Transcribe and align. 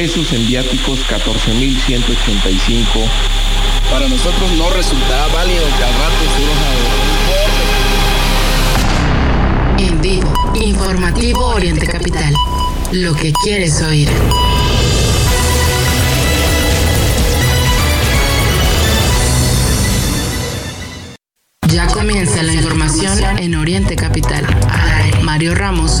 pesos 0.00 0.32
en 0.32 0.46
viáticos 0.46 1.00
14.185. 1.10 2.86
Para 3.90 4.08
nosotros 4.08 4.50
no 4.56 4.70
resultaba 4.70 5.28
válido 5.28 5.66
que 5.76 5.84
al 5.84 5.92
rato 5.92 6.24
En 9.78 10.00
vivo, 10.00 10.32
informativo 10.54 11.48
Oriente 11.48 11.86
Capital. 11.86 12.34
Lo 12.92 13.14
que 13.14 13.30
quieres 13.44 13.82
oír. 13.82 14.08
Ya 21.68 21.86
comienza 21.88 22.42
la 22.42 22.54
información 22.54 23.18
en 23.38 23.54
Oriente 23.54 23.96
Capital. 23.96 24.46
Mario 25.22 25.54
Ramos 25.54 26.00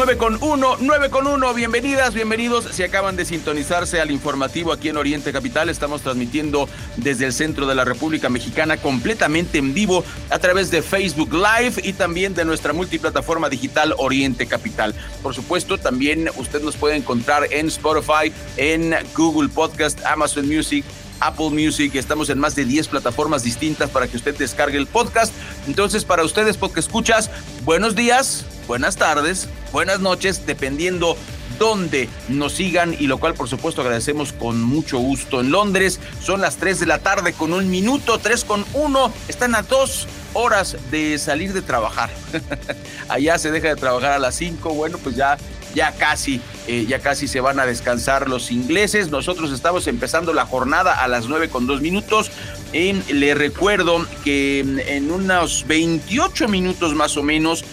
9 0.00 0.16
con 0.16 0.42
1, 0.42 0.76
9 0.80 1.10
con 1.10 1.26
1. 1.26 1.52
Bienvenidas, 1.52 2.14
bienvenidos. 2.14 2.64
Si 2.72 2.82
acaban 2.82 3.16
de 3.16 3.26
sintonizarse 3.26 4.00
al 4.00 4.10
informativo 4.10 4.72
aquí 4.72 4.88
en 4.88 4.96
Oriente 4.96 5.30
Capital, 5.30 5.68
estamos 5.68 6.00
transmitiendo 6.00 6.70
desde 6.96 7.26
el 7.26 7.34
centro 7.34 7.66
de 7.66 7.74
la 7.74 7.84
República 7.84 8.30
Mexicana 8.30 8.78
completamente 8.78 9.58
en 9.58 9.74
vivo 9.74 10.02
a 10.30 10.38
través 10.38 10.70
de 10.70 10.80
Facebook 10.80 11.34
Live 11.34 11.82
y 11.84 11.92
también 11.92 12.32
de 12.32 12.46
nuestra 12.46 12.72
multiplataforma 12.72 13.50
digital 13.50 13.94
Oriente 13.98 14.46
Capital. 14.46 14.94
Por 15.22 15.34
supuesto, 15.34 15.76
también 15.76 16.30
usted 16.38 16.62
nos 16.62 16.76
puede 16.76 16.96
encontrar 16.96 17.48
en 17.50 17.66
Spotify, 17.66 18.32
en 18.56 18.94
Google 19.14 19.50
Podcast, 19.50 20.02
Amazon 20.06 20.48
Music. 20.48 20.82
Apple 21.22 21.50
Music, 21.50 21.94
estamos 21.96 22.30
en 22.30 22.38
más 22.38 22.54
de 22.54 22.64
10 22.64 22.88
plataformas 22.88 23.42
distintas 23.42 23.90
para 23.90 24.08
que 24.08 24.16
usted 24.16 24.34
descargue 24.34 24.78
el 24.78 24.86
podcast. 24.86 25.34
Entonces, 25.66 26.06
para 26.06 26.24
ustedes, 26.24 26.56
porque 26.56 26.80
escuchas, 26.80 27.30
buenos 27.62 27.94
días, 27.94 28.46
buenas 28.66 28.96
tardes, 28.96 29.46
buenas 29.72 30.00
noches, 30.00 30.46
dependiendo 30.46 31.16
dónde 31.58 32.08
nos 32.28 32.54
sigan 32.54 32.96
y 32.98 33.06
lo 33.06 33.18
cual 33.18 33.34
por 33.34 33.48
supuesto 33.48 33.82
agradecemos 33.82 34.32
con 34.32 34.62
mucho 34.62 34.98
gusto. 34.98 35.40
En 35.40 35.50
Londres 35.50 36.00
son 36.22 36.40
las 36.40 36.56
3 36.56 36.80
de 36.80 36.86
la 36.86 36.98
tarde 36.98 37.32
con 37.32 37.52
un 37.52 37.70
minuto, 37.70 38.18
3 38.18 38.44
con 38.44 38.64
1, 38.72 39.12
están 39.28 39.54
a 39.54 39.62
dos 39.62 40.08
horas 40.32 40.76
de 40.90 41.18
salir 41.18 41.52
de 41.52 41.62
trabajar. 41.62 42.10
Allá 43.08 43.38
se 43.38 43.50
deja 43.50 43.68
de 43.68 43.76
trabajar 43.76 44.12
a 44.12 44.18
las 44.18 44.34
5, 44.36 44.74
bueno 44.74 44.98
pues 44.98 45.16
ya, 45.16 45.36
ya 45.74 45.92
casi, 45.92 46.40
eh, 46.66 46.86
ya 46.88 47.00
casi 47.00 47.28
se 47.28 47.40
van 47.40 47.60
a 47.60 47.66
descansar 47.66 48.28
los 48.28 48.50
ingleses. 48.50 49.10
Nosotros 49.10 49.52
estamos 49.52 49.86
empezando 49.86 50.32
la 50.32 50.46
jornada 50.46 51.02
a 51.02 51.08
las 51.08 51.26
9 51.26 51.48
con 51.48 51.66
2 51.66 51.80
minutos. 51.80 52.30
y 52.72 52.92
le 53.12 53.34
recuerdo 53.34 54.06
que 54.24 54.60
en 54.60 55.10
unos 55.10 55.66
28 55.66 56.48
minutos 56.48 56.94
más 56.94 57.16
o 57.16 57.22
menos 57.22 57.64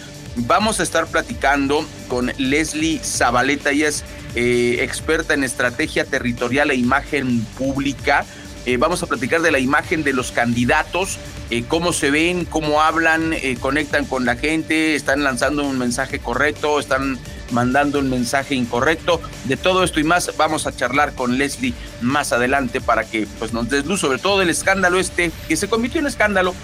Vamos 0.46 0.78
a 0.78 0.84
estar 0.84 1.08
platicando 1.08 1.84
con 2.06 2.32
Leslie 2.38 3.00
Zabaleta, 3.02 3.70
ella 3.70 3.88
es 3.88 4.04
eh, 4.36 4.78
experta 4.82 5.34
en 5.34 5.42
estrategia 5.42 6.04
territorial 6.04 6.70
e 6.70 6.76
imagen 6.76 7.44
pública. 7.58 8.24
Eh, 8.64 8.76
vamos 8.76 9.02
a 9.02 9.06
platicar 9.06 9.42
de 9.42 9.50
la 9.50 9.58
imagen 9.58 10.04
de 10.04 10.12
los 10.12 10.30
candidatos, 10.30 11.18
eh, 11.50 11.64
cómo 11.66 11.92
se 11.92 12.12
ven, 12.12 12.44
cómo 12.44 12.82
hablan, 12.82 13.34
conectan 13.58 14.04
con 14.04 14.26
la 14.26 14.36
gente, 14.36 14.94
están 14.94 15.24
lanzando 15.24 15.64
un 15.64 15.76
mensaje 15.76 16.20
correcto, 16.20 16.78
están 16.78 17.18
mandando 17.50 17.98
un 17.98 18.08
mensaje 18.08 18.54
incorrecto. 18.54 19.20
De 19.44 19.56
todo 19.56 19.82
esto 19.82 19.98
y 19.98 20.04
más 20.04 20.36
vamos 20.36 20.68
a 20.68 20.76
charlar 20.76 21.14
con 21.14 21.36
Leslie 21.36 21.74
más 22.00 22.32
adelante 22.32 22.80
para 22.80 23.02
que 23.02 23.26
pues, 23.40 23.52
nos 23.52 23.68
des 23.70 23.86
luz 23.86 24.00
sobre 24.00 24.18
todo 24.18 24.38
del 24.38 24.50
escándalo 24.50 25.00
este, 25.00 25.32
que 25.48 25.56
se 25.56 25.68
convirtió 25.68 26.00
en 26.00 26.06
escándalo 26.06 26.54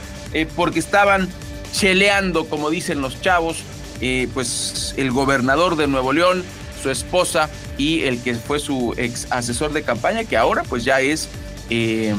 porque 0.56 0.80
estaban 0.80 1.28
cheleando, 1.74 2.46
como 2.46 2.70
dicen 2.70 3.00
los 3.00 3.20
chavos, 3.20 3.58
eh, 4.00 4.28
pues 4.32 4.94
el 4.96 5.10
gobernador 5.10 5.76
de 5.76 5.86
Nuevo 5.88 6.12
León, 6.12 6.44
su 6.82 6.90
esposa 6.90 7.50
y 7.76 8.02
el 8.02 8.22
que 8.22 8.34
fue 8.34 8.60
su 8.60 8.94
ex 8.96 9.26
asesor 9.30 9.72
de 9.72 9.82
campaña, 9.82 10.24
que 10.24 10.36
ahora 10.36 10.62
pues 10.62 10.84
ya 10.84 11.00
es, 11.00 11.28
eh, 11.70 12.14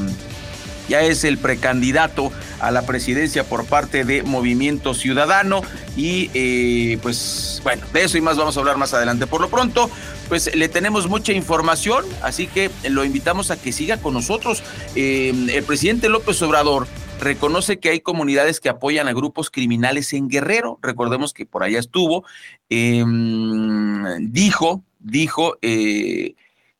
ya 0.89 1.01
es 1.01 1.23
el 1.23 1.37
precandidato 1.37 2.31
a 2.59 2.71
la 2.71 2.85
presidencia 2.85 3.43
por 3.45 3.65
parte 3.65 4.03
de 4.03 4.23
Movimiento 4.23 4.93
Ciudadano. 4.93 5.61
Y 5.95 6.29
eh, 6.33 6.97
pues 7.01 7.61
bueno, 7.63 7.83
de 7.93 8.03
eso 8.03 8.17
y 8.17 8.21
más 8.21 8.35
vamos 8.35 8.57
a 8.57 8.59
hablar 8.59 8.77
más 8.77 8.93
adelante. 8.93 9.25
Por 9.25 9.39
lo 9.39 9.49
pronto, 9.49 9.89
pues 10.27 10.53
le 10.53 10.67
tenemos 10.67 11.07
mucha 11.07 11.31
información, 11.31 12.03
así 12.21 12.47
que 12.47 12.69
lo 12.89 13.05
invitamos 13.05 13.51
a 13.51 13.57
que 13.57 13.71
siga 13.71 13.97
con 13.97 14.13
nosotros. 14.13 14.63
el 14.95 15.63
presidente 15.65 16.09
López 16.09 16.41
Obrador 16.41 16.87
reconoce 17.25 17.79
que 17.79 17.89
hay 17.89 17.99
comunidades 17.99 18.61
que 18.61 18.69
apoyan 18.69 19.09
a 19.09 19.13
grupos 19.13 19.49
criminales 19.51 20.13
en 20.13 20.29
Guerrero. 20.29 20.79
Recordemos 20.81 21.33
que 21.33 21.45
por 21.45 21.63
allá 21.63 21.79
estuvo. 21.79 22.23
Em, 22.69 24.31
dijo, 24.31 24.85
dijo 24.99 25.57
eh, 25.61 26.35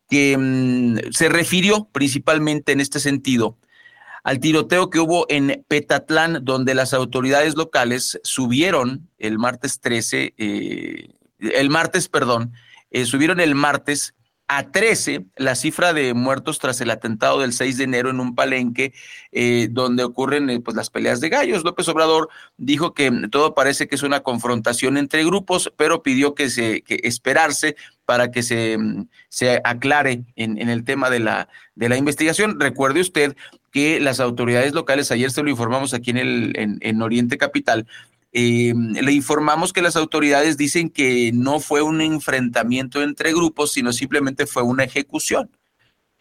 que 0.09 0.37
mm, 0.37 1.11
se 1.11 1.27
refirió 1.27 1.89
principalmente 1.91 2.71
en 2.71 2.79
este 2.79 3.01
sentido 3.01 3.57
al 4.23 4.39
tiroteo 4.39 4.89
que 4.89 4.99
hubo 4.99 5.27
en 5.29 5.63
Petatlán, 5.67 6.39
donde 6.43 6.73
las 6.73 6.95
autoridades 6.95 7.55
locales 7.55 8.19
subieron 8.23 9.07
el 9.19 9.37
martes 9.37 9.79
13, 9.81 10.33
eh, 10.35 11.09
el 11.39 11.69
martes, 11.69 12.09
perdón, 12.09 12.51
eh, 12.89 13.05
subieron 13.05 13.39
el 13.39 13.53
martes 13.53 14.15
a 14.47 14.69
13 14.71 15.25
la 15.37 15.55
cifra 15.55 15.93
de 15.93 16.13
muertos 16.13 16.59
tras 16.59 16.79
el 16.81 16.91
atentado 16.91 17.39
del 17.39 17.53
6 17.53 17.77
de 17.77 17.83
enero 17.83 18.09
en 18.09 18.19
un 18.19 18.35
palenque 18.35 18.93
eh, 19.31 19.67
donde 19.71 20.03
ocurren 20.03 20.49
eh, 20.49 20.59
pues, 20.59 20.77
las 20.77 20.89
peleas 20.89 21.19
de 21.19 21.29
gallos. 21.29 21.63
López 21.63 21.87
Obrador 21.89 22.29
dijo 22.57 22.93
que 22.93 23.11
todo 23.31 23.55
parece 23.55 23.87
que 23.87 23.95
es 23.95 24.03
una 24.03 24.21
confrontación 24.21 24.97
entre 24.97 25.25
grupos, 25.25 25.73
pero 25.77 26.03
pidió 26.03 26.35
que 26.35 26.49
se 26.49 26.81
que 26.81 26.99
esperarse 27.03 27.75
para 28.05 28.29
que 28.29 28.43
se, 28.43 28.77
se 29.29 29.61
aclare 29.63 30.23
en, 30.35 30.59
en, 30.59 30.69
el 30.69 30.83
tema 30.83 31.09
de 31.09 31.19
la, 31.19 31.49
de 31.73 31.89
la 31.89 31.97
investigación. 31.97 32.59
Recuerde 32.59 33.01
usted 33.01 33.35
que 33.71 33.99
las 33.99 34.19
autoridades 34.19 34.73
locales, 34.73 35.11
ayer 35.11 35.31
se 35.31 35.41
lo 35.41 35.49
informamos 35.49 35.95
aquí 35.95 36.11
en, 36.11 36.17
el, 36.17 36.79
en 36.81 37.01
Oriente 37.01 37.39
Capital, 37.39 37.87
eh, 38.37 38.73
le 38.75 39.13
informamos 39.13 39.71
que 39.71 39.81
las 39.81 39.95
autoridades 39.95 40.57
dicen 40.57 40.89
que 40.89 41.31
no 41.33 41.61
fue 41.61 41.81
un 41.81 42.01
enfrentamiento 42.01 43.01
entre 43.01 43.31
grupos, 43.31 43.71
sino 43.71 43.93
simplemente 43.93 44.45
fue 44.45 44.61
una 44.61 44.83
ejecución. 44.83 45.49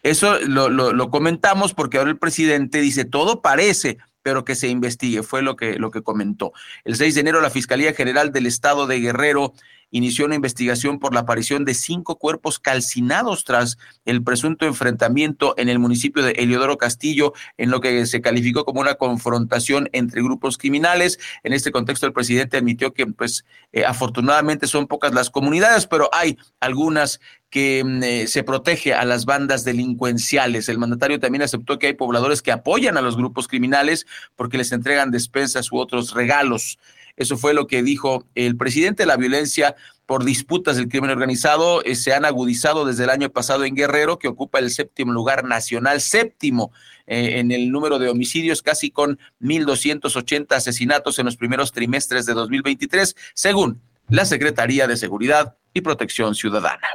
Eso 0.01 0.39
lo, 0.39 0.69
lo, 0.69 1.09
comentamos 1.09 1.73
porque 1.73 1.97
ahora 1.97 2.11
el 2.11 2.17
presidente 2.17 2.79
dice, 2.79 3.03
todo 3.03 3.41
parece, 3.41 3.97
pero 4.21 4.45
que 4.45 4.55
se 4.55 4.69
investigue, 4.69 5.23
fue 5.23 5.41
lo 5.41 5.57
que, 5.57 5.77
lo 5.77 5.91
que 5.91 6.03
comentó. 6.03 6.53
El 6.85 6.95
6 6.95 7.15
de 7.15 7.19
enero 7.19 7.41
la 7.41 7.49
Fiscalía 7.49 7.93
General 7.93 8.31
del 8.31 8.45
Estado 8.45 8.87
de 8.87 9.01
Guerrero 9.01 9.51
inició 9.91 10.25
una 10.25 10.35
investigación 10.35 10.99
por 10.99 11.13
la 11.13 11.21
aparición 11.21 11.65
de 11.65 11.73
cinco 11.73 12.17
cuerpos 12.17 12.59
calcinados 12.59 13.43
tras 13.43 13.77
el 14.05 14.23
presunto 14.23 14.65
enfrentamiento 14.65 15.53
en 15.57 15.69
el 15.69 15.79
municipio 15.79 16.23
de 16.23 16.31
Eliodoro 16.31 16.77
Castillo, 16.77 17.33
en 17.57 17.71
lo 17.71 17.81
que 17.81 18.05
se 18.05 18.21
calificó 18.21 18.65
como 18.65 18.81
una 18.81 18.95
confrontación 18.95 19.89
entre 19.93 20.21
grupos 20.21 20.57
criminales. 20.57 21.19
En 21.43 21.53
este 21.53 21.71
contexto, 21.71 22.05
el 22.05 22.13
presidente 22.13 22.57
admitió 22.57 22.93
que, 22.93 23.05
pues, 23.07 23.45
eh, 23.71 23.85
afortunadamente 23.85 24.67
son 24.67 24.87
pocas 24.87 25.13
las 25.13 25.29
comunidades, 25.29 25.87
pero 25.87 26.09
hay 26.13 26.37
algunas 26.59 27.19
que 27.49 27.83
mm, 27.85 28.03
eh, 28.03 28.27
se 28.27 28.43
protege 28.43 28.93
a 28.93 29.05
las 29.05 29.25
bandas 29.25 29.63
delincuenciales. 29.63 30.67
El 30.67 30.77
mandatario 30.77 31.19
también 31.19 31.41
aceptó 31.41 31.79
que 31.79 31.87
hay 31.87 31.93
pobladores 31.93 32.41
que 32.41 32.51
apoyan 32.51 32.97
a 32.97 33.01
los 33.01 33.15
grupos 33.15 33.47
criminales 33.47 34.05
porque 34.35 34.57
les 34.57 34.71
entregan 34.71 35.09
despensas 35.09 35.71
u 35.71 35.77
otros 35.77 36.13
regalos. 36.13 36.77
Eso 37.17 37.37
fue 37.37 37.53
lo 37.53 37.67
que 37.67 37.83
dijo 37.83 38.25
el 38.35 38.57
presidente. 38.57 39.05
La 39.05 39.17
violencia 39.17 39.75
por 40.05 40.23
disputas 40.23 40.75
del 40.77 40.87
crimen 40.87 41.09
organizado 41.09 41.83
eh, 41.83 41.95
se 41.95 42.13
han 42.13 42.25
agudizado 42.25 42.85
desde 42.85 43.05
el 43.05 43.09
año 43.09 43.29
pasado 43.29 43.63
en 43.65 43.75
Guerrero, 43.75 44.19
que 44.19 44.27
ocupa 44.27 44.59
el 44.59 44.69
séptimo 44.69 45.11
lugar 45.13 45.45
nacional, 45.45 46.01
séptimo 46.01 46.71
eh, 47.07 47.39
en 47.39 47.51
el 47.51 47.71
número 47.71 47.99
de 47.99 48.09
homicidios, 48.09 48.61
casi 48.61 48.91
con 48.91 49.17
1.280 49.41 50.53
asesinatos 50.55 51.17
en 51.19 51.25
los 51.25 51.37
primeros 51.37 51.71
trimestres 51.71 52.25
de 52.25 52.33
2023, 52.33 53.15
según 53.33 53.81
la 54.09 54.25
Secretaría 54.25 54.87
de 54.87 54.97
Seguridad 54.97 55.57
y 55.73 55.81
Protección 55.81 56.35
Ciudadana. 56.35 56.87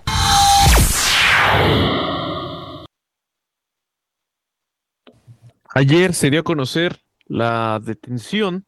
Ayer 5.73 6.15
se 6.15 6.31
dio 6.31 6.41
a 6.41 6.45
conocer 6.45 7.01
la 7.27 7.81
detención 7.83 8.67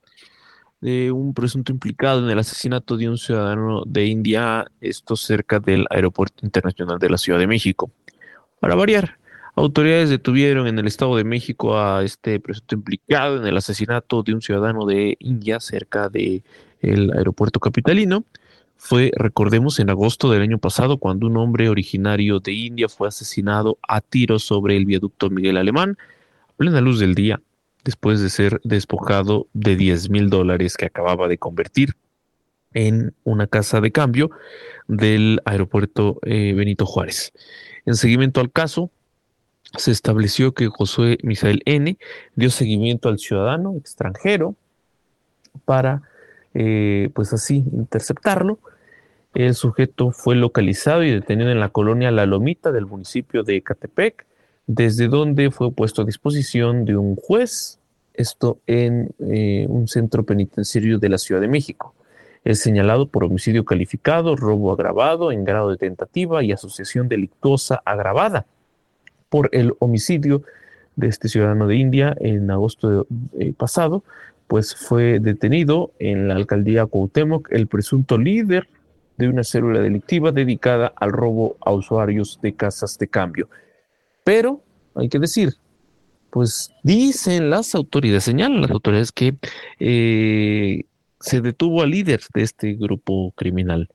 de 0.83 1.13
un 1.13 1.33
presunto 1.33 1.73
implicado 1.73 2.23
en 2.23 2.31
el 2.31 2.39
asesinato 2.39 2.97
de 2.97 3.09
un 3.09 3.17
ciudadano 3.17 3.85
de 3.87 4.05
India, 4.07 4.67
esto 4.81 5.17
cerca 5.17 5.61
del 5.61 5.87
Aeropuerto 5.89 6.45
Internacional 6.45 6.99
de 6.99 7.09
la 7.09 7.17
Ciudad 7.17 7.39
de 7.39 7.47
México. 7.47 7.91
Para 8.61 8.75
variar, 8.75 9.17
autoridades 9.55 10.11
detuvieron 10.11 10.67
en 10.67 10.79
el 10.79 10.89
Estado 10.89 11.17
de 11.17 11.25
México 11.25 11.79
a 11.79 12.03
este 12.03 12.41
presunto 12.41 12.75
implicado 12.75 13.39
en 13.41 13.47
el 13.47 13.57
asesinato 13.57 14.25
de 14.25 14.35
un 14.35 14.43
ciudadano 14.43 14.85
de 14.85 15.17
India 15.21 15.61
cerca 15.61 16.09
del 16.11 16.43
aeropuerto 16.83 17.61
capitalino. 17.61 18.25
Fue, 18.77 19.13
recordemos, 19.15 19.79
en 19.79 19.89
agosto 19.89 20.33
del 20.33 20.43
año 20.43 20.59
pasado 20.59 20.99
cuando 20.99 21.29
un 21.29 21.37
hombre 21.37 21.69
originario 21.69 22.41
de 22.41 22.53
India 22.53 22.89
fue 22.89 23.07
asesinado 23.07 23.79
a 23.87 24.01
tiros 24.01 24.43
sobre 24.43 24.77
el 24.77 24.85
viaducto 24.85 25.31
Miguel 25.31 25.57
Alemán 25.57 25.97
plena 26.57 26.81
luz 26.81 27.01
del 27.01 27.15
día, 27.15 27.41
después 27.85 28.21
de 28.21 28.31
ser 28.31 28.61
despojado 28.65 29.49
de 29.53 29.77
10 29.77 30.11
mil 30.11 30.31
dólares 30.31 30.77
que 30.77 30.87
acababa 30.87 31.29
de 31.29 31.39
convertir 31.39 31.97
en 32.75 33.15
una 33.25 33.47
casa 33.47 33.81
de 33.81 33.93
cambio 33.93 34.31
del 34.89 35.41
aeropuerto 35.45 36.19
eh, 36.23 36.55
Benito 36.55 36.87
Juárez. 36.87 37.33
En 37.85 37.95
seguimiento 37.95 38.41
al 38.41 38.51
caso, 38.51 38.91
se 39.77 39.91
estableció 39.91 40.53
que 40.53 40.69
Josué 40.69 41.19
Misael 41.23 41.63
N. 41.65 41.97
dio 42.35 42.51
seguimiento 42.51 43.09
al 43.09 43.19
ciudadano 43.19 43.75
extranjero 43.77 44.55
para, 45.65 46.03
eh, 46.55 47.11
pues 47.15 47.33
así, 47.33 47.65
interceptarlo. 47.73 48.59
El 49.35 49.55
sujeto 49.55 50.11
fue 50.11 50.37
localizado 50.37 51.03
y 51.03 51.11
detenido 51.11 51.51
en 51.51 51.61
la 51.61 51.71
colonia 51.71 52.11
La 52.11 52.27
Lomita 52.27 52.71
del 52.71 52.87
municipio 52.87 53.43
de 53.43 53.63
Catepec 53.63 54.27
desde 54.67 55.09
donde 55.09 55.51
fue 55.51 55.73
puesto 55.73 56.03
a 56.03 56.05
disposición 56.05 56.85
de 56.85 56.97
un 56.97 57.17
juez, 57.17 57.79
esto 58.15 58.59
en 58.67 59.11
eh, 59.21 59.67
un 59.69 59.89
centro 59.89 60.25
penitenciario 60.25 60.99
de 60.99 61.09
la 61.09 61.19
Ciudad 61.19 61.41
de 61.41 61.49
México. 61.49 61.95
Es 62.45 62.61
señalado 62.61 63.09
por 63.09 63.25
homicidio 63.25 63.65
calificado, 63.65 64.37
robo 64.37 64.73
agravado 64.73 65.33
en 65.33 65.45
grado 65.45 65.71
de 65.71 65.77
tentativa 65.77 66.43
y 66.43 66.53
asociación 66.53 67.09
delictuosa 67.09 67.81
agravada 67.85 68.47
por 69.29 69.49
el 69.53 69.75
homicidio 69.79 70.43
de 70.97 71.09
este 71.09 71.29
ciudadano 71.29 71.67
de 71.67 71.77
India 71.77 72.15
en 72.21 72.51
agosto 72.51 73.07
eh, 73.39 73.53
pasado, 73.57 74.05
pues 74.47 74.75
fue 74.75 75.21
detenido 75.21 75.93
en 75.99 76.29
la 76.29 76.35
alcaldía 76.35 76.85
Cuauhtémoc 76.85 77.51
el 77.51 77.67
presunto 77.67 78.19
líder 78.19 78.69
de 79.17 79.29
una 79.29 79.45
célula 79.45 79.81
delictiva 79.81 80.33
dedicada 80.33 80.93
al 80.97 81.13
robo 81.13 81.57
a 81.61 81.73
usuarios 81.73 82.39
de 82.43 82.55
casas 82.55 82.99
de 82.99 83.09
cambio. 83.09 83.49
Pero 84.25 84.63
hay 84.95 85.09
que 85.09 85.19
decir, 85.19 85.55
pues 86.31 86.73
dicen 86.83 87.51
las 87.51 87.75
autoridades, 87.75 88.25
señalan 88.25 88.63
las 88.63 88.71
autoridades 88.71 89.13
que 89.13 89.35
eh, 89.79 90.85
se 91.21 91.41
detuvo 91.41 91.83
al 91.83 91.91
líder 91.91 92.21
de 92.35 92.43
este 92.43 92.75
grupo 92.75 93.33
criminal 93.37 93.89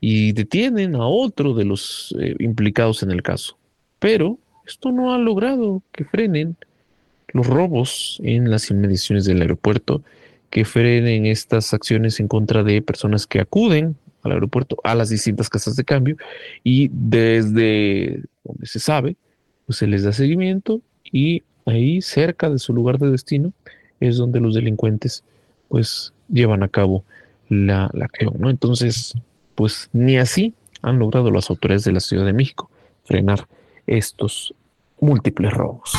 y 0.00 0.32
detienen 0.32 0.96
a 0.96 1.06
otro 1.06 1.54
de 1.54 1.64
los 1.64 2.14
eh, 2.20 2.34
implicados 2.40 3.02
en 3.02 3.10
el 3.10 3.22
caso. 3.22 3.56
Pero 3.98 4.38
esto 4.66 4.90
no 4.92 5.14
ha 5.14 5.18
logrado 5.18 5.82
que 5.92 6.04
frenen 6.04 6.56
los 7.28 7.46
robos 7.46 8.20
en 8.22 8.50
las 8.50 8.70
inmediaciones 8.70 9.24
del 9.24 9.42
aeropuerto, 9.42 10.02
que 10.50 10.64
frenen 10.64 11.26
estas 11.26 11.72
acciones 11.72 12.20
en 12.20 12.28
contra 12.28 12.62
de 12.62 12.82
personas 12.82 13.26
que 13.26 13.40
acuden 13.40 13.96
al 14.22 14.32
aeropuerto, 14.32 14.76
a 14.84 14.94
las 14.94 15.08
distintas 15.08 15.48
casas 15.48 15.76
de 15.76 15.84
cambio, 15.84 16.16
y 16.64 16.90
desde 16.92 18.22
donde 18.44 18.66
se 18.66 18.78
sabe, 18.78 19.16
pues 19.66 19.78
se 19.78 19.86
les 19.86 20.02
da 20.02 20.12
seguimiento 20.12 20.80
y 21.10 21.42
ahí 21.66 22.02
cerca 22.02 22.50
de 22.50 22.58
su 22.58 22.72
lugar 22.72 22.98
de 22.98 23.10
destino 23.10 23.52
es 24.00 24.16
donde 24.16 24.40
los 24.40 24.54
delincuentes 24.54 25.24
pues 25.68 26.12
llevan 26.28 26.62
a 26.62 26.68
cabo 26.68 27.04
la, 27.48 27.90
la 27.92 28.06
acción, 28.06 28.34
¿no? 28.38 28.50
Entonces, 28.50 29.14
pues 29.54 29.88
ni 29.92 30.18
así 30.18 30.54
han 30.82 30.98
logrado 30.98 31.30
las 31.30 31.50
autoridades 31.50 31.84
de 31.84 31.92
la 31.92 32.00
Ciudad 32.00 32.26
de 32.26 32.32
México 32.32 32.70
frenar 33.04 33.46
estos 33.86 34.54
múltiples 35.00 35.52
robos. 35.52 35.92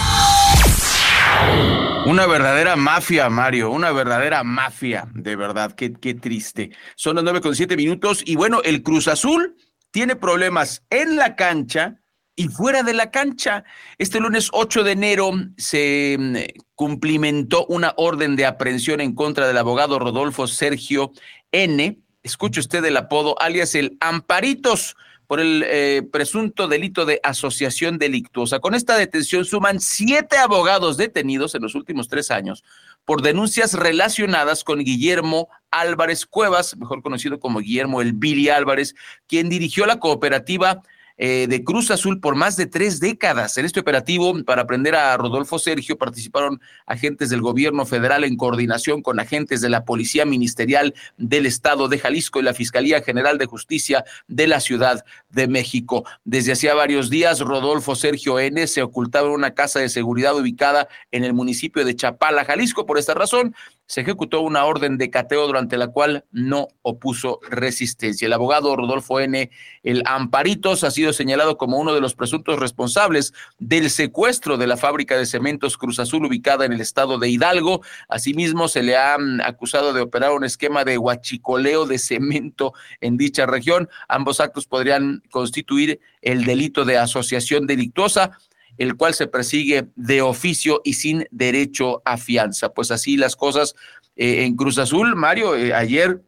Una 2.05 2.27
verdadera 2.27 2.75
mafia, 2.75 3.29
Mario, 3.29 3.71
una 3.71 3.91
verdadera 3.91 4.43
mafia, 4.43 5.07
de 5.13 5.35
verdad, 5.35 5.73
qué, 5.73 5.93
qué 5.93 6.13
triste. 6.13 6.71
Son 6.95 7.15
las 7.15 7.23
nueve 7.23 7.39
con 7.39 7.55
siete 7.55 7.77
minutos 7.77 8.23
y 8.25 8.35
bueno, 8.35 8.61
el 8.63 8.83
Cruz 8.83 9.07
Azul 9.07 9.55
tiene 9.91 10.15
problemas 10.15 10.83
en 10.89 11.15
la 11.15 11.35
cancha 11.35 11.99
y 12.35 12.47
fuera 12.47 12.83
de 12.83 12.93
la 12.93 13.11
cancha. 13.11 13.63
Este 13.97 14.19
lunes 14.19 14.49
8 14.51 14.83
de 14.83 14.91
enero 14.91 15.31
se 15.57 16.17
mm, 16.19 16.35
cumplimentó 16.75 17.65
una 17.67 17.93
orden 17.97 18.35
de 18.35 18.45
aprehensión 18.45 19.01
en 19.01 19.13
contra 19.13 19.47
del 19.47 19.57
abogado 19.57 19.99
Rodolfo 19.99 20.47
Sergio 20.47 21.11
N. 21.51 21.99
Escuche 22.23 22.59
usted 22.59 22.83
el 22.85 22.97
apodo, 22.97 23.39
alias 23.39 23.75
el 23.75 23.97
Amparitos, 23.99 24.95
por 25.27 25.39
el 25.39 25.63
eh, 25.67 26.03
presunto 26.11 26.67
delito 26.67 27.05
de 27.05 27.19
asociación 27.23 27.97
delictuosa. 27.97 28.59
Con 28.59 28.75
esta 28.75 28.97
detención 28.97 29.45
suman 29.45 29.79
siete 29.79 30.37
abogados 30.37 30.97
detenidos 30.97 31.55
en 31.55 31.61
los 31.61 31.75
últimos 31.75 32.07
tres 32.07 32.31
años 32.31 32.63
por 33.05 33.21
denuncias 33.21 33.73
relacionadas 33.73 34.63
con 34.63 34.79
Guillermo 34.79 35.49
Álvarez 35.71 36.25
Cuevas, 36.25 36.77
mejor 36.77 37.01
conocido 37.01 37.39
como 37.39 37.59
Guillermo 37.59 38.01
El 38.01 38.13
Billy 38.13 38.49
Álvarez, 38.49 38.95
quien 39.27 39.49
dirigió 39.49 39.85
la 39.85 39.99
cooperativa 39.99 40.81
eh, 41.17 41.47
de 41.47 41.63
Cruz 41.63 41.91
Azul 41.91 42.19
por 42.19 42.35
más 42.35 42.57
de 42.57 42.65
tres 42.65 42.99
décadas. 42.99 43.57
En 43.57 43.65
este 43.65 43.79
operativo, 43.79 44.33
para 44.43 44.63
aprender 44.63 44.95
a 44.95 45.15
Rodolfo 45.17 45.59
Sergio, 45.59 45.97
participaron 45.97 46.59
agentes 46.85 47.29
del 47.29 47.41
gobierno 47.41 47.85
federal 47.85 48.23
en 48.23 48.37
coordinación 48.37 49.01
con 49.01 49.19
agentes 49.19 49.61
de 49.61 49.69
la 49.69 49.85
Policía 49.85 50.25
Ministerial 50.25 50.93
del 51.17 51.45
Estado 51.45 51.87
de 51.87 51.99
Jalisco 51.99 52.39
y 52.39 52.43
la 52.43 52.53
Fiscalía 52.53 53.01
General 53.01 53.37
de 53.37 53.45
Justicia 53.45 54.03
de 54.27 54.47
la 54.47 54.59
Ciudad 54.59 55.03
de 55.29 55.47
México. 55.47 56.05
Desde 56.23 56.53
hacía 56.53 56.73
varios 56.73 57.09
días, 57.09 57.39
Rodolfo 57.39 57.95
Sergio 57.95 58.39
N. 58.39 58.65
se 58.67 58.81
ocultaba 58.81 59.27
en 59.27 59.33
una 59.33 59.53
casa 59.53 59.79
de 59.79 59.89
seguridad 59.89 60.35
ubicada 60.35 60.87
en 61.11 61.23
el 61.23 61.33
municipio 61.33 61.85
de 61.85 61.95
Chapala, 61.95 62.45
Jalisco. 62.45 62.85
Por 62.85 62.97
esta 62.97 63.13
razón, 63.13 63.55
se 63.85 64.01
ejecutó 64.01 64.41
una 64.41 64.65
orden 64.65 64.97
de 64.97 65.09
cateo 65.09 65.45
durante 65.45 65.77
la 65.77 65.87
cual 65.87 66.25
no 66.31 66.67
opuso 66.81 67.39
resistencia. 67.49 68.25
El 68.25 68.33
abogado 68.33 68.75
Rodolfo 68.75 69.19
N. 69.19 69.51
El 69.83 70.03
Amparitos 70.05 70.83
ha 70.83 70.91
señalado 71.11 71.57
como 71.57 71.77
uno 71.77 71.93
de 71.93 71.99
los 71.99 72.15
presuntos 72.15 72.59
responsables 72.59 73.33
del 73.59 73.89
secuestro 73.89 74.57
de 74.57 74.67
la 74.67 74.77
fábrica 74.77 75.17
de 75.17 75.25
cementos 75.25 75.77
Cruz 75.77 75.99
Azul 75.99 76.25
ubicada 76.25 76.65
en 76.65 76.71
el 76.71 76.79
estado 76.79 77.19
de 77.19 77.29
Hidalgo. 77.29 77.81
Asimismo, 78.07 78.67
se 78.69 78.83
le 78.83 78.95
ha 78.95 79.17
mm, 79.17 79.41
acusado 79.41 79.91
de 79.91 80.01
operar 80.01 80.31
un 80.31 80.45
esquema 80.45 80.85
de 80.85 80.97
huachicoleo 80.97 81.85
de 81.85 81.99
cemento 81.99 82.73
en 83.01 83.17
dicha 83.17 83.45
región. 83.45 83.89
Ambos 84.07 84.39
actos 84.39 84.67
podrían 84.67 85.23
constituir 85.31 85.99
el 86.21 86.45
delito 86.45 86.85
de 86.85 86.97
asociación 86.97 87.67
delictuosa 87.67 88.37
el 88.77 88.95
cual 88.95 89.13
se 89.13 89.27
persigue 89.27 89.87
de 89.95 90.21
oficio 90.21 90.81
y 90.83 90.93
sin 90.93 91.27
derecho 91.29 92.01
a 92.05 92.17
fianza. 92.17 92.73
Pues 92.73 92.91
así 92.91 93.17
las 93.17 93.35
cosas 93.35 93.75
eh, 94.15 94.45
en 94.45 94.55
Cruz 94.55 94.77
Azul, 94.77 95.15
Mario, 95.15 95.55
eh, 95.55 95.73
ayer 95.73 96.21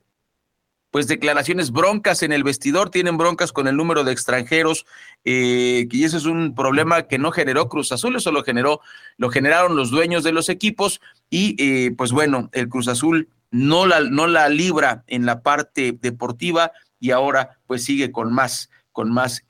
pues 0.96 1.08
declaraciones 1.08 1.72
broncas 1.74 2.24
en 2.24 2.32
el 2.32 2.46
vestidor, 2.46 2.90
tienen 2.90 3.18
broncas 3.18 3.52
con 3.52 3.68
el 3.68 3.76
número 3.76 4.06
de 4.06 4.14
extranjeros, 4.14 4.86
eh, 5.26 5.90
y 5.92 6.04
ese 6.06 6.16
es 6.16 6.24
un 6.24 6.56
problema 6.56 7.04
que 7.04 7.18
no 7.18 7.34
generó 7.34 7.68
Cruz 7.68 7.92
Azul, 7.92 8.16
eso 8.16 8.32
lo 8.32 8.46
generó, 8.46 8.80
lo 9.18 9.30
generaron 9.30 9.76
los 9.76 9.92
dueños 9.92 10.24
de 10.24 10.32
los 10.32 10.48
equipos, 10.48 11.02
y 11.30 11.90
pues 11.90 12.14
bueno, 12.14 12.50
el 12.54 12.70
Cruz 12.70 12.88
Azul 12.88 13.28
no 13.52 13.86
la, 13.86 14.00
no 14.00 14.26
la 14.26 14.48
libra 14.48 15.04
en 15.08 15.26
la 15.26 15.42
parte 15.42 15.92
deportiva 16.00 16.72
y 16.98 17.12
ahora 17.12 17.60
pues 17.68 17.84
sigue 17.84 18.14
con 18.14 18.32
más, 18.32 18.70
con 18.94 19.12
más 19.12 19.44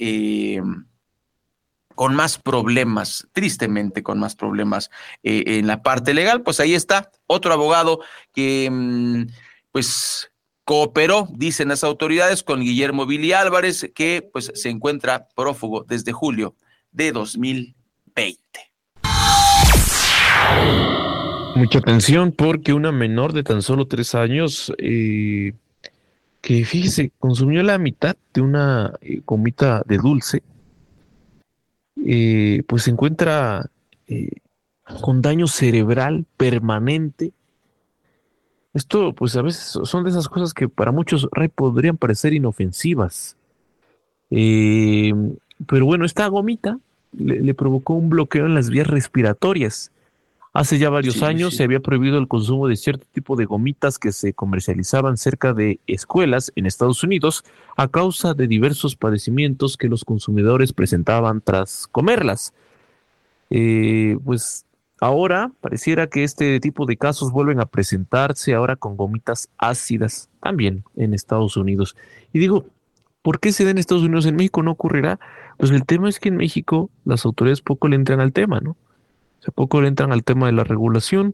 con 1.94 2.16
más 2.16 2.40
problemas, 2.40 3.28
tristemente 3.34 4.02
con 4.02 4.18
más 4.18 4.36
problemas 4.36 4.90
eh, 5.22 5.44
en 5.46 5.68
la 5.68 5.84
parte 5.84 6.16
legal. 6.16 6.42
Pues 6.42 6.60
ahí 6.60 6.74
está 6.74 7.12
otro 7.28 7.54
abogado 7.54 8.00
que 8.34 8.68
mm, 8.72 9.26
pues 9.72 10.32
cooperó, 10.66 11.28
dicen 11.32 11.70
las 11.70 11.84
autoridades, 11.84 12.44
con 12.44 12.62
Guillermo 12.62 13.06
Vili 13.06 13.32
Álvarez, 13.32 13.90
que 13.96 14.28
pues 14.34 14.52
se 14.56 14.70
encuentra 14.70 15.28
prófugo 15.36 15.86
desde 15.88 16.12
julio 16.12 16.56
de 16.92 17.12
2020. 17.12 18.40
Mucha 21.56 21.80
atención 21.80 22.34
porque 22.34 22.74
una 22.74 22.92
menor 22.92 23.32
de 23.32 23.44
tan 23.44 23.62
solo 23.62 23.88
tres 23.88 24.14
años, 24.14 24.74
eh, 24.78 25.54
que 26.42 26.66
fíjese, 26.66 27.12
consumió 27.18 27.64
la 27.64 27.78
mitad 27.78 28.18
de 28.34 28.42
una 28.42 28.94
eh, 29.00 29.22
comita 29.24 29.84
de 29.86 29.98
dulce, 29.98 30.44
eh, 32.06 32.64
pues 32.68 32.84
se 32.84 32.92
encuentra 32.92 33.70
eh, 34.08 34.30
con 35.02 35.22
daño 35.22 35.48
cerebral 35.48 36.26
permanente. 36.38 37.32
Esto, 38.76 39.14
pues 39.14 39.36
a 39.36 39.42
veces 39.42 39.80
son 39.84 40.04
de 40.04 40.12
esas 40.12 40.30
cosas 40.30 40.54
que 40.54 40.70
para 40.70 40.92
muchos 40.92 41.28
podrían 41.56 41.98
parecer 41.98 42.34
inofensivas. 42.34 43.36
Eh, 44.30 45.14
pero 45.66 45.88
bueno, 45.88 46.06
esta 46.06 46.28
gomita 46.28 46.78
le, 47.18 47.54
provocó 47.56 47.94
un 47.94 48.10
bloqueo 48.10 48.46
en 48.46 48.54
las 48.54 48.70
vías 48.70 48.86
respiratorias 48.86 49.92
Hace 50.56 50.78
ya 50.78 50.90
varios 50.90 51.22
años 51.22 51.54
se 51.54 51.66
había 51.66 51.82
prohibido 51.82 52.18
el 52.18 52.30
consumo 52.30 52.70
de 52.70 52.78
cierto 52.78 53.06
tipo 53.12 53.36
de 53.36 53.44
gomitas 53.44 54.00
que 54.00 54.14
se 54.14 54.32
comercializaban 54.32 55.18
cerca 55.18 55.54
de 55.54 55.82
escuelas 55.86 56.54
en 56.56 56.66
Estados 56.66 57.04
Unidos 57.04 57.44
a 57.76 57.90
causa 57.90 58.34
de 58.34 58.48
diversos 58.48 58.96
padecimientos 58.96 59.76
que 59.76 59.90
los 59.90 60.06
consumidores 60.06 60.72
presentaban 60.72 61.42
tras 61.42 61.88
comerlas. 61.92 62.54
Eh, 63.50 64.18
pues 64.24 64.65
ahora 65.00 65.52
pareciera 65.62 66.08
que 66.08 66.24
este 66.24 66.60
tipo 66.60 66.86
de 66.86 66.98
casos 66.98 67.32
vuelven 67.32 67.60
a 67.60 67.66
presentarse 67.66 68.54
ahora 68.54 68.76
con 68.76 68.98
gomitas 68.98 69.50
ácidas 69.58 70.30
también 70.42 70.84
en 70.96 71.14
Estados 71.14 71.58
Unidos. 71.58 71.96
Y 72.34 72.40
digo, 72.40 72.66
¿por 73.22 73.40
qué 73.40 73.52
se 73.52 73.64
da 73.64 73.72
en 73.72 73.78
Estados 73.78 74.04
Unidos? 74.04 74.26
En 74.26 74.36
México 74.36 74.64
no 74.64 74.72
ocurrirá. 74.72 75.20
Pues 75.58 75.72
el 75.72 75.86
tema 75.86 76.10
es 76.10 76.20
que 76.20 76.30
en 76.30 76.38
México 76.38 76.90
las 77.06 77.26
autoridades 77.26 77.62
poco 77.62 77.88
le 77.88 77.96
entran 77.96 78.20
al 78.20 78.34
tema, 78.34 78.60
¿no? 78.60 78.78
Hace 79.42 79.52
poco 79.52 79.82
le 79.82 79.88
entran 79.88 80.12
al 80.12 80.24
tema 80.24 80.48
de 80.48 80.52
la 80.52 80.64
regulación 80.64 81.34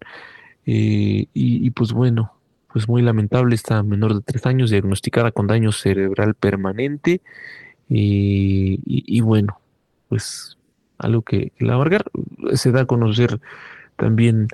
eh, 0.65 1.27
y, 1.33 1.69
pues 1.71 1.91
bueno, 1.91 2.33
pues 2.71 2.87
muy 2.87 3.01
lamentable 3.01 3.55
esta 3.55 3.83
menor 3.83 4.13
de 4.15 4.21
tres 4.21 4.45
años 4.45 4.69
diagnosticada 4.69 5.31
con 5.31 5.47
daño 5.47 5.71
cerebral 5.71 6.35
permanente 6.35 7.21
y, 7.89 9.21
bueno, 9.21 9.59
pues 10.07 10.57
algo 11.01 11.21
que, 11.21 11.51
la 11.59 11.75
amargar 11.75 12.05
se 12.53 12.71
da 12.71 12.81
a 12.81 12.85
conocer 12.85 13.39
también 13.97 14.47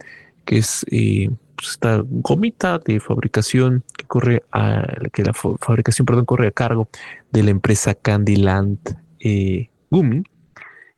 que 0.46 0.58
es 0.58 0.86
eh, 0.92 1.30
pues 1.56 1.72
esta 1.72 2.04
gomita 2.04 2.80
de 2.80 3.00
fabricación 3.00 3.84
que 3.98 4.06
corre 4.06 4.44
a 4.52 4.86
que 5.14 5.24
la 5.24 5.34
fabricación 5.34 6.06
perdón 6.06 6.26
corre 6.26 6.48
a 6.48 6.52
cargo 6.52 6.90
de 7.32 7.44
la 7.44 7.52
empresa 7.52 7.94
Candyland 7.94 8.80
eh, 9.20 9.70
Gumi 9.90 10.24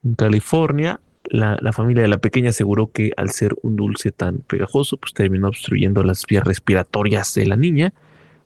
en 0.03 0.15
California 0.15 1.00
la, 1.29 1.74
familia 1.74 2.01
de 2.03 2.10
la 2.10 2.18
pequeña 2.18 2.50
aseguró 2.50 2.91
que 2.91 3.12
al 3.18 3.29
ser 3.29 3.56
un 3.62 3.75
dulce 3.75 4.12
tan 4.12 4.39
pegajoso, 4.39 4.98
pues 4.98 5.13
terminó 5.13 5.50
obstruyendo 5.50 6.03
las 6.03 6.25
vías 6.25 6.44
respiratorias 6.44 7.34
de 7.34 7.46
la 7.46 7.56
niña, 7.56 7.94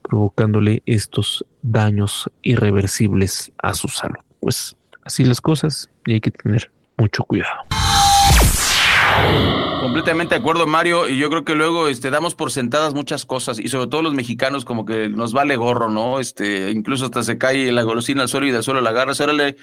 provocándole 0.02 0.84
estos 0.86 1.46
daños 1.62 2.30
irreversibles 2.42 3.52
a 3.58 3.74
su 3.74 3.88
salud. 3.88 4.20
Pues 4.40 4.76
así 5.04 5.24
las 5.24 5.40
cosas 5.40 5.90
y 6.06 6.14
hay 6.14 6.22
que 6.22 6.32
tener 6.32 6.72
mucho 7.04 7.26
cuidado. 7.26 7.66
Completamente 9.82 10.36
de 10.36 10.40
acuerdo, 10.40 10.66
Mario. 10.66 11.10
Y 11.10 11.18
yo 11.18 11.30
creo 11.30 11.44
que 11.44 11.56
luego 11.56 11.90
este, 11.90 12.10
damos 12.10 12.34
por 12.34 12.50
sentadas 12.52 12.94
muchas 12.94 13.26
cosas, 13.26 13.60
y 13.60 13.68
sobre 13.68 13.88
todo 13.88 14.02
los 14.02 14.14
mexicanos, 14.14 14.64
como 14.64 14.86
que 14.86 15.10
nos 15.10 15.34
vale 15.34 15.58
gorro, 15.58 15.90
¿no? 15.90 16.22
Este, 16.22 16.72
incluso 16.72 17.06
hasta 17.06 17.24
se 17.24 17.38
cae 17.38 17.72
la 17.74 17.84
golosina 17.84 18.22
al 18.22 18.30
suelo 18.30 18.48
y 18.48 18.52
del 18.52 18.64
suelo 18.64 18.80
la 18.80 18.92
agarra. 18.92 19.12
Órale, 19.20 19.58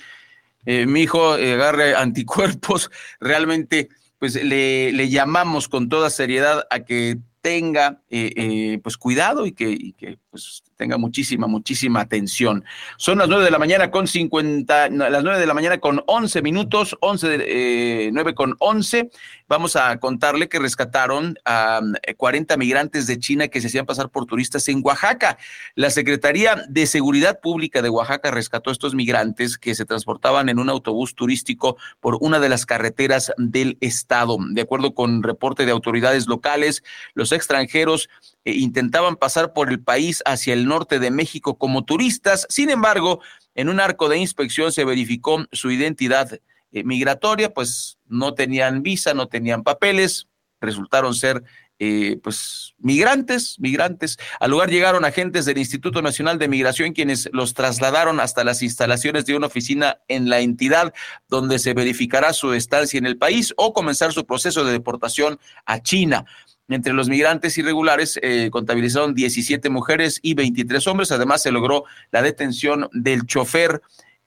eh, 0.67 0.85
mi 0.87 1.01
hijo 1.01 1.39
eh, 1.39 1.55
agarre 1.55 1.95
anticuerpos, 1.95 2.91
realmente 3.21 3.89
pues 4.19 4.35
le, 4.35 4.93
le, 4.93 5.09
llamamos 5.09 5.69
con 5.69 5.89
toda 5.89 6.11
seriedad 6.11 6.67
a 6.69 6.81
que 6.81 7.17
tenga 7.41 8.03
eh, 8.11 8.33
eh, 8.37 8.81
pues 8.83 8.99
cuidado 8.99 9.47
y 9.47 9.53
que 9.53 10.19
pues 10.31 10.63
tenga 10.77 10.97
muchísima, 10.97 11.47
muchísima 11.47 12.01
atención. 12.01 12.65
Son 12.97 13.19
las 13.19 13.29
nueve 13.29 13.45
de 13.45 13.51
la 13.51 13.59
mañana 13.59 13.91
con 13.91 14.07
50, 14.07 14.89
las 14.91 15.25
nueve 15.25 15.39
de 15.39 15.47
la 15.47 15.55
mañana 15.55 15.79
con 15.79 16.03
11 16.07 16.41
minutos, 16.41 16.97
11 17.01 17.29
de, 17.29 18.07
eh, 18.07 18.11
9 18.13 18.35
con 18.35 18.55
11. 18.61 19.11
Vamos 19.49 19.75
a 19.75 19.99
contarle 19.99 20.49
que 20.49 20.61
rescataron 20.61 21.37
a 21.45 21.81
40 22.17 22.55
eh, 22.55 22.57
migrantes 22.57 23.07
de 23.09 23.19
China 23.19 23.49
que 23.49 23.61
se 23.61 23.67
hacían 23.67 23.85
pasar 23.85 24.09
por 24.09 24.25
turistas 24.27 24.69
en 24.69 24.81
Oaxaca. 24.85 25.37
La 25.75 25.91
Secretaría 25.91 26.65
de 26.69 26.87
Seguridad 26.87 27.41
Pública 27.41 27.83
de 27.83 27.91
Oaxaca 27.91 28.31
rescató 28.31 28.71
a 28.71 28.73
estos 28.73 28.95
migrantes 28.95 29.59
que 29.59 29.75
se 29.75 29.85
transportaban 29.85 30.49
en 30.49 30.61
un 30.61 30.71
autobús 30.71 31.15
turístico 31.15 31.77
por 31.99 32.17
una 32.21 32.39
de 32.39 32.49
las 32.49 32.65
carreteras 32.65 33.33
del 33.37 33.77
estado. 33.81 34.39
De 34.51 34.63
acuerdo 34.63 34.95
con 34.95 35.25
reporte 35.25 35.67
de 35.67 35.73
autoridades 35.73 36.29
locales, 36.29 36.85
los 37.15 37.33
extranjeros 37.33 38.09
eh, 38.45 38.53
intentaban 38.53 39.17
pasar 39.17 39.53
por 39.53 39.69
el 39.69 39.81
país 39.81 40.20
hacia 40.27 40.55
el 40.55 40.67
norte 40.67 40.99
de 40.99 41.11
México 41.11 41.57
como 41.59 41.85
turistas. 41.85 42.47
Sin 42.49 42.71
embargo, 42.71 43.21
en 43.55 43.69
un 43.69 43.81
arco 43.81 44.09
de 44.09 44.19
inspección 44.19 44.73
se 44.73 44.85
verificó 44.85 45.45
su 45.53 45.71
identidad 45.71 46.41
eh, 46.73 46.85
migratoria, 46.85 47.53
pues 47.53 47.99
no 48.07 48.35
tenían 48.35 48.83
visa, 48.83 49.15
no 49.15 49.29
tenían 49.29 49.63
papeles, 49.63 50.29
resultaron 50.61 51.15
ser 51.15 51.43
eh, 51.83 52.19
pues 52.23 52.75
migrantes, 52.77 53.59
migrantes. 53.59 54.19
Al 54.39 54.51
lugar 54.51 54.69
llegaron 54.69 55.07
agentes 55.07 55.47
del 55.47 55.57
Instituto 55.57 56.03
Nacional 56.03 56.39
de 56.39 56.47
Migración 56.47 56.93
quienes 56.93 57.31
los 57.33 57.55
trasladaron 57.55 58.21
hasta 58.21 58.45
las 58.45 58.63
instalaciones 58.63 59.25
de 59.25 59.35
una 59.35 59.47
oficina 59.47 59.99
en 60.07 60.29
la 60.29 60.41
entidad 60.41 60.93
donde 61.29 61.59
se 61.59 61.73
verificará 61.73 62.35
su 62.35 62.53
estancia 62.53 62.99
en 62.99 63.07
el 63.07 63.17
país 63.17 63.55
o 63.57 63.73
comenzar 63.73 64.13
su 64.13 64.27
proceso 64.27 64.63
de 64.63 64.73
deportación 64.73 65.41
a 65.65 65.81
China. 65.81 66.27
Entre 66.71 66.93
los 66.93 67.09
migrantes 67.09 67.59
irregulares 67.59 68.19
eh, 68.23 68.49
contabilizaron 68.51 69.15
17 69.15 69.69
mujeres 69.71 70.21
y 70.23 70.35
23 70.35 70.87
hombres. 70.87 71.11
Además, 71.11 71.43
se 71.43 71.51
logró 71.51 71.85
la 72.13 72.23
detención 72.23 72.89
del 72.93 73.27
chofer 73.27 73.83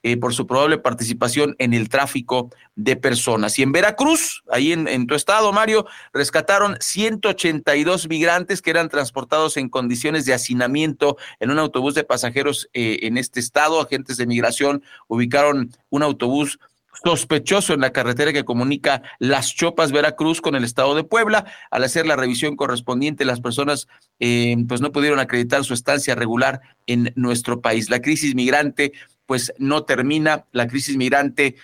eh, 0.06 0.18
por 0.18 0.34
su 0.34 0.46
probable 0.46 0.76
participación 0.76 1.56
en 1.58 1.72
el 1.72 1.88
tráfico 1.88 2.50
de 2.76 2.94
personas. 2.94 3.58
Y 3.58 3.62
en 3.62 3.72
Veracruz, 3.72 4.44
ahí 4.50 4.72
en, 4.72 5.06
tu 5.06 5.14
estado, 5.14 5.50
Mario, 5.54 5.86
rescataron 6.12 6.76
182 6.78 8.06
migrantes 8.10 8.60
que 8.60 8.68
eran 8.68 8.90
transportados 8.90 9.56
en 9.56 9.70
condiciones 9.70 10.26
de 10.26 10.34
hacinamiento 10.34 11.16
en 11.40 11.50
un 11.50 11.58
autobús 11.58 11.94
de 11.94 12.04
pasajeros 12.04 12.68
eh, 12.74 12.98
en 13.04 13.16
este 13.16 13.40
estado. 13.40 13.80
Agentes 13.80 14.18
de 14.18 14.26
migración 14.26 14.82
ubicaron 15.08 15.70
un 15.88 16.02
autobús 16.02 16.58
sospechoso 17.02 17.74
en 17.74 17.80
la 17.80 17.92
carretera 17.92 18.32
que 18.32 18.44
comunica 18.44 19.02
Las 19.18 19.54
Chopas, 19.54 19.92
Veracruz, 19.92 20.40
con 20.40 20.54
el 20.54 20.64
estado 20.64 20.94
de 20.94 21.04
Puebla. 21.04 21.44
Al 21.70 21.84
hacer 21.84 22.06
la 22.06 22.16
revisión 22.16 22.56
correspondiente, 22.56 23.24
las 23.24 23.40
personas 23.40 23.88
eh, 24.20 24.56
pues 24.68 24.80
no 24.80 24.92
pudieron 24.92 25.18
acreditar 25.18 25.64
su 25.64 25.74
estancia 25.74 26.14
regular 26.14 26.60
en 26.86 27.12
nuestro 27.16 27.60
país. 27.60 27.90
La 27.90 28.00
crisis 28.00 28.34
migrante 28.34 28.92
pues 29.26 29.52
no 29.58 29.84
termina, 29.84 30.46
la 30.52 30.68
crisis 30.68 30.96
migrante 30.96 31.56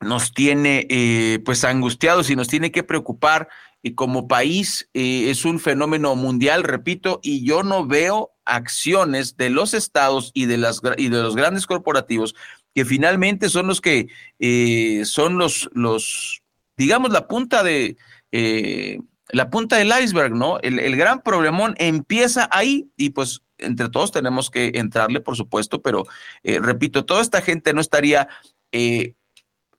nos 0.00 0.32
tiene 0.32 0.86
eh, 0.88 1.40
pues 1.44 1.64
angustiados 1.64 2.30
y 2.30 2.36
nos 2.36 2.48
tiene 2.48 2.72
que 2.72 2.82
preocupar 2.82 3.48
y 3.82 3.94
como 3.94 4.28
país 4.28 4.88
eh, 4.94 5.30
es 5.30 5.44
un 5.44 5.58
fenómeno 5.58 6.14
mundial, 6.16 6.64
repito, 6.64 7.20
y 7.22 7.44
yo 7.44 7.62
no 7.62 7.86
veo 7.86 8.32
acciones 8.44 9.36
de 9.36 9.50
los 9.50 9.74
estados 9.74 10.32
y 10.34 10.46
de, 10.46 10.58
las, 10.58 10.80
y 10.96 11.08
de 11.08 11.22
los 11.22 11.36
grandes 11.36 11.66
corporativos 11.66 12.34
que 12.74 12.84
finalmente 12.84 13.48
son 13.48 13.66
los 13.66 13.80
que 13.80 14.08
eh, 14.38 15.02
son 15.04 15.38
los, 15.38 15.68
los, 15.72 16.42
digamos, 16.76 17.10
la 17.10 17.26
punta 17.26 17.62
de, 17.62 17.96
eh, 18.32 19.00
la 19.28 19.50
punta 19.50 19.76
del 19.76 19.92
iceberg, 20.02 20.34
¿no? 20.34 20.58
El, 20.60 20.96
gran 20.96 21.22
problemón 21.22 21.74
empieza 21.78 22.48
ahí 22.52 22.90
y 22.96 23.10
pues 23.10 23.42
entre 23.58 23.88
todos 23.88 24.12
tenemos 24.12 24.50
que 24.50 24.72
entrarle, 24.74 25.20
por 25.20 25.36
supuesto, 25.36 25.82
pero 25.82 26.06
eh, 26.42 26.58
repito, 26.60 27.04
toda 27.04 27.22
esta 27.22 27.42
gente 27.42 27.74
no 27.74 27.80
estaría 27.80 28.28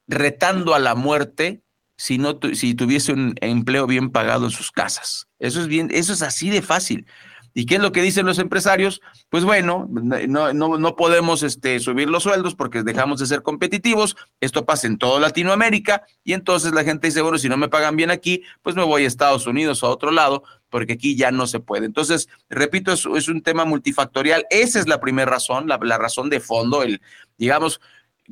retando 0.08 0.76
a 0.76 0.80
la 0.80 0.96
muerte 0.96 1.62
si 1.96 2.18
no 2.18 2.40
si 2.54 2.74
tuviese 2.74 3.14
un 3.14 3.36
empleo 3.42 3.88
bien 3.88 4.10
pagado 4.10 4.46
en 4.46 4.52
sus 4.52 4.72
casas. 4.72 5.28
Eso 5.40 5.62
es 5.62 5.68
bien, 5.68 5.90
eso 5.92 6.14
es 6.14 6.22
así 6.22 6.50
de 6.50 6.62
fácil. 6.62 7.06
¿Y 7.54 7.66
qué 7.66 7.76
es 7.76 7.82
lo 7.82 7.92
que 7.92 8.02
dicen 8.02 8.26
los 8.26 8.40
empresarios? 8.40 9.02
Pues 9.30 9.44
bueno, 9.44 9.88
no, 9.90 10.54
no, 10.54 10.78
no 10.78 10.96
podemos 10.96 11.44
este, 11.44 11.80
subir 11.80 12.10
los 12.10 12.24
sueldos 12.24 12.56
porque 12.56 12.84
dejamos 12.84 13.20
de 13.20 13.26
ser 13.26 13.42
competitivos. 13.42 14.16
Esto 14.40 14.66
pasa 14.66 14.88
en 14.88 14.98
toda 14.98 15.20
Latinoamérica 15.20 16.04
y 16.24 16.34
entonces 16.34 16.74
la 16.74 16.84
gente 16.84 17.08
dice, 17.08 17.22
bueno, 17.22 17.38
si 17.38 17.50
no 17.50 17.58
me 17.58 17.70
pagan 17.70 17.96
bien 17.96 18.12
aquí, 18.12 18.44
pues 18.62 18.76
me 18.76 18.84
voy 18.84 19.04
a 19.04 19.08
Estados 19.08 19.48
Unidos 19.48 19.84
o 19.84 19.88
a 19.88 19.92
otro 19.92 20.12
lado 20.12 20.44
porque 20.70 20.94
aquí 20.94 21.16
ya 21.16 21.32
no 21.32 21.46
se 21.48 21.60
puede. 21.60 21.86
Entonces, 21.86 22.30
repito, 22.50 22.94
es, 22.94 23.06
un 23.28 23.42
tema 23.42 23.66
multifactorial. 23.66 24.46
Esa 24.50 24.80
es 24.80 24.88
la 24.88 25.02
primera 25.02 25.30
razón, 25.30 25.68
la, 25.68 25.78
la 25.82 25.98
razón 25.98 26.30
de 26.30 26.40
fondo, 26.40 26.82
el, 26.82 27.02
digamos, 27.38 27.82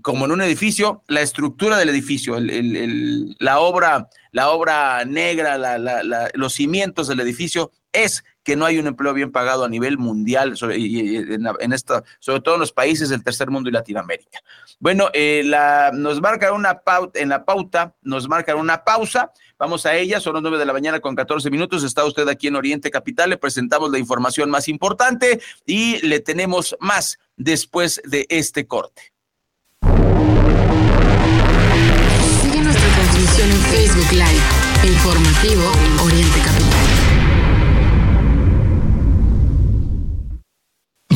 como 0.01 0.25
en 0.25 0.31
un 0.31 0.41
edificio, 0.41 1.03
la 1.07 1.21
estructura 1.21 1.77
del 1.77 1.89
edificio, 1.89 2.37
el, 2.37 2.49
el, 2.49 3.35
la 3.39 3.59
obra, 3.59 4.09
la 4.31 4.49
obra 4.51 5.03
negra, 5.05 5.57
la, 5.57 6.29
los 6.33 6.53
cimientos 6.53 7.07
del 7.07 7.19
edificio 7.19 7.71
es 7.91 8.23
que 8.49 8.55
no 8.55 8.65
hay 8.65 8.79
un 8.79 8.87
empleo 8.87 9.13
bien 9.13 9.31
pagado 9.31 9.63
a 9.63 9.69
nivel 9.69 9.99
mundial, 9.99 10.57
sobre, 10.57 10.77
en, 10.77 11.71
esta, 11.71 12.03
sobre 12.17 12.41
todo 12.41 12.55
en 12.55 12.61
los 12.61 12.71
países 12.71 13.09
del 13.09 13.23
tercer 13.23 13.51
mundo 13.51 13.69
y 13.69 13.71
Latinoamérica. 13.71 14.39
Bueno, 14.79 15.11
eh, 15.13 15.43
nos 15.93 16.19
marcan 16.19 16.55
una 16.55 16.79
pauta, 16.79 17.19
en 17.19 17.29
la 17.29 17.45
pauta, 17.45 17.93
nos 18.01 18.27
marcan 18.27 18.57
una 18.57 18.83
pausa. 18.83 19.31
Vamos 19.59 19.85
a 19.85 19.93
ella, 19.93 20.19
son 20.19 20.33
las 20.33 20.41
nueve 20.41 20.57
de 20.57 20.65
la 20.65 20.73
mañana 20.73 20.99
con 20.99 21.15
14 21.15 21.51
minutos. 21.51 21.83
Está 21.83 22.03
usted 22.05 22.27
aquí 22.27 22.47
en 22.47 22.55
Oriente 22.55 22.89
Capital. 22.89 23.29
Le 23.29 23.37
presentamos 23.37 23.91
la 23.91 23.99
información 23.99 24.49
más 24.49 24.67
importante 24.67 25.39
y 25.67 26.03
le 26.03 26.19
tenemos 26.19 26.75
más 26.79 27.19
después 27.37 28.01
de 28.03 28.25
este 28.29 28.65
corte. 28.65 29.13
Sigue 32.41 32.61
nuestra 32.61 32.89
transmisión 32.95 33.51
en 33.51 33.61
Facebook 33.61 34.11
Live, 34.11 34.41
informativo 34.91 35.71
Oriente 36.03 36.39
Capital. 36.39 36.58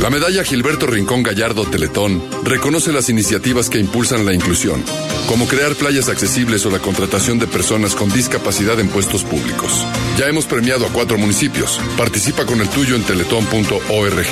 La 0.00 0.10
medalla 0.10 0.42
Gilberto 0.42 0.86
Rincón 0.86 1.22
Gallardo 1.22 1.64
Teletón 1.64 2.22
reconoce 2.42 2.92
las 2.92 3.08
iniciativas 3.08 3.70
que 3.70 3.78
impulsan 3.78 4.26
la 4.26 4.34
inclusión, 4.34 4.82
como 5.28 5.46
crear 5.46 5.74
playas 5.76 6.08
accesibles 6.08 6.66
o 6.66 6.70
la 6.70 6.80
contratación 6.80 7.38
de 7.38 7.46
personas 7.46 7.94
con 7.94 8.10
discapacidad 8.12 8.80
en 8.80 8.88
puestos 8.88 9.22
públicos. 9.22 9.86
Ya 10.18 10.26
hemos 10.26 10.46
premiado 10.46 10.86
a 10.86 10.88
cuatro 10.88 11.18
municipios. 11.18 11.80
Participa 11.96 12.44
con 12.46 12.60
el 12.60 12.68
tuyo 12.68 12.96
en 12.96 13.04
teletón.org. 13.04 14.26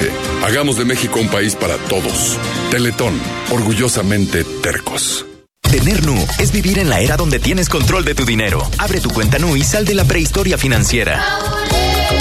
Hagamos 0.44 0.76
de 0.76 0.84
México 0.84 1.20
un 1.20 1.28
país 1.28 1.54
para 1.54 1.76
todos. 1.76 2.36
Teletón, 2.70 3.14
orgullosamente 3.50 4.44
tercos. 4.62 5.24
Tener 5.70 6.04
Nu 6.04 6.16
es 6.40 6.50
vivir 6.50 6.80
en 6.80 6.88
la 6.88 7.00
era 7.00 7.16
donde 7.16 7.38
tienes 7.38 7.68
control 7.68 8.04
de 8.04 8.16
tu 8.16 8.24
dinero. 8.24 8.68
Abre 8.78 9.00
tu 9.00 9.10
cuenta 9.10 9.38
Nu 9.38 9.56
y 9.56 9.62
sal 9.62 9.84
de 9.84 9.94
la 9.94 10.04
prehistoria 10.04 10.58
financiera. 10.58 11.24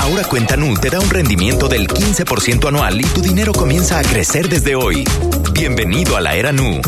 Ahora 0.10 0.24
Cuenta 0.24 0.58
Nu 0.58 0.74
te 0.74 0.90
da 0.90 1.00
un 1.00 1.08
rendimiento 1.08 1.68
del 1.68 1.88
15% 1.88 2.68
anual 2.68 3.00
y 3.00 3.04
tu 3.04 3.22
dinero 3.22 3.54
comienza 3.54 4.00
a 4.00 4.02
crecer 4.02 4.50
desde 4.50 4.74
hoy. 4.74 5.04
Bienvenido 5.54 6.18
a 6.18 6.22
la 6.22 6.34
era 6.34 6.52
Nu. 6.52 6.82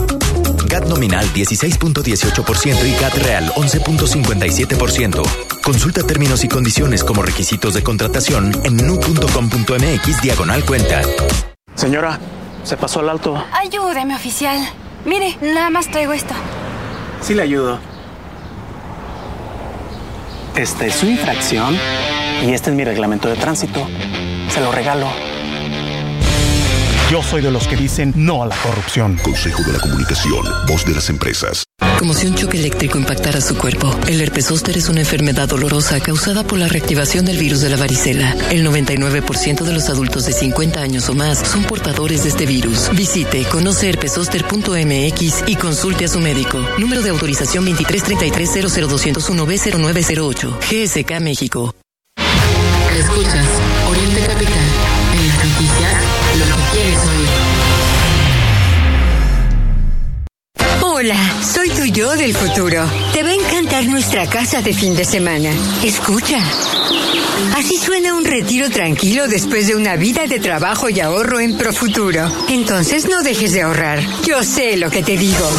GAT 0.66 0.86
nominal 0.86 1.32
16.18% 1.32 2.84
y 2.84 3.00
GAT 3.00 3.14
real 3.18 3.52
11.57%. 3.56 5.22
Consulta 5.64 6.02
términos 6.02 6.44
y 6.44 6.48
condiciones 6.48 7.04
como 7.04 7.22
requisitos 7.22 7.76
de 7.76 7.84
contratación 7.84 8.60
en 8.64 8.78
nu.com.mx 8.78 10.22
diagonal 10.24 10.66
cuenta. 10.66 11.04
Señora, 11.76 12.20
se 12.64 12.76
pasó 12.76 13.02
al 13.02 13.10
alto. 13.10 13.46
Ayúdeme, 13.54 14.16
oficial. 14.16 14.58
Mire, 15.06 15.38
nada 15.44 15.70
más 15.70 15.92
traigo 15.92 16.14
esto. 16.14 16.34
Sí 17.22 17.36
le 17.36 17.44
ayudo. 17.44 17.80
Esta 20.56 20.88
es 20.88 20.96
su 20.96 21.06
infracción 21.06 21.78
y 22.42 22.54
este 22.54 22.70
es 22.70 22.76
mi 22.76 22.84
reglamento 22.84 23.30
de 23.30 23.36
tránsito. 23.36 23.88
Se 24.50 24.62
lo 24.62 24.72
regalo. 24.72 25.08
Yo 27.12 27.22
soy 27.22 27.42
de 27.42 27.52
los 27.52 27.68
que 27.68 27.76
dicen 27.76 28.14
no 28.16 28.42
a 28.42 28.46
la 28.46 28.56
corrupción. 28.56 29.20
Consejo 29.22 29.62
de 29.64 29.74
la 29.74 29.80
Comunicación, 29.80 30.46
voz 30.66 30.86
de 30.86 30.96
las 30.96 31.10
empresas. 31.10 31.66
Como 32.00 32.14
si 32.14 32.26
un 32.26 32.36
choque 32.36 32.58
eléctrico 32.58 32.98
impactara 32.98 33.42
su 33.42 33.58
cuerpo. 33.58 33.94
El 34.08 34.22
herpes 34.22 34.46
zóster 34.46 34.78
es 34.78 34.88
una 34.88 35.02
enfermedad 35.02 35.50
dolorosa 35.50 36.00
causada 36.00 36.46
por 36.46 36.58
la 36.58 36.70
reactivación 36.70 37.26
del 37.26 37.38
virus 37.38 37.60
de 37.60 37.70
la 37.70 37.76
varicela. 37.76 38.34
El 38.50 38.66
99% 38.66 39.66
de 39.66 39.74
los 39.74 39.90
adultos 39.90 40.26
de 40.26 40.32
50 40.32 40.82
años 40.82 41.10
o 41.10 41.14
más 41.14 41.40
son 41.40 41.66
portadores 41.66 42.24
de 42.24 42.30
este 42.30 42.46
virus. 42.46 42.90
Visite 42.96 43.44
conoceherpesoster.mx 43.44 45.44
y 45.48 45.58
consulte 45.58 46.06
a 46.06 46.08
su 46.08 46.22
médico. 46.22 46.66
Número 46.80 47.02
de 47.02 47.10
autorización 47.10 47.68
2333-00201B0908. 47.68 50.60
GSK 50.62 51.20
México. 51.20 51.76
Hola, 61.04 61.18
soy 61.42 61.68
tu 61.70 61.86
yo 61.86 62.16
del 62.16 62.36
futuro. 62.36 62.88
Te 63.12 63.24
va 63.24 63.30
a 63.30 63.34
encantar 63.34 63.86
nuestra 63.88 64.28
casa 64.28 64.62
de 64.62 64.72
fin 64.72 64.96
de 64.96 65.04
semana. 65.04 65.50
Escucha. 65.84 66.38
Así 67.58 67.76
suena 67.80 68.14
un 68.14 68.24
retiro 68.24 68.70
tranquilo 68.70 69.28
después 69.28 69.66
de 69.66 69.76
una 69.76 69.96
vida 69.96 70.28
de 70.28 70.40
trabajo 70.40 70.90
y 70.90 71.00
ahorro 71.00 71.40
en 71.40 71.58
Profuturo. 71.58 72.32
Entonces 72.50 73.10
no 73.10 73.24
dejes 73.24 73.52
de 73.54 73.64
ahorrar. 73.64 74.00
Yo 74.28 74.44
sé 74.44 74.78
lo 74.78 74.92
que 74.92 75.02
te 75.02 75.18
digo. 75.18 75.50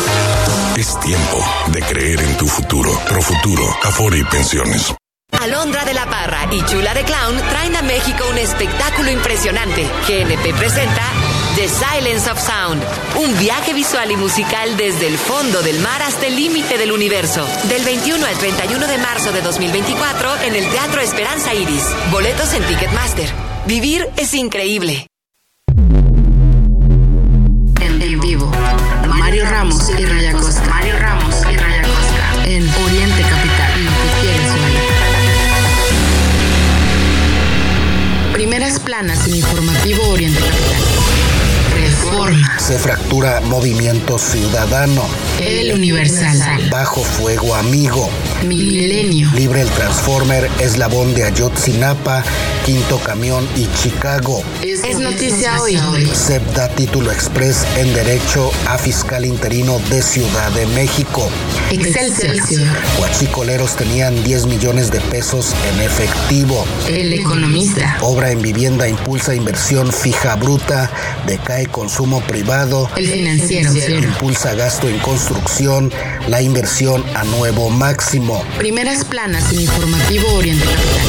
Es 0.77 1.01
tiempo 1.01 1.45
de 1.73 1.83
creer 1.83 2.21
en 2.21 2.37
tu 2.37 2.47
futuro. 2.47 2.97
Profuturo, 3.09 3.69
Afore 3.83 4.19
y 4.19 4.25
Pensiones. 4.25 4.95
Alondra 5.40 5.85
de 5.85 5.95
la 5.95 6.09
Parra 6.09 6.47
y 6.53 6.64
Chula 6.67 6.95
de 6.95 7.03
Clown 7.03 7.37
traen 7.51 7.75
a 7.75 7.83
México 7.83 8.23
un 8.31 8.38
espectáculo 8.38 9.11
impresionante. 9.11 9.90
GNP 10.07 10.55
presenta 10.55 11.03
The 11.55 11.69
Silence 11.69 12.31
of 12.31 12.41
Sound, 12.41 12.83
un 13.17 13.38
viaje 13.38 13.75
visual 13.75 14.11
y 14.11 14.17
musical 14.17 14.75
desde 14.79 15.07
el 15.07 15.19
fondo 15.19 15.62
del 15.62 15.79
mar 15.81 16.01
hasta 16.01 16.27
el 16.27 16.35
límite 16.35 16.79
del 16.79 16.93
universo. 16.93 17.47
Del 17.65 17.85
21 17.85 18.25
al 18.25 18.38
31 18.38 18.87
de 18.87 18.97
marzo 18.97 19.33
de 19.33 19.43
2024 19.43 20.43
en 20.45 20.57
el 20.57 20.67
Teatro 20.71 21.03
Esperanza 21.03 21.53
Iris. 21.53 21.85
Boletos 22.11 22.55
en 22.55 22.62
Ticketmaster. 22.65 23.29
Vivir 23.67 24.09
es 24.17 24.33
increíble. 24.33 25.07
En 27.79 28.21
vivo, 28.21 28.51
Mario 29.19 29.45
Ramos 29.45 29.91
y 29.99 30.07
Raya 30.07 30.33
Costa. 30.33 30.65
Mario 30.71 30.99
Ramos 30.99 31.35
y 31.53 31.57
Raya 31.57 31.83
Costa. 31.83 32.45
En 32.47 32.69
Oriente 32.69 33.23
Capital. 33.23 33.73
Primeras 38.33 38.81
planas 38.81 39.29
en 39.29 39.37
informativo 39.37 40.09
Oriente 40.09 40.41
Capital. 40.41 40.72
Reforma. 42.12 42.62
Se 42.62 42.79
fractura 42.79 43.40
Movimiento 43.40 44.18
Ciudadano. 44.18 45.03
El 45.40 45.75
Universal. 45.75 46.68
Bajo 46.70 47.03
Fuego 47.03 47.57
Amigo. 47.57 48.09
Milenio. 48.46 49.29
Libre 49.35 49.62
el 49.62 49.68
Transformer, 49.70 50.48
Eslabón 50.61 51.12
de 51.12 51.25
Ayotzinapa, 51.25 52.22
Quinto 52.64 53.01
Camión 53.01 53.48
y 53.57 53.66
Chicago. 53.83 54.44
Es 54.62 54.96
noticia 55.01 55.61
hoy. 55.61 55.77
SEP 56.14 56.42
da 56.55 56.68
título 56.68 57.11
express 57.11 57.66
en 57.79 57.92
Derecho 57.94 58.53
a 58.68 58.79
Fiscal 58.79 59.25
Interino 59.25 59.81
de 59.90 60.01
Ciudad 60.01 60.53
de 60.53 60.66
México. 60.66 61.29
Excelsior. 61.72 62.37
Huachicoleros 63.01 63.75
tenían 63.75 64.22
10 64.22 64.46
millones 64.46 64.92
de 64.92 65.01
pesos 65.01 65.53
en 65.72 65.81
efectivo. 65.81 66.64
El 66.88 67.12
Economista. 67.12 67.98
Obra 68.03 68.31
en 68.31 68.40
vivienda 68.40 68.87
impulsa 68.88 69.35
inversión 69.35 69.92
fija 69.92 70.37
bruta, 70.37 70.90
decae 71.27 71.66
consumo 71.66 72.20
privado. 72.20 72.52
El 72.53 73.07
Financiero. 73.07 73.99
Impulsa 73.99 74.55
gasto 74.55 74.87
en 74.87 74.99
construcción, 74.99 75.91
la 76.29 76.43
inversión 76.43 77.03
a 77.17 77.25
nuevo 77.25 77.71
máximo. 77.71 78.45
Primeras 78.59 79.07
planas 79.07 79.51
en 79.55 79.62
informativo 79.62 80.31
Oriente 80.35 80.62
Capital. 80.67 81.07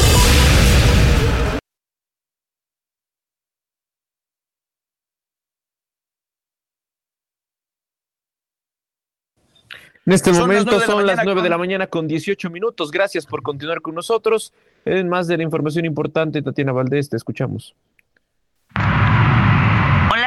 En 10.06 10.12
este 10.12 10.32
Son 10.32 10.40
momento 10.40 10.80
son 10.80 11.06
las 11.06 11.16
mañana 11.16 11.24
9 11.24 11.42
de 11.42 11.48
la 11.50 11.58
mañana 11.58 11.86
con 11.88 12.08
18 12.08 12.48
minutos. 12.48 12.90
Gracias 12.90 13.26
por 13.26 13.42
continuar 13.42 13.82
con 13.82 13.94
nosotros. 13.94 14.54
En 14.86 15.10
más 15.10 15.26
de 15.26 15.36
la 15.36 15.42
información 15.42 15.84
importante, 15.84 16.40
Tatiana 16.40 16.72
Valdés, 16.72 17.10
te 17.10 17.18
escuchamos. 17.18 17.74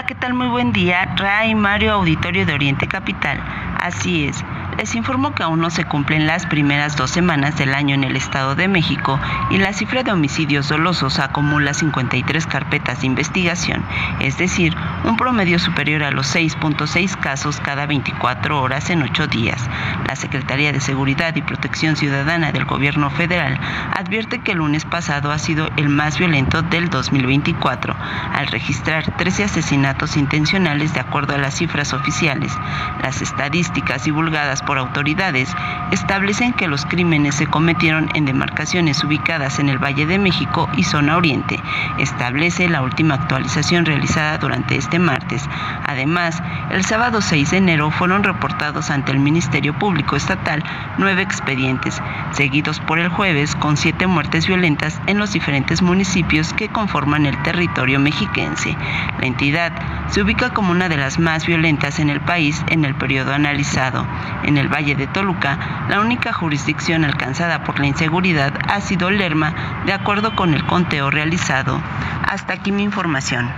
¿Qué 0.08 0.15
tal? 0.15 0.34
Muy 0.34 0.48
buen 0.48 0.72
día. 0.72 1.04
Ray 1.17 1.54
Mario 1.54 1.91
Auditorio 1.91 2.46
de 2.46 2.54
Oriente 2.54 2.88
Capital. 2.88 3.43
Así 3.78 4.26
es. 4.26 4.41
Les 4.77 4.93
informo 4.93 5.33
que 5.33 5.41
aún 5.41 5.59
no 5.59 5.71
se 5.71 5.85
cumplen 5.85 6.27
las 6.27 6.45
primeras 6.45 6.95
dos 6.95 7.09
semanas 7.09 7.57
del 7.57 7.73
año 7.73 7.95
en 7.95 8.03
el 8.03 8.15
Estado 8.15 8.53
de 8.53 8.67
México 8.67 9.19
y 9.49 9.57
la 9.57 9.73
cifra 9.73 10.03
de 10.03 10.11
homicidios 10.11 10.69
dolosos 10.69 11.17
acumula 11.17 11.73
53 11.73 12.45
carpetas 12.45 13.01
de 13.01 13.07
investigación, 13.07 13.83
es 14.19 14.37
decir, 14.37 14.75
un 15.03 15.17
promedio 15.17 15.57
superior 15.57 16.03
a 16.03 16.11
los 16.11 16.35
6.6 16.35 17.17
casos 17.17 17.59
cada 17.59 17.87
24 17.87 18.61
horas 18.61 18.91
en 18.91 19.01
8 19.01 19.25
días. 19.25 19.67
La 20.07 20.15
Secretaría 20.15 20.71
de 20.71 20.79
Seguridad 20.79 21.35
y 21.35 21.41
Protección 21.41 21.95
Ciudadana 21.95 22.51
del 22.51 22.65
Gobierno 22.65 23.09
Federal 23.09 23.59
advierte 23.95 24.41
que 24.41 24.51
el 24.51 24.59
lunes 24.59 24.85
pasado 24.85 25.31
ha 25.31 25.39
sido 25.39 25.71
el 25.77 25.89
más 25.89 26.19
violento 26.19 26.61
del 26.61 26.91
2024, 26.91 27.95
al 28.33 28.45
registrar 28.47 29.17
13 29.17 29.45
asesinatos 29.45 30.17
intencionales 30.17 30.93
de 30.93 30.99
acuerdo 30.99 31.33
a 31.33 31.39
las 31.39 31.55
cifras 31.55 31.93
oficiales. 31.93 32.53
Las 33.01 33.23
estadísticas 33.23 34.03
divulgadas 34.03 34.61
por 34.67 34.77
autoridades 34.77 35.49
establecen 35.91 36.53
que 36.53 36.67
los 36.67 36.86
crímenes 36.86 37.34
se 37.34 37.47
cometieron 37.47 38.10
en 38.13 38.25
demarcaciones 38.25 39.03
ubicadas 39.03 39.58
en 39.58 39.69
el 39.69 39.80
Valle 39.80 40.06
de 40.06 40.19
México 40.19 40.69
y 40.75 40.84
zona 40.84 41.17
oriente, 41.17 41.60
establece 41.97 42.69
la 42.69 42.82
última 42.82 43.15
actualización 43.15 43.86
realizada 43.86 44.38
durante 44.38 44.75
este 44.75 44.99
martes. 44.99 45.49
Además, 45.86 46.43
el 46.69 46.84
sábado 46.84 47.21
6 47.21 47.51
de 47.51 47.58
enero 47.58 47.89
fueron 47.89 48.23
reportados 48.23 48.91
ante 48.91 49.13
el 49.13 49.19
Ministerio 49.19 49.73
Público 49.73 50.15
Estatal 50.15 50.63
nueve 50.97 51.21
expedientes, 51.21 52.01
seguidos 52.32 52.80
por 52.82 52.99
el 52.99 53.08
jueves 53.08 53.56
con 53.56 53.77
siete 53.77 54.06
muertes 54.06 54.47
violentas 54.47 54.99
en 55.08 55.17
los 55.17 55.32
diferentes 55.32 55.82
municipios 55.82 56.53
que 56.53 56.67
conforman 56.67 57.25
el 57.25 57.41
territorio 57.43 57.99
mexiquense. 57.99 58.75
La 59.19 59.27
entidad 59.27 59.71
se 60.10 60.21
ubica 60.21 60.49
como 60.49 60.71
una 60.71 60.89
de 60.89 60.97
las 60.97 61.19
más 61.19 61.45
violentas 61.45 61.99
en 61.99 62.10
el 62.10 62.19
país 62.19 62.63
en 62.69 62.84
el 62.84 62.95
periodo 62.95 63.34
analizado. 63.34 64.06
En 64.43 64.57
el 64.58 64.67
Valle 64.67 64.96
de 64.96 65.08
Toluca, 65.08 65.86
la 65.89 66.02
única 66.02 66.34
jurisdicción 66.34 67.06
alcanzada 67.06 67.63
por 67.63 67.80
la 67.80 67.88
inseguridad 67.88 68.54
ha 68.67 68.82
sido 68.82 69.10
Lerma, 69.10 69.84
de 69.86 69.93
acuerdo 69.93 70.36
con 70.36 70.54
el 70.54 70.65
conteo 70.65 71.10
realizado. 71.10 71.82
Hasta 72.24 72.54
aquí 72.54 72.72
mi 72.72 72.84
información. 72.84 73.50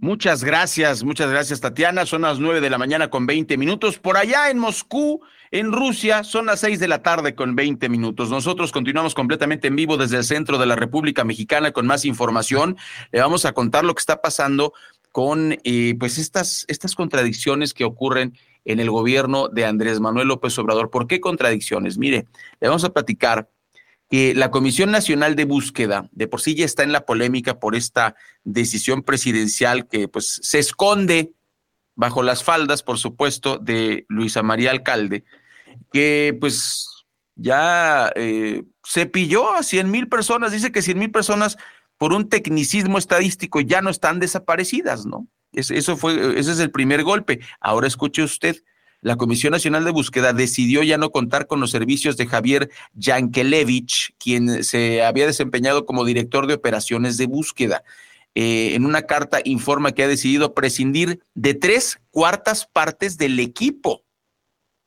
Muchas 0.00 0.42
gracias, 0.42 1.04
muchas 1.04 1.30
gracias 1.30 1.60
Tatiana. 1.60 2.06
Son 2.06 2.22
las 2.22 2.40
nueve 2.40 2.60
de 2.60 2.70
la 2.70 2.76
mañana 2.76 3.08
con 3.08 3.24
veinte 3.24 3.56
minutos. 3.56 4.00
Por 4.00 4.16
allá 4.16 4.50
en 4.50 4.58
Moscú, 4.58 5.20
en 5.52 5.70
Rusia, 5.70 6.24
son 6.24 6.46
las 6.46 6.58
seis 6.58 6.80
de 6.80 6.88
la 6.88 7.02
tarde 7.02 7.36
con 7.36 7.54
veinte 7.54 7.88
minutos. 7.88 8.28
Nosotros 8.28 8.72
continuamos 8.72 9.14
completamente 9.14 9.68
en 9.68 9.76
vivo 9.76 9.96
desde 9.96 10.16
el 10.16 10.24
centro 10.24 10.58
de 10.58 10.66
la 10.66 10.74
República 10.74 11.22
Mexicana 11.22 11.70
con 11.70 11.86
más 11.86 12.04
información. 12.04 12.76
Le 13.12 13.20
vamos 13.20 13.44
a 13.44 13.52
contar 13.52 13.84
lo 13.84 13.94
que 13.94 14.00
está 14.00 14.20
pasando 14.20 14.72
con 15.12 15.56
eh, 15.62 15.94
pues 16.00 16.18
estas, 16.18 16.64
estas 16.66 16.96
contradicciones 16.96 17.72
que 17.72 17.84
ocurren 17.84 18.36
en 18.64 18.80
el 18.80 18.90
gobierno 18.90 19.48
de 19.48 19.64
Andrés 19.64 20.00
Manuel 20.00 20.28
López 20.28 20.58
Obrador. 20.58 20.90
¿Por 20.90 21.06
qué 21.06 21.20
contradicciones? 21.20 21.98
Mire, 21.98 22.26
le 22.60 22.68
vamos 22.68 22.84
a 22.84 22.92
platicar 22.92 23.50
que 24.08 24.34
la 24.34 24.50
Comisión 24.50 24.90
Nacional 24.90 25.36
de 25.36 25.46
Búsqueda 25.46 26.08
de 26.12 26.28
por 26.28 26.40
sí 26.40 26.54
ya 26.54 26.64
está 26.64 26.82
en 26.82 26.92
la 26.92 27.06
polémica 27.06 27.58
por 27.58 27.74
esta 27.74 28.14
decisión 28.44 29.02
presidencial 29.02 29.88
que 29.88 30.06
pues 30.06 30.38
se 30.42 30.58
esconde 30.58 31.32
bajo 31.94 32.22
las 32.22 32.44
faldas, 32.44 32.82
por 32.82 32.98
supuesto, 32.98 33.58
de 33.58 34.04
Luisa 34.08 34.42
María 34.42 34.70
Alcalde, 34.70 35.24
que 35.92 36.36
pues 36.40 36.88
ya 37.36 38.12
eh, 38.14 38.64
se 38.84 39.06
pilló 39.06 39.54
a 39.54 39.62
100 39.62 39.90
mil 39.90 40.08
personas, 40.08 40.52
dice 40.52 40.72
que 40.72 40.82
100 40.82 40.98
mil 40.98 41.10
personas 41.10 41.56
por 41.96 42.12
un 42.12 42.28
tecnicismo 42.28 42.98
estadístico 42.98 43.60
ya 43.60 43.80
no 43.80 43.90
están 43.90 44.18
desaparecidas, 44.18 45.06
¿no? 45.06 45.26
Eso 45.52 45.96
fue, 45.96 46.38
ese 46.38 46.52
es 46.52 46.60
el 46.60 46.70
primer 46.70 47.02
golpe. 47.02 47.40
Ahora 47.60 47.86
escuche 47.86 48.22
usted, 48.22 48.56
la 49.02 49.16
Comisión 49.16 49.50
Nacional 49.50 49.84
de 49.84 49.90
Búsqueda 49.90 50.32
decidió 50.32 50.82
ya 50.84 50.96
no 50.96 51.10
contar 51.10 51.48
con 51.48 51.58
los 51.58 51.72
servicios 51.72 52.16
de 52.16 52.26
Javier 52.26 52.70
Yankelevich, 52.94 54.14
quien 54.16 54.62
se 54.62 55.02
había 55.02 55.26
desempeñado 55.26 55.86
como 55.86 56.04
director 56.04 56.46
de 56.46 56.54
operaciones 56.54 57.16
de 57.16 57.26
búsqueda. 57.26 57.82
Eh, 58.34 58.74
en 58.74 58.86
una 58.86 59.02
carta 59.02 59.40
informa 59.44 59.92
que 59.92 60.04
ha 60.04 60.08
decidido 60.08 60.54
prescindir 60.54 61.20
de 61.34 61.54
tres 61.54 61.98
cuartas 62.10 62.66
partes 62.72 63.18
del 63.18 63.38
equipo. 63.40 64.04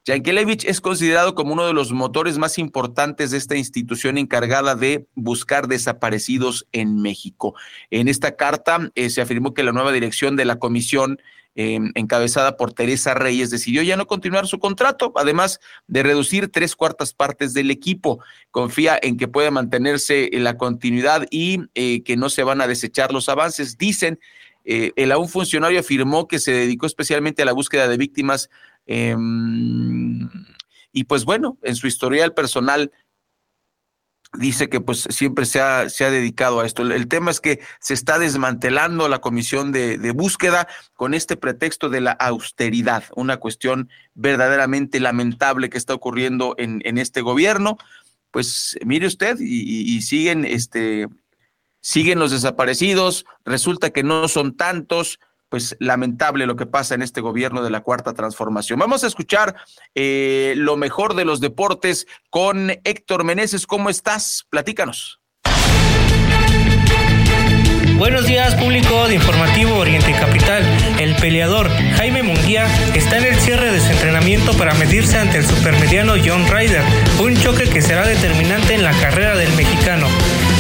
Yankelevich 0.06 0.66
es 0.66 0.82
considerado 0.82 1.34
como 1.34 1.54
uno 1.54 1.66
de 1.66 1.74
los 1.74 1.92
motores 1.92 2.38
más 2.38 2.60
importantes 2.60 3.32
de 3.32 3.38
esta 3.38 3.56
institución 3.56 4.20
encargada 4.20 4.76
de 4.76 5.08
buscar 5.16 5.68
desaparecidos 5.68 6.68
en 6.72 7.02
México. 7.02 7.56
En 7.90 8.08
esta 8.08 8.36
carta 8.36 8.92
eh, 8.94 9.10
se 9.10 9.22
afirmó 9.22 9.56
que 9.56 9.64
la 9.64 9.72
nueva 9.72 9.92
dirección 9.92 10.36
de 10.36 10.46
la 10.46 10.60
comisión 10.60 11.20
em, 11.56 11.92
encabezada 11.96 12.56
por 12.56 12.72
Teresa 12.72 13.16
Reyes 13.16 13.50
decidió 13.50 13.82
ya 13.82 13.98
no 13.98 14.06
continuar 14.06 14.46
su 14.46 14.60
contrato, 14.60 15.12
además 15.16 15.60
de 15.88 16.04
reducir 16.04 16.50
tres 16.50 16.76
cuartas 16.76 17.14
partes 17.16 17.56
del 17.56 17.72
equipo. 17.72 18.20
Confía 18.52 19.00
en 19.02 19.18
que 19.18 19.28
pueda 19.28 19.50
mantenerse 19.50 20.30
la 20.34 20.56
continuidad 20.56 21.26
y 21.32 21.62
eh, 21.74 22.04
que 22.04 22.16
no 22.16 22.30
se 22.30 22.44
van 22.44 22.62
a 22.62 22.68
desechar 22.68 23.12
los 23.12 23.28
avances. 23.28 23.80
Dicen, 23.80 24.20
eh, 24.66 24.92
el 24.96 25.12
aún 25.12 25.30
funcionario 25.30 25.80
afirmó 25.80 26.28
que 26.28 26.40
se 26.40 26.52
dedicó 26.52 26.88
especialmente 26.88 27.44
a 27.44 27.46
la 27.46 27.54
búsqueda 27.54 27.88
de 27.88 27.98
víctimas 27.98 28.50
Em, 28.86 30.30
y 30.92 31.04
pues 31.06 31.26
bueno, 31.26 31.58
en 31.64 31.76
su 31.76 31.88
historial 31.88 32.34
personal 32.34 32.92
dice 34.38 34.70
que 34.70 34.82
pues 34.82 35.08
siempre 35.10 35.46
se 35.46 35.62
ha, 35.62 35.90
se 35.90 36.06
ha 36.06 36.12
dedicado 36.12 36.60
a 36.60 36.66
esto. 36.66 36.84
El, 36.84 37.08
tema 37.08 37.32
es 37.32 37.40
que 37.40 37.60
se 37.80 37.94
está 37.94 38.20
desmantelando 38.20 39.08
la 39.08 39.20
comisión 39.20 39.72
de, 39.72 40.12
búsqueda 40.12 40.68
con 40.94 41.14
este 41.14 41.38
pretexto 41.38 41.90
de 41.90 42.02
la 42.02 42.12
austeridad, 42.12 43.04
una 43.16 43.38
cuestión 43.38 43.90
verdaderamente 44.14 45.00
lamentable 45.00 45.70
que 45.70 45.78
está 45.78 45.94
ocurriendo 45.94 46.56
en, 46.58 46.82
en 46.86 46.98
este 46.98 47.22
gobierno. 47.22 47.78
Pues 48.32 48.78
mire 48.84 49.08
usted, 49.08 49.38
y, 49.40 49.96
y 49.96 50.02
siguen, 50.02 50.44
este, 50.44 51.08
siguen 51.80 52.20
los 52.20 52.32
desaparecidos, 52.32 53.26
resulta 53.46 53.92
que 53.92 54.04
no 54.04 54.28
son 54.28 54.58
tantos, 54.58 55.20
pues 55.56 55.78
lamentable 55.80 56.48
lo 56.48 56.58
que 56.58 56.66
pasa 56.66 56.96
en 56.96 57.02
este 57.02 57.22
gobierno 57.22 57.64
de 57.64 57.70
la 57.70 57.80
cuarta 57.80 58.14
transformación. 58.14 58.78
Vamos 58.78 59.06
a 59.06 59.08
escuchar 59.08 59.56
eh, 59.96 60.54
lo 60.58 60.76
mejor 60.76 61.16
de 61.16 61.24
los 61.24 61.40
deportes 61.40 62.08
con 62.30 62.72
Héctor 62.84 63.24
Meneses. 63.24 63.66
¿Cómo 63.66 63.90
estás? 63.90 64.46
Platícanos. 64.50 65.22
Buenos 67.98 68.28
días, 68.28 68.54
público 68.56 69.08
de 69.08 69.16
Informativo 69.16 69.78
Oriente 69.78 70.12
Capital. 70.12 70.66
El 71.00 71.16
peleador 71.16 71.70
Jaime 71.70 72.22
Munguía 72.22 72.68
está 72.94 73.20
en 73.20 73.34
el 73.34 73.36
cierre 73.36 73.72
de 73.72 73.80
su 73.80 73.94
entrenamiento 73.94 74.52
para 74.58 74.74
medirse 74.74 75.18
ante 75.18 75.38
el 75.38 75.46
supermediano 75.46 76.16
John 76.22 76.46
Ryder, 76.50 76.84
un 77.22 77.34
choque 77.38 77.70
que 77.70 77.82
será 77.82 78.06
determinante 78.06 78.74
en 78.74 78.84
la 78.84 78.92
carrera 79.00 79.38
del 79.38 79.54
mexicano. 79.54 80.08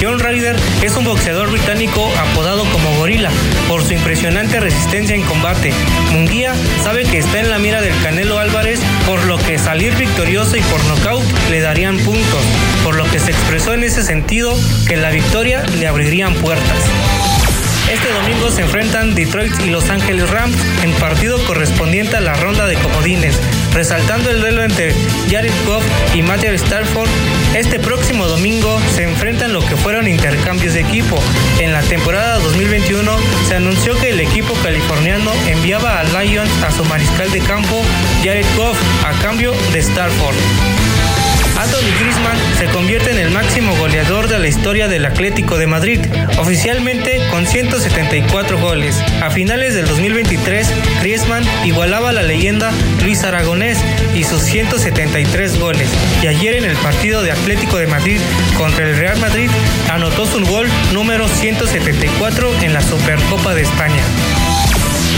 John 0.02 0.20
Ryder 0.20 0.56
es 0.82 0.96
un 0.98 1.06
boxeador 1.06 1.50
británico 1.52 2.12
apodado 2.18 2.64
como 2.72 2.98
Gorila 2.98 3.32
por 3.68 3.84
su 3.84 3.94
impresionante 3.94 4.60
resistencia 4.60 5.16
en 5.16 5.24
combate. 5.24 5.74
Munguía 6.12 6.54
sabe 6.84 7.04
que 7.04 7.20
está 7.20 7.40
en 7.40 7.50
la 7.50 7.60
mira 7.60 7.82
del 7.82 7.94
Canelo 8.02 8.40
Álvarez, 8.40 8.80
por 9.06 9.24
lo 9.26 9.38
que 9.38 9.58
salir 9.58 9.96
victorioso 9.96 10.58
y 10.58 10.62
por 10.62 10.84
nocaut 10.86 11.24
le 11.50 11.62
darían 11.62 11.98
puntos, 12.00 12.44
por 12.84 12.96
lo 12.96 13.04
que 13.06 13.20
se 13.20 13.32
expresó 13.32 13.74
en 13.74 13.84
ese 13.84 14.04
sentido 14.04 14.58
que 14.88 14.98
la 14.98 15.12
victoria 15.12 15.64
le 15.80 15.88
abrirían 15.88 16.34
puertas. 16.36 16.78
Este 17.92 18.12
domingo 18.12 18.50
se 18.50 18.62
enfrentan 18.62 19.14
Detroit 19.14 19.54
y 19.64 19.70
Los 19.70 19.90
Ángeles 19.90 20.30
Rams 20.30 20.58
en 20.84 20.92
partido 20.94 21.38
correspondiente 21.46 22.18
a 22.18 22.22
la 22.22 22.34
ronda 22.34 22.66
de 22.66 22.76
comodines, 22.76 23.40
resaltando 23.74 24.32
el 24.32 24.42
duelo 24.42 24.64
entre 24.64 24.94
Jared 25.30 25.54
Goff 25.66 25.84
y 26.16 26.24
Matthew 26.24 26.54
Stafford. 26.56 27.10
Este 27.56 27.80
próximo 27.80 28.26
domingo 28.26 28.80
se 28.96 29.04
enfrentan 29.04 29.54
lo 29.54 29.60
que 29.60 29.76
fueron 29.76 30.08
intercambios 30.08 30.74
de 30.74 30.82
equipo. 30.82 31.18
En 31.60 31.74
la 31.74 31.82
temporada 31.82 32.40
2021 32.40 33.12
se 33.48 33.56
anunció 33.56 33.96
que 34.00 34.10
el 34.10 34.20
equipo 34.20 34.54
californiano 34.64 35.32
enviaba 35.48 36.00
a 36.00 36.04
Lions 36.04 36.52
a 36.64 36.72
su 36.72 36.84
mariscal 36.86 37.32
de 37.32 37.40
campo 37.40 37.84
Jared 38.24 38.48
Goff 38.58 38.78
a 39.06 39.12
cambio 39.22 39.54
de 39.72 39.80
Stafford. 39.80 40.36
Anthony 41.58 41.92
Griezmann 42.00 42.38
se 42.58 42.66
convierte 42.68 43.12
en 43.12 43.18
el 43.18 43.32
máximo 43.32 43.76
goleador 43.78 44.28
de 44.28 44.40
la 44.40 44.48
historia 44.48 44.88
del 44.88 45.06
Atlético 45.06 45.58
de 45.58 45.68
Madrid, 45.68 46.00
oficialmente 46.38 47.22
con 47.32 47.46
174 47.46 48.60
goles. 48.60 49.02
A 49.22 49.30
finales 49.30 49.74
del 49.74 49.88
2023, 49.88 50.68
Griezmann 51.02 51.46
igualaba 51.64 52.12
la 52.12 52.24
leyenda 52.24 52.72
Luis 53.04 53.24
Aragonés 53.24 53.78
y 54.14 54.24
sus 54.24 54.42
173 54.42 55.60
goles. 55.60 55.90
Y 56.22 56.28
ayer 56.28 56.56
en 56.56 56.66
el 56.66 56.76
partido 56.78 57.24
de 57.24 57.32
Atlético 57.32 57.78
de 57.78 57.88
Madrid 57.88 58.20
contra 58.58 58.86
el 58.86 58.98
Real 58.98 59.18
Madrid 59.20 59.50
anotó 59.92 60.26
su 60.26 60.46
gol 60.46 60.68
número 60.94 61.28
174 61.28 62.64
en 62.64 62.74
la 62.74 62.82
Supercopa 62.82 63.56
de 63.56 63.62
España. 63.62 64.04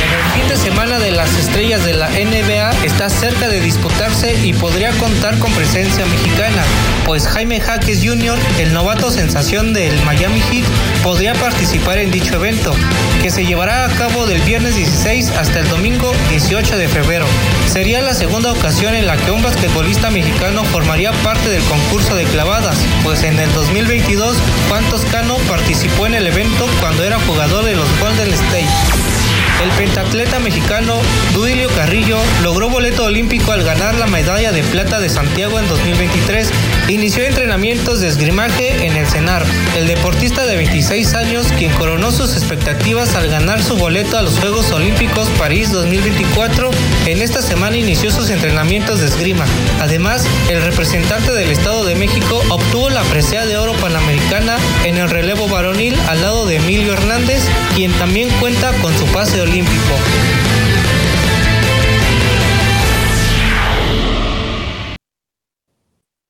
El 0.07 0.39
fin 0.39 0.47
de 0.47 0.55
semana 0.55 0.99
de 0.99 1.11
las 1.11 1.37
estrellas 1.37 1.83
de 1.83 1.93
la 1.93 2.07
NBA 2.07 2.85
está 2.85 3.09
cerca 3.09 3.49
de 3.49 3.59
disputarse 3.59 4.33
y 4.41 4.53
podría 4.53 4.91
contar 4.91 5.37
con 5.37 5.51
presencia 5.51 6.05
mexicana, 6.05 6.63
pues 7.05 7.27
Jaime 7.27 7.59
Jaques 7.59 7.99
Jr., 8.01 8.39
el 8.57 8.73
novato 8.73 9.11
sensación 9.11 9.73
del 9.73 9.93
Miami 10.03 10.39
Heat, 10.39 10.65
podría 11.03 11.33
participar 11.33 11.97
en 11.97 12.11
dicho 12.11 12.35
evento, 12.35 12.73
que 13.21 13.31
se 13.31 13.45
llevará 13.45 13.83
a 13.83 13.89
cabo 13.89 14.25
del 14.25 14.41
viernes 14.43 14.77
16 14.77 15.31
hasta 15.31 15.59
el 15.59 15.67
domingo 15.67 16.13
18 16.29 16.77
de 16.77 16.87
febrero. 16.87 17.25
Sería 17.67 18.01
la 18.01 18.13
segunda 18.13 18.53
ocasión 18.53 18.95
en 18.95 19.07
la 19.07 19.17
que 19.17 19.31
un 19.31 19.43
basquetbolista 19.43 20.09
mexicano 20.09 20.63
formaría 20.63 21.11
parte 21.23 21.49
del 21.49 21.63
concurso 21.63 22.15
de 22.15 22.23
clavadas, 22.23 22.77
pues 23.03 23.23
en 23.23 23.37
el 23.37 23.51
2022 23.53 24.37
Juan 24.69 24.85
Toscano 24.85 25.35
participó 25.49 26.07
en 26.07 26.15
el 26.15 26.27
evento 26.27 26.65
cuando 26.79 27.03
era 27.03 27.19
jugador 27.19 27.65
de 27.65 27.75
los 27.75 27.87
Golden 27.99 28.31
State. 28.31 29.16
El 29.63 29.71
pentatleta 29.71 30.37
mexicano 30.39 30.93
Duilio 31.33 31.67
Carrillo 31.69 32.17
logró 32.43 32.69
boleto 32.69 33.05
olímpico 33.05 33.51
al 33.51 33.63
ganar 33.63 33.95
la 33.95 34.05
medalla 34.05 34.51
de 34.51 34.61
plata 34.61 34.99
de 34.99 35.09
Santiago 35.09 35.59
en 35.59 35.67
2023 35.67 36.49
e 36.87 36.91
inició 36.91 37.23
entrenamientos 37.23 37.99
de 37.99 38.07
esgrimaje 38.07 38.85
en 38.85 38.95
el 38.95 39.07
CENAR. 39.07 39.43
El 39.75 39.87
deportista 39.87 40.45
de 40.45 40.57
26 40.57 41.15
años, 41.15 41.47
quien 41.57 41.71
coronó 41.73 42.11
sus 42.11 42.33
expectativas 42.33 43.15
al 43.15 43.29
ganar 43.29 43.63
su 43.63 43.75
boleto 43.77 44.17
a 44.19 44.21
los 44.21 44.37
Juegos 44.39 44.71
Olímpicos 44.71 45.27
París 45.39 45.71
2024, 45.71 46.69
en 47.07 47.21
esta 47.23 47.41
semana 47.41 47.77
inició 47.77 48.11
sus 48.11 48.29
entrenamientos 48.29 48.99
de 48.99 49.07
esgrima. 49.07 49.45
Además, 49.81 50.23
el 50.49 50.61
representante 50.61 51.31
del 51.31 51.49
Estado 51.49 51.83
de 51.83 51.95
México 51.95 52.43
obtuvo 52.49 52.89
la 52.89 53.01
presea 53.03 53.45
de 53.47 53.57
oro 53.57 53.73
panamericana 53.73 54.57
en 54.85 54.97
el 54.97 55.09
relevo 55.09 55.47
varonil 55.47 55.95
al 56.07 56.21
lado 56.21 56.45
de 56.45 56.57
Emilio 56.57 56.93
Hernández, 56.93 57.41
quien 57.75 57.91
también 57.93 58.29
cuenta 58.39 58.71
con 58.81 58.95
su 58.97 59.05
pase 59.07 59.46
olímpico. 59.47 59.93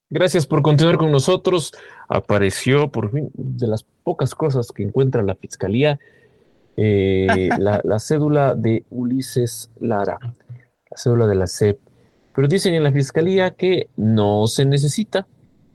Gracias 0.09 0.47
por 0.47 0.61
continuar 0.61 0.97
con 0.97 1.11
nosotros. 1.11 1.73
Apareció 2.07 2.89
por 2.89 3.11
fin 3.11 3.29
de 3.33 3.67
las 3.67 3.83
pocas 4.03 4.33
cosas 4.33 4.71
que 4.71 4.83
encuentra 4.83 5.21
la 5.21 5.35
fiscalía 5.35 5.99
eh, 6.77 7.49
la, 7.59 7.99
cédula 7.99 8.55
de 8.55 8.85
Ulises 8.89 9.71
Lara, 9.79 10.19
la 10.21 10.97
cédula 10.97 11.27
de 11.27 11.35
la 11.35 11.47
CEP. 11.47 11.79
Pero 12.33 12.47
dicen 12.47 12.75
en 12.75 12.83
la 12.83 12.91
fiscalía 12.91 13.51
que 13.51 13.89
no 13.97 14.47
se 14.47 14.63
necesita. 14.63 15.27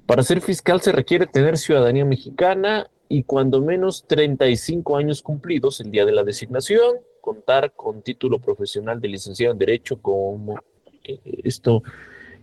Para 0.06 0.22
ser 0.22 0.40
fiscal 0.40 0.80
se 0.80 0.92
requiere 0.92 1.26
tener 1.26 1.58
ciudadanía 1.58 2.04
mexicana 2.04 2.88
y 3.08 3.24
cuando 3.24 3.60
menos 3.60 4.04
35 4.06 4.96
años 4.96 5.22
cumplidos 5.22 5.80
el 5.80 5.90
día 5.90 6.06
de 6.06 6.12
la 6.12 6.22
designación, 6.22 6.96
contar 7.22 7.72
con 7.72 8.02
título 8.02 8.38
profesional 8.38 9.00
de 9.00 9.08
licenciado 9.08 9.54
en 9.54 9.58
Derecho, 9.58 9.96
como 9.96 10.60
eh, 11.02 11.20
esto 11.44 11.82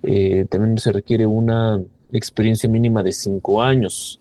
eh, 0.02 0.46
también 0.50 0.78
se 0.80 0.92
requiere 0.92 1.26
una 1.28 1.84
experiencia 2.12 2.70
mínima 2.70 3.04
de 3.04 3.12
cinco 3.12 3.62
años. 3.62 4.20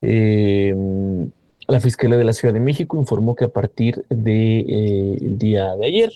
Em, 0.00 1.30
la 1.68 1.80
Fiscalía 1.80 2.16
de 2.18 2.24
la 2.24 2.32
Ciudad 2.32 2.54
de 2.54 2.60
México 2.60 2.96
informó 2.96 3.34
que 3.34 3.44
a 3.44 3.48
partir 3.48 4.04
del 4.08 4.24
de, 4.24 4.58
eh, 4.60 5.18
día 5.20 5.74
de 5.76 5.86
ayer 5.86 6.12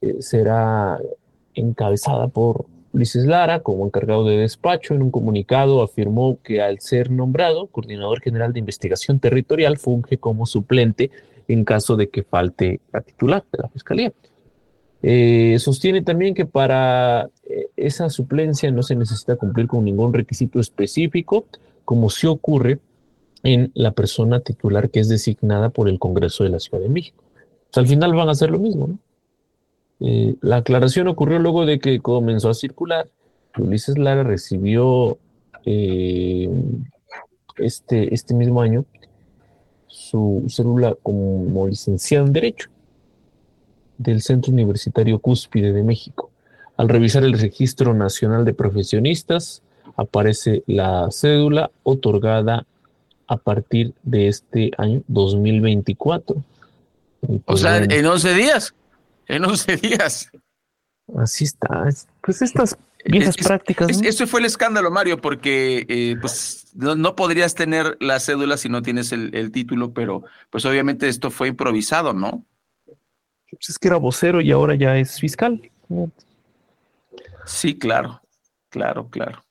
eh, 0.00 0.16
será 0.20 0.98
encabezada 1.54 2.28
por 2.28 2.66
Ulises 2.92 3.26
Lara 3.26 3.60
como 3.60 3.84
encargado 3.86 4.24
de 4.24 4.38
despacho. 4.38 4.94
En 4.94 5.02
un 5.02 5.10
comunicado 5.10 5.82
afirmó 5.82 6.38
que 6.42 6.62
al 6.62 6.80
ser 6.80 7.10
nombrado 7.10 7.66
coordinador 7.66 8.20
general 8.20 8.52
de 8.52 8.60
investigación 8.60 9.20
territorial 9.20 9.78
funge 9.78 10.18
como 10.18 10.46
suplente 10.46 11.10
en 11.48 11.64
caso 11.64 11.96
de 11.96 12.08
que 12.08 12.22
falte 12.22 12.80
la 12.92 13.00
titular 13.00 13.44
de 13.52 13.62
la 13.62 13.68
Fiscalía. 13.68 14.12
Eh, 15.02 15.56
sostiene 15.58 16.02
también 16.02 16.34
que 16.34 16.46
para 16.46 17.28
eh, 17.44 17.68
esa 17.76 18.10
suplencia 18.10 18.70
no 18.70 18.82
se 18.82 18.96
necesita 18.96 19.36
cumplir 19.36 19.66
con 19.66 19.84
ningún 19.84 20.12
requisito 20.12 20.58
específico, 20.58 21.46
como 21.84 22.10
sí 22.10 22.26
ocurre 22.26 22.80
en 23.42 23.70
la 23.74 23.92
persona 23.92 24.40
titular 24.40 24.90
que 24.90 25.00
es 25.00 25.08
designada 25.08 25.68
por 25.68 25.88
el 25.88 25.98
Congreso 25.98 26.42
de 26.42 26.50
la 26.50 26.58
Ciudad 26.58 26.82
de 26.82 26.88
México. 26.88 27.22
al 27.74 27.86
final 27.86 28.14
van 28.14 28.28
a 28.28 28.32
hacer 28.32 28.50
lo 28.50 28.58
mismo. 28.58 28.88
¿no? 28.88 28.98
Eh, 30.00 30.34
la 30.40 30.56
aclaración 30.56 31.08
ocurrió 31.08 31.38
luego 31.38 31.66
de 31.66 31.78
que 31.78 32.00
comenzó 32.00 32.50
a 32.50 32.54
circular 32.54 33.08
Ulises 33.58 33.96
Lara 33.96 34.22
recibió 34.22 35.16
este, 35.64 36.50
este 38.14 38.34
mismo 38.34 38.60
año 38.60 38.84
su 40.10 40.44
célula 40.48 40.94
como 41.02 41.66
licenciado 41.66 42.26
en 42.26 42.32
Derecho 42.32 42.68
del 43.98 44.22
Centro 44.22 44.52
Universitario 44.52 45.18
Cúspide 45.18 45.72
de 45.72 45.82
México. 45.82 46.30
Al 46.76 46.88
revisar 46.88 47.24
el 47.24 47.38
Registro 47.38 47.94
Nacional 47.94 48.44
de 48.44 48.54
Profesionistas, 48.54 49.62
aparece 49.96 50.62
la 50.66 51.08
cédula 51.10 51.70
otorgada 51.82 52.66
a 53.26 53.36
partir 53.36 53.94
de 54.02 54.28
este 54.28 54.70
año 54.78 55.02
2024. 55.08 56.36
o 57.46 57.56
sea, 57.56 57.78
en 57.78 58.06
11 58.06 58.34
días. 58.34 58.74
En 59.26 59.44
11 59.44 59.76
días. 59.76 60.30
Así 61.16 61.44
está. 61.44 61.88
Pues 62.20 62.42
estas 62.42 62.76
viejas 63.08 63.36
prácticas. 63.36 64.02
Eso 64.02 64.26
fue 64.26 64.40
el 64.40 64.46
escándalo, 64.46 64.90
Mario, 64.90 65.18
porque 65.18 65.86
eh, 65.88 66.16
pues 66.20 66.68
no, 66.74 67.16
podrías 67.16 67.54
tener 67.54 67.96
la 68.00 68.20
cédula 68.20 68.56
si 68.56 68.68
no 68.68 68.82
tienes 68.82 69.12
el, 69.12 69.34
el 69.34 69.50
título, 69.50 69.92
pero 69.92 70.24
pues 70.50 70.64
obviamente 70.64 71.08
esto 71.08 71.30
fue 71.30 71.48
improvisado, 71.48 72.12
¿no? 72.12 72.44
Pues 73.50 73.70
es 73.70 73.78
que 73.78 73.88
era 73.88 73.96
vocero 73.96 74.40
y 74.40 74.50
ahora 74.50 74.74
ya 74.74 74.96
es 74.98 75.20
fiscal. 75.20 75.70
Sí, 77.44 77.78
claro, 77.78 78.20
claro, 78.70 79.08
claro. 79.08 79.45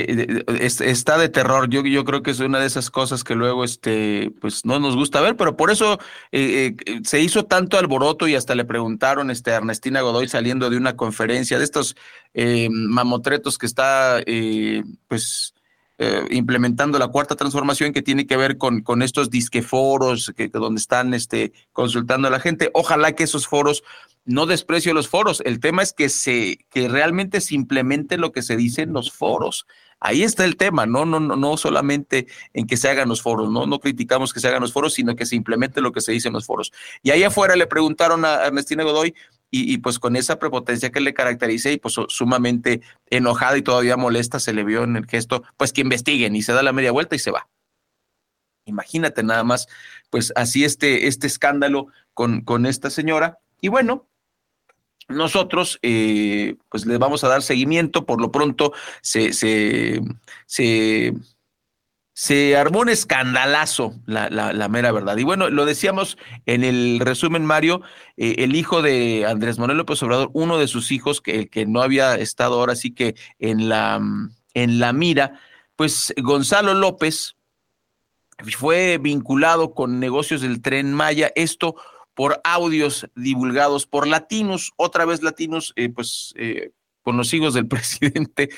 Está 0.00 1.18
de 1.18 1.28
terror. 1.28 1.68
Yo, 1.68 1.82
yo 1.82 2.04
creo 2.04 2.22
que 2.22 2.30
es 2.30 2.40
una 2.40 2.60
de 2.60 2.66
esas 2.66 2.90
cosas 2.90 3.24
que 3.24 3.34
luego 3.34 3.64
este, 3.64 4.30
pues 4.40 4.64
no 4.64 4.78
nos 4.78 4.96
gusta 4.96 5.20
ver, 5.20 5.36
pero 5.36 5.56
por 5.56 5.70
eso 5.70 5.98
eh, 6.32 6.74
eh, 6.86 7.00
se 7.04 7.20
hizo 7.20 7.44
tanto 7.44 7.78
alboroto 7.78 8.28
y 8.28 8.34
hasta 8.34 8.54
le 8.54 8.64
preguntaron 8.64 9.30
este, 9.30 9.52
a 9.52 9.56
Ernestina 9.56 10.00
Godoy 10.00 10.28
saliendo 10.28 10.70
de 10.70 10.76
una 10.76 10.96
conferencia 10.96 11.58
de 11.58 11.64
estos 11.64 11.96
eh, 12.34 12.68
mamotretos 12.70 13.58
que 13.58 13.66
está 13.66 14.22
pues 15.08 15.55
eh, 15.98 16.26
implementando 16.30 16.98
la 16.98 17.08
cuarta 17.08 17.36
transformación 17.36 17.92
que 17.92 18.02
tiene 18.02 18.26
que 18.26 18.36
ver 18.36 18.58
con, 18.58 18.82
con 18.82 19.02
estos 19.02 19.30
disqueforos 19.30 20.32
que, 20.36 20.48
donde 20.48 20.78
están 20.78 21.14
este, 21.14 21.52
consultando 21.72 22.28
a 22.28 22.30
la 22.30 22.40
gente. 22.40 22.70
Ojalá 22.74 23.12
que 23.12 23.24
esos 23.24 23.46
foros, 23.46 23.82
no 24.26 24.44
desprecio 24.44 24.92
los 24.92 25.08
foros, 25.08 25.42
el 25.46 25.58
tema 25.58 25.82
es 25.82 25.94
que, 25.94 26.08
se, 26.08 26.58
que 26.70 26.88
realmente 26.88 27.40
se 27.40 27.54
implemente 27.54 28.18
lo 28.18 28.32
que 28.32 28.42
se 28.42 28.56
dice 28.56 28.82
en 28.82 28.92
los 28.92 29.10
foros. 29.10 29.66
Ahí 29.98 30.22
está 30.22 30.44
el 30.44 30.58
tema, 30.58 30.84
¿no? 30.84 31.06
No, 31.06 31.18
no, 31.20 31.36
no 31.36 31.56
solamente 31.56 32.26
en 32.52 32.66
que 32.66 32.76
se 32.76 32.90
hagan 32.90 33.08
los 33.08 33.22
foros, 33.22 33.50
¿no? 33.50 33.66
No 33.66 33.78
criticamos 33.78 34.34
que 34.34 34.40
se 34.40 34.48
hagan 34.48 34.60
los 34.60 34.74
foros, 34.74 34.92
sino 34.92 35.16
que 35.16 35.24
se 35.24 35.36
implemente 35.36 35.80
lo 35.80 35.92
que 35.92 36.02
se 36.02 36.12
dice 36.12 36.28
en 36.28 36.34
los 36.34 36.44
foros. 36.44 36.72
Y 37.02 37.10
ahí 37.10 37.22
afuera 37.22 37.56
le 37.56 37.66
preguntaron 37.66 38.26
a 38.26 38.44
Ernestina 38.44 38.84
Godoy, 38.84 39.14
y, 39.50 39.78
pues 39.78 39.98
con 39.98 40.16
esa 40.16 40.38
prepotencia 40.38 40.90
que 40.90 41.00
le 41.00 41.14
caracteriza 41.14 41.70
y 41.70 41.78
pues 41.78 41.94
sumamente 42.08 42.82
enojada 43.10 43.56
y 43.56 43.62
todavía 43.62 43.96
molesta 43.96 44.40
se 44.40 44.52
le 44.52 44.64
vio 44.64 44.84
en 44.84 44.96
el 44.96 45.06
gesto, 45.06 45.44
pues 45.56 45.72
que 45.72 45.80
investiguen 45.80 46.36
y 46.36 46.42
se 46.42 46.52
da 46.52 46.62
la 46.62 46.72
media 46.72 46.92
vuelta 46.92 47.16
y 47.16 47.18
se 47.18 47.30
va. 47.30 47.48
Imagínate 48.66 49.22
nada 49.22 49.44
más, 49.44 49.68
pues 50.10 50.32
así 50.36 50.64
este, 50.64 51.06
este 51.06 51.26
escándalo 51.26 51.86
con, 52.12 52.40
con 52.40 52.66
esta 52.66 52.90
señora. 52.90 53.38
Y 53.60 53.68
bueno, 53.68 54.08
nosotros 55.08 55.78
eh, 55.82 56.56
pues 56.68 56.84
le 56.84 56.98
vamos 56.98 57.22
a 57.22 57.28
dar 57.28 57.42
seguimiento, 57.42 58.04
por 58.04 58.20
lo 58.20 58.32
pronto 58.32 58.72
se, 59.02 59.32
se, 59.32 60.00
se 60.46 61.14
se 62.18 62.56
armó 62.56 62.80
un 62.80 62.88
escandalazo, 62.88 63.94
la, 64.06 64.30
la, 64.30 64.68
mera 64.70 64.90
verdad. 64.90 65.18
Y 65.18 65.22
bueno, 65.22 65.50
lo 65.50 65.66
decíamos 65.66 66.16
en 66.46 66.64
el 66.64 66.98
resumen, 66.98 67.44
Mario, 67.44 67.82
eh, 68.16 68.36
el 68.38 68.56
hijo 68.56 68.80
de 68.80 69.26
Andrés 69.26 69.58
Manuel 69.58 69.76
López 69.76 70.02
Obrador, 70.02 70.30
uno 70.32 70.56
de 70.56 70.66
sus 70.66 70.92
hijos 70.92 71.20
que, 71.20 71.48
que 71.50 71.66
no 71.66 71.82
había 71.82 72.14
estado 72.14 72.54
ahora 72.54 72.74
sí 72.74 72.94
que 72.94 73.16
en 73.38 73.68
la, 73.68 74.00
en 74.54 74.78
la 74.78 74.94
mira, 74.94 75.38
pues 75.76 76.14
Gonzalo 76.16 76.72
López 76.72 77.36
fue 78.56 78.96
vinculado 78.96 79.74
con 79.74 80.00
negocios 80.00 80.40
del 80.40 80.62
tren 80.62 80.94
Maya, 80.94 81.32
esto 81.34 81.74
por 82.14 82.40
audios 82.44 83.10
divulgados 83.14 83.86
por 83.86 84.06
latinos, 84.06 84.72
otra 84.76 85.04
vez 85.04 85.22
latinos, 85.22 85.74
eh, 85.76 85.90
pues 85.90 86.32
eh, 86.36 86.70
con 87.02 87.18
los 87.18 87.34
hijos 87.34 87.52
del 87.52 87.68
presidente, 87.68 88.48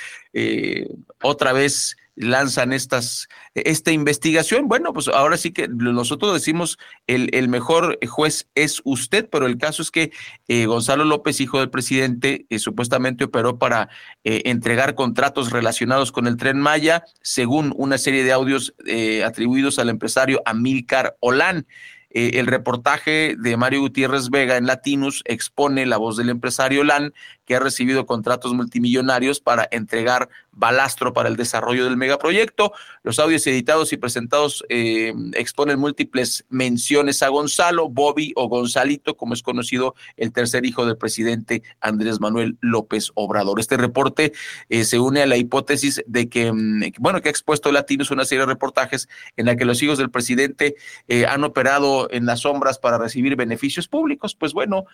otra 1.20 1.52
vez 1.52 1.96
lanzan 2.18 2.72
estas, 2.72 3.28
esta 3.54 3.92
investigación. 3.92 4.68
Bueno, 4.68 4.92
pues 4.92 5.08
ahora 5.08 5.36
sí 5.36 5.52
que 5.52 5.68
nosotros 5.68 6.34
decimos 6.34 6.78
el, 7.06 7.30
el 7.32 7.48
mejor 7.48 7.98
juez 8.06 8.48
es 8.54 8.82
usted, 8.84 9.28
pero 9.30 9.46
el 9.46 9.58
caso 9.58 9.82
es 9.82 9.90
que 9.90 10.12
eh, 10.48 10.66
Gonzalo 10.66 11.04
López, 11.04 11.40
hijo 11.40 11.60
del 11.60 11.70
presidente, 11.70 12.46
eh, 12.50 12.58
supuestamente 12.58 13.24
operó 13.24 13.58
para 13.58 13.88
eh, 14.24 14.42
entregar 14.46 14.94
contratos 14.94 15.50
relacionados 15.50 16.12
con 16.12 16.26
el 16.26 16.36
tren 16.36 16.58
Maya, 16.58 17.04
según 17.22 17.72
una 17.76 17.98
serie 17.98 18.24
de 18.24 18.32
audios 18.32 18.74
atribuidos 19.24 19.78
al 19.78 19.88
empresario 19.88 20.42
Amílcar 20.44 21.16
Olán. 21.20 21.66
el 22.10 22.46
reportaje 22.46 23.36
de 23.38 23.56
Mario 23.56 23.80
Gutiérrez 23.80 24.30
Vega 24.30 24.56
en 24.56 24.66
Latinus 24.66 25.22
expone 25.26 25.84
la 25.86 25.98
voz 25.98 26.16
del 26.16 26.30
empresario 26.30 26.82
LAN, 26.82 27.12
que 27.48 27.56
ha 27.56 27.60
recibido 27.60 28.04
contratos 28.04 28.52
multimillonarios 28.52 29.40
para 29.40 29.66
entregar 29.70 30.28
balastro 30.52 31.14
para 31.14 31.30
el 31.30 31.36
desarrollo 31.36 31.84
del 31.84 31.96
megaproyecto. 31.96 32.72
Los 33.02 33.18
audios 33.18 33.46
editados 33.46 33.92
y 33.94 33.96
presentados 33.96 34.64
eh, 34.68 35.14
exponen 35.32 35.78
múltiples 35.78 36.44
menciones 36.50 37.22
a 37.22 37.28
Gonzalo, 37.28 37.88
Bobby 37.88 38.34
o 38.36 38.48
Gonzalito, 38.48 39.16
como 39.16 39.32
es 39.32 39.42
conocido 39.42 39.94
el 40.18 40.30
tercer 40.32 40.66
hijo 40.66 40.84
del 40.84 40.98
presidente 40.98 41.62
Andrés 41.80 42.20
Manuel 42.20 42.58
López 42.60 43.12
Obrador. 43.14 43.60
Este 43.60 43.78
reporte 43.78 44.34
eh, 44.68 44.84
se 44.84 44.98
une 44.98 45.22
a 45.22 45.26
la 45.26 45.38
hipótesis 45.38 46.02
de 46.06 46.28
que, 46.28 46.52
mm, 46.52 46.82
bueno, 46.98 47.22
que 47.22 47.28
ha 47.28 47.30
expuesto 47.30 47.72
Latinos 47.72 48.10
una 48.10 48.26
serie 48.26 48.40
de 48.40 48.52
reportajes 48.52 49.08
en 49.38 49.46
la 49.46 49.56
que 49.56 49.64
los 49.64 49.82
hijos 49.82 49.96
del 49.96 50.10
presidente 50.10 50.74
eh, 51.06 51.24
han 51.24 51.44
operado 51.44 52.08
en 52.10 52.26
las 52.26 52.40
sombras 52.40 52.78
para 52.78 52.98
recibir 52.98 53.36
beneficios 53.36 53.88
públicos. 53.88 54.34
Pues 54.34 54.52
bueno, 54.52 54.84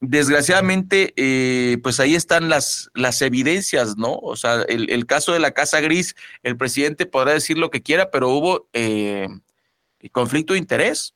desgraciadamente, 0.00 1.12
eh, 1.16 1.78
pues 1.82 2.00
ahí 2.00 2.14
están 2.14 2.48
las, 2.48 2.90
las 2.94 3.22
evidencias, 3.22 3.96
¿no? 3.96 4.14
O 4.16 4.36
sea, 4.36 4.62
el, 4.62 5.06
caso 5.06 5.32
de 5.32 5.40
la 5.40 5.52
Casa 5.52 5.80
Gris, 5.80 6.14
el 6.42 6.56
presidente 6.56 7.06
podrá 7.06 7.32
decir 7.32 7.58
lo 7.58 7.70
que 7.70 7.82
quiera, 7.82 8.10
pero 8.10 8.28
hubo 8.30 8.68
eh, 8.72 9.28
conflicto 10.12 10.52
de 10.52 10.58
interés. 10.58 11.14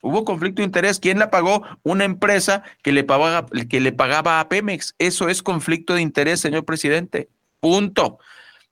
Hubo 0.00 0.24
conflicto 0.24 0.62
de 0.62 0.66
interés. 0.66 0.98
¿Quién 0.98 1.20
la 1.20 1.30
pagó? 1.30 1.62
Una 1.84 2.04
empresa 2.04 2.64
que 2.82 2.90
le 2.90 3.04
pagaba, 3.04 3.46
que 3.68 3.80
le 3.80 3.92
pagaba 3.92 4.40
a 4.40 4.48
Pemex. 4.48 4.96
Eso 4.98 5.28
es 5.28 5.42
conflicto 5.42 5.94
de 5.94 6.02
interés, 6.02 6.40
señor 6.40 6.64
presidente. 6.64 7.28
Punto. 7.60 8.18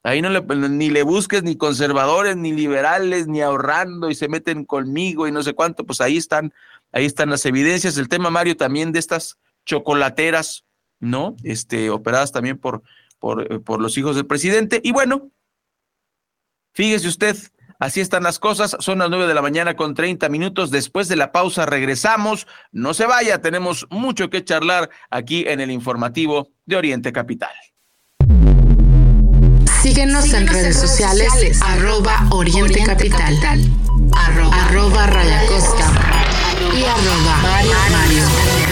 Ahí 0.03 0.23
no 0.23 0.31
le, 0.31 0.41
ni 0.69 0.91
le 0.91 1.03
busques 1.03 1.43
ni 1.43 1.57
conservadores, 1.57 2.37
ni 2.37 2.53
liberales, 2.53 3.29
ni 3.29 3.43
ahorrando 3.43 4.11
y 4.11 4.15
se 4.15 4.29
meten 4.29 4.65
conmigo 4.65 5.29
y 5.29 5.33
no 5.33 5.43
sé 5.43 5.53
cuánto. 5.53 5.85
Pues 5.85 6.01
ahí 6.01 6.17
están 6.17 6.53
Ahí 6.93 7.05
están 7.05 7.31
las 7.31 7.47
evidencias. 7.47 7.97
El 7.97 8.09
tema, 8.09 8.31
Mario, 8.31 8.57
también 8.57 8.93
de 8.93 8.99
estas 8.99 9.39
chocolateras, 9.65 10.65
¿no? 10.99 11.37
Este, 11.45 11.91
operadas 11.91 12.33
también 12.33 12.59
por, 12.59 12.83
por, 13.19 13.53
eh, 13.53 13.59
por 13.61 13.81
los 13.81 13.97
hijos 13.99 14.17
del 14.17 14.27
presidente. 14.27 14.81
Y 14.83 14.93
bueno, 14.93 15.31
fíjese 16.73 17.09
usted, 17.09 17.37
Así 17.81 18.03
están 18.03 18.23
las 18.23 18.39
cosas. 18.39 18.77
Son 18.79 18.99
las 18.99 19.09
nueve 19.09 19.27
de 19.27 19.33
la 19.33 19.41
mañana 19.41 19.75
con 19.75 19.95
30 19.95 20.29
minutos. 20.29 20.71
Después 20.71 21.09
de 21.09 21.17
la 21.17 21.33
pausa 21.33 21.65
regresamos. 21.65 22.47
No 22.73 22.93
se 22.93 23.07
vaya, 23.07 23.41
tenemos 23.41 23.87
mucho 23.89 24.29
que 24.29 24.45
charlar 24.45 24.91
aquí 25.09 25.47
en 25.49 25.61
el 25.61 25.71
informativo 25.71 26.51
de 26.67 26.77
Oriente 26.77 27.11
Capital. 27.11 27.51
Síguenos, 29.83 30.35
en, 30.35 30.47
redes 30.47 30.79
sociales, 30.79 31.59
arroba 31.63 32.29
Oriente, 32.33 32.83
Capital, 32.85 33.35
arroba, 34.15 34.67
arroba 34.67 35.07
Raya 35.07 35.41
y 36.73 36.85
arroba 36.85 37.37
Mario, 37.43 37.77
Mario 37.91 38.70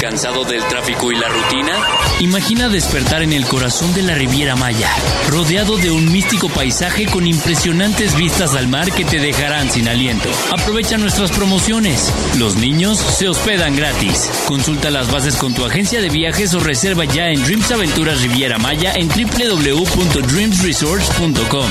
¿Cansado 0.00 0.44
del 0.44 0.64
tráfico 0.64 1.12
y 1.12 1.16
la 1.16 1.28
rutina? 1.28 1.78
Imagina 2.20 2.70
despertar 2.70 3.22
en 3.22 3.34
el 3.34 3.44
corazón 3.44 3.92
de 3.92 4.00
la 4.02 4.14
Riviera 4.14 4.56
Maya, 4.56 4.88
rodeado 5.28 5.76
de 5.76 5.90
un 5.90 6.10
místico 6.10 6.48
paisaje 6.48 7.04
con 7.04 7.26
impresionantes 7.26 8.16
vistas 8.16 8.54
al 8.54 8.66
mar 8.66 8.90
que 8.92 9.04
te 9.04 9.18
dejarán 9.18 9.70
sin 9.70 9.88
aliento. 9.88 10.30
Aprovecha 10.52 10.96
nuestras 10.96 11.30
promociones. 11.32 12.10
Los 12.38 12.56
niños 12.56 12.96
se 12.98 13.28
hospedan 13.28 13.76
gratis. 13.76 14.30
Consulta 14.46 14.90
las 14.90 15.12
bases 15.12 15.36
con 15.36 15.52
tu 15.52 15.66
agencia 15.66 16.00
de 16.00 16.08
viajes 16.08 16.54
o 16.54 16.60
reserva 16.60 17.04
ya 17.04 17.28
en 17.28 17.44
Dreams 17.44 17.70
Aventuras 17.70 18.22
Riviera 18.22 18.56
Maya 18.58 18.94
en 18.94 19.08
www.dreamsresorts.com. 19.08 21.70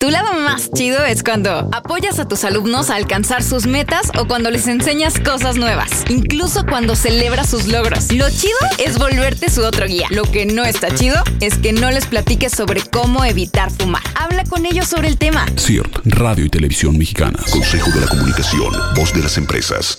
Tu 0.00 0.10
lado 0.10 0.32
más 0.34 0.70
chido 0.70 1.04
es 1.04 1.24
cuando 1.24 1.68
apoyas 1.72 2.20
a 2.20 2.28
tus 2.28 2.44
alumnos 2.44 2.88
a 2.88 2.94
alcanzar 2.94 3.42
sus 3.42 3.66
metas 3.66 4.12
o 4.16 4.28
cuando 4.28 4.48
les 4.48 4.68
enseñas 4.68 5.18
cosas 5.18 5.56
nuevas, 5.56 6.04
incluso 6.08 6.64
cuando 6.64 6.94
celebras 6.94 7.50
sus 7.50 7.66
logros. 7.66 8.12
Lo 8.12 8.30
chido 8.30 8.56
es 8.78 8.96
volverte 8.96 9.50
su 9.50 9.64
otro 9.64 9.88
guía. 9.88 10.06
Lo 10.10 10.22
que 10.22 10.46
no 10.46 10.64
está 10.64 10.94
chido 10.94 11.16
es 11.40 11.58
que 11.58 11.72
no 11.72 11.90
les 11.90 12.06
platiques 12.06 12.52
sobre 12.52 12.80
cómo 12.82 13.24
evitar 13.24 13.72
fumar. 13.72 14.04
Habla 14.14 14.44
con 14.44 14.66
ellos 14.66 14.86
sobre 14.86 15.08
el 15.08 15.18
tema. 15.18 15.44
CIRT, 15.56 15.98
Radio 16.04 16.44
y 16.44 16.48
Televisión 16.48 16.96
Mexicana, 16.96 17.40
Consejo 17.50 17.90
de 17.90 18.00
la 18.02 18.06
Comunicación, 18.06 18.72
Voz 18.94 19.12
de 19.12 19.22
las 19.24 19.36
Empresas. 19.36 19.98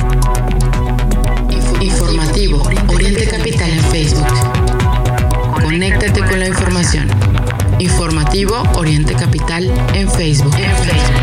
Oriente 8.33 9.13
Capital 9.13 9.65
en 9.93 10.09
Facebook. 10.09 10.55
En 10.55 10.75
Facebook. 10.77 11.21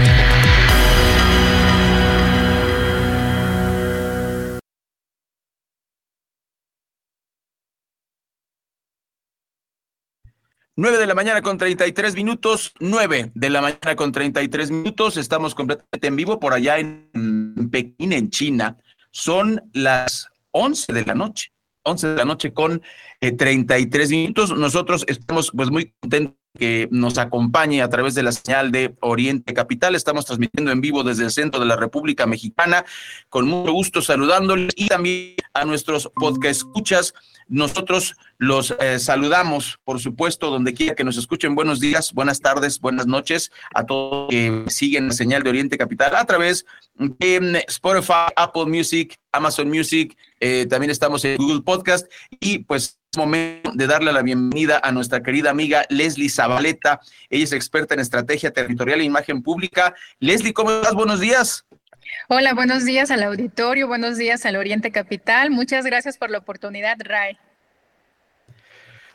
Nueve 10.76 10.98
de 10.98 11.06
la 11.06 11.14
mañana 11.14 11.40
con 11.40 11.56
33 11.56 12.14
minutos, 12.14 12.74
nueve 12.78 13.32
de 13.34 13.50
la 13.50 13.62
mañana 13.62 13.96
con 13.96 14.12
33 14.12 14.70
minutos, 14.70 15.16
estamos 15.16 15.54
completamente 15.54 16.08
en 16.08 16.14
vivo 16.14 16.38
por 16.38 16.52
allá 16.52 16.78
en 16.78 17.70
Pekín, 17.72 18.12
en 18.12 18.28
China. 18.28 18.76
Son 19.10 19.62
las 19.72 20.28
11 20.50 20.92
de 20.92 21.06
la 21.06 21.14
noche, 21.14 21.52
11 21.84 22.08
de 22.08 22.16
la 22.16 22.26
noche 22.26 22.52
con 22.52 22.82
33 23.20 24.10
eh, 24.10 24.14
minutos. 24.14 24.50
Nosotros 24.54 25.06
estamos 25.08 25.50
pues 25.56 25.70
muy 25.70 25.94
contentos 26.00 26.38
que 26.56 26.88
nos 26.90 27.18
acompañe 27.18 27.82
a 27.82 27.88
través 27.88 28.14
de 28.14 28.22
la 28.22 28.32
señal 28.32 28.72
de 28.72 28.94
Oriente 29.00 29.54
Capital. 29.54 29.94
Estamos 29.94 30.24
transmitiendo 30.26 30.70
en 30.70 30.80
vivo 30.80 31.02
desde 31.02 31.24
el 31.24 31.30
centro 31.30 31.60
de 31.60 31.66
la 31.66 31.76
República 31.76 32.26
Mexicana. 32.26 32.84
Con 33.28 33.48
mucho 33.48 33.72
gusto 33.72 34.02
saludándoles 34.02 34.72
y 34.76 34.88
también 34.88 35.34
a 35.54 35.64
nuestros 35.64 36.10
podcast 36.14 36.58
escuchas. 36.58 37.14
Nosotros 37.48 38.14
los 38.36 38.74
eh, 38.78 38.98
saludamos, 38.98 39.78
por 39.84 40.00
supuesto, 40.00 40.50
donde 40.50 40.74
quiera 40.74 40.94
que 40.94 41.04
nos 41.04 41.16
escuchen. 41.16 41.54
Buenos 41.54 41.80
días, 41.80 42.12
buenas 42.12 42.40
tardes, 42.40 42.78
buenas 42.78 43.06
noches 43.06 43.50
a 43.74 43.86
todos 43.86 44.28
que 44.28 44.64
siguen 44.68 45.08
la 45.08 45.14
señal 45.14 45.42
de 45.42 45.50
Oriente 45.50 45.78
Capital 45.78 46.14
a 46.14 46.24
través 46.26 46.66
de 46.94 47.40
mm, 47.40 47.56
Spotify, 47.68 48.32
Apple 48.36 48.66
Music, 48.66 49.16
Amazon 49.32 49.68
Music. 49.68 50.16
Eh, 50.40 50.66
también 50.66 50.90
estamos 50.90 51.24
en 51.24 51.36
Google 51.38 51.62
Podcast 51.62 52.06
y 52.38 52.58
pues 52.58 52.84
es 52.84 52.97
momento 53.16 53.72
de 53.74 53.86
darle 53.86 54.12
la 54.12 54.22
bienvenida 54.22 54.80
a 54.82 54.92
nuestra 54.92 55.22
querida 55.22 55.50
amiga 55.50 55.84
Leslie 55.88 56.28
Zabaleta. 56.28 57.00
Ella 57.30 57.44
es 57.44 57.52
experta 57.52 57.94
en 57.94 58.00
estrategia 58.00 58.52
territorial 58.52 59.00
e 59.00 59.04
imagen 59.04 59.42
pública. 59.42 59.94
Leslie, 60.20 60.52
¿cómo 60.52 60.70
estás? 60.70 60.94
Buenos 60.94 61.20
días. 61.20 61.64
Hola, 62.28 62.54
buenos 62.54 62.84
días 62.84 63.10
al 63.10 63.22
auditorio, 63.22 63.86
buenos 63.86 64.18
días 64.18 64.44
al 64.44 64.56
Oriente 64.56 64.92
Capital. 64.92 65.50
Muchas 65.50 65.84
gracias 65.84 66.18
por 66.18 66.30
la 66.30 66.38
oportunidad, 66.38 66.96
Ray. 67.00 67.38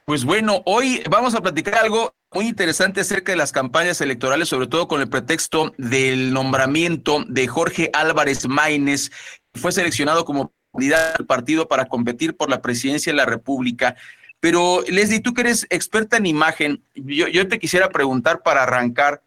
Pues 0.05 0.25
bueno, 0.25 0.63
hoy 0.65 1.01
vamos 1.09 1.33
a 1.33 1.41
platicar 1.41 1.75
algo 1.75 2.13
muy 2.33 2.47
interesante 2.47 3.01
acerca 3.01 3.31
de 3.31 3.37
las 3.37 3.51
campañas 3.51 4.01
electorales, 4.01 4.49
sobre 4.49 4.67
todo 4.67 4.87
con 4.87 5.01
el 5.01 5.07
pretexto 5.07 5.73
del 5.77 6.33
nombramiento 6.33 7.23
de 7.27 7.47
Jorge 7.47 7.89
Álvarez 7.93 8.47
Maínez, 8.47 9.11
que 9.53 9.59
fue 9.59 9.71
seleccionado 9.71 10.25
como 10.25 10.51
candidato 10.73 11.19
del 11.19 11.27
partido 11.27 11.67
para 11.67 11.85
competir 11.85 12.35
por 12.35 12.49
la 12.49 12.61
presidencia 12.61 13.13
de 13.13 13.17
la 13.17 13.25
República. 13.25 13.95
Pero 14.39 14.83
Leslie, 14.87 15.21
tú 15.21 15.33
que 15.33 15.41
eres 15.41 15.65
experta 15.69 16.17
en 16.17 16.25
imagen, 16.25 16.83
yo, 16.95 17.27
yo 17.27 17.47
te 17.47 17.59
quisiera 17.59 17.89
preguntar 17.89 18.41
para 18.43 18.63
arrancar, 18.63 19.21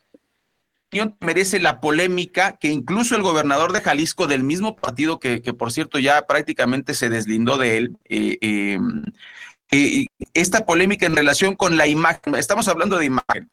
¿qué 0.90 1.11
merece 1.20 1.59
la 1.59 1.80
polémica 1.80 2.57
que 2.59 2.68
incluso 2.68 3.16
el 3.16 3.22
gobernador 3.22 3.72
de 3.72 3.80
Jalisco 3.80 4.26
del 4.26 4.42
mismo 4.42 4.76
partido, 4.76 5.18
que, 5.18 5.40
que 5.40 5.55
por 5.55 5.72
cierto 5.72 5.99
ya 5.99 6.26
prácticamente 6.26 6.92
se 6.94 7.09
deslindó 7.09 7.57
de 7.57 7.78
él, 7.78 7.97
eh, 8.05 8.36
eh, 8.40 8.78
eh, 9.70 10.07
esta 10.34 10.66
polémica 10.66 11.07
en 11.07 11.16
relación 11.16 11.57
con 11.57 11.76
la 11.76 11.86
imagen, 11.86 12.34
estamos 12.34 12.68
hablando 12.68 12.99
de 12.99 13.07
imagen. 13.07 13.51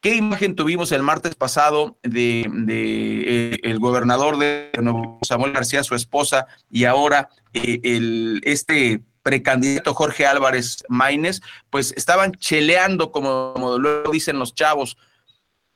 ¿Qué 0.00 0.14
imagen 0.14 0.54
tuvimos 0.54 0.92
el 0.92 1.02
martes 1.02 1.34
pasado 1.34 1.98
de, 2.02 2.46
de 2.52 3.58
el 3.62 3.78
gobernador 3.78 4.38
de 4.38 4.70
Nuevo 4.80 5.18
Samuel 5.22 5.52
García, 5.52 5.82
su 5.82 5.94
esposa, 5.94 6.46
y 6.70 6.84
ahora 6.84 7.28
el, 7.52 8.40
este 8.44 9.02
precandidato 9.22 9.92
Jorge 9.92 10.24
Álvarez 10.24 10.84
Maínez, 10.88 11.40
pues 11.70 11.92
estaban 11.96 12.32
cheleando, 12.32 13.10
como, 13.10 13.52
como 13.54 13.78
luego 13.78 14.12
dicen 14.12 14.38
los 14.38 14.54
chavos. 14.54 14.96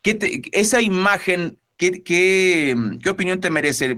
¿Qué 0.03 0.43
esa 0.53 0.81
imagen, 0.81 1.59
¿qué, 1.77 2.05
qué, 2.05 2.77
qué 3.03 3.11
opinión 3.11 3.41
te 3.41 3.51
merece? 3.51 3.97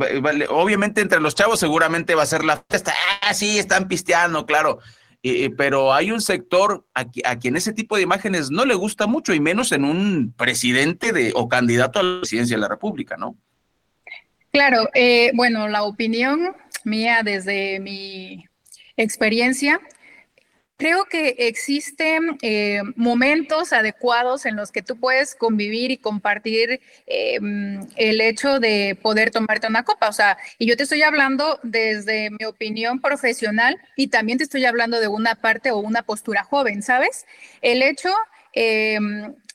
Obviamente 0.48 1.02
entre 1.02 1.20
los 1.20 1.34
chavos 1.34 1.60
seguramente 1.60 2.14
va 2.14 2.22
a 2.22 2.26
ser 2.26 2.44
la 2.44 2.64
fiesta. 2.70 2.94
Ah, 3.20 3.34
sí, 3.34 3.58
están 3.58 3.88
pisteando, 3.88 4.46
claro. 4.46 4.78
Pero 5.56 5.94
hay 5.94 6.10
un 6.10 6.20
sector 6.20 6.84
a, 6.94 7.04
a, 7.24 7.38
quien 7.38 7.56
ese 7.56 7.72
tipo 7.72 7.96
de 7.96 8.02
imágenes 8.02 8.50
no 8.50 8.64
le 8.64 8.74
gusta 8.74 9.06
mucho, 9.06 9.32
y 9.32 9.40
menos 9.40 9.70
en 9.70 9.84
un 9.84 10.34
presidente 10.36 11.12
de, 11.12 11.32
o 11.34 11.48
candidato 11.48 12.00
a 12.00 12.02
la 12.02 12.20
presidencia 12.20 12.56
de 12.56 12.60
la 12.60 12.68
República, 12.68 13.16
¿no? 13.16 13.36
Claro, 14.52 14.88
eh, 14.94 15.30
bueno, 15.34 15.68
la 15.68 15.84
opinión 15.84 16.54
mía 16.84 17.22
desde 17.24 17.80
mi 17.80 18.44
experiencia, 18.96 19.80
creo 20.82 21.04
que 21.04 21.36
existen 21.38 22.38
eh, 22.42 22.82
momentos 22.96 23.72
adecuados 23.72 24.46
en 24.46 24.56
los 24.56 24.72
que 24.72 24.82
tú 24.82 24.98
puedes 24.98 25.36
convivir 25.36 25.92
y 25.92 25.96
compartir 25.96 26.80
eh, 27.06 27.38
el 27.94 28.20
hecho 28.20 28.58
de 28.58 28.98
poder 29.00 29.30
tomarte 29.30 29.68
una 29.68 29.84
copa. 29.84 30.08
O 30.08 30.12
sea, 30.12 30.38
y 30.58 30.66
yo 30.66 30.76
te 30.76 30.82
estoy 30.82 31.02
hablando 31.02 31.60
desde 31.62 32.30
mi 32.30 32.44
opinión 32.46 33.00
profesional 33.00 33.80
y 33.94 34.08
también 34.08 34.38
te 34.38 34.44
estoy 34.44 34.64
hablando 34.64 34.98
de 34.98 35.06
una 35.06 35.36
parte 35.36 35.70
o 35.70 35.78
una 35.78 36.02
postura 36.02 36.42
joven, 36.42 36.82
¿sabes? 36.82 37.26
El 37.60 37.80
hecho 37.82 38.10
eh, 38.52 38.98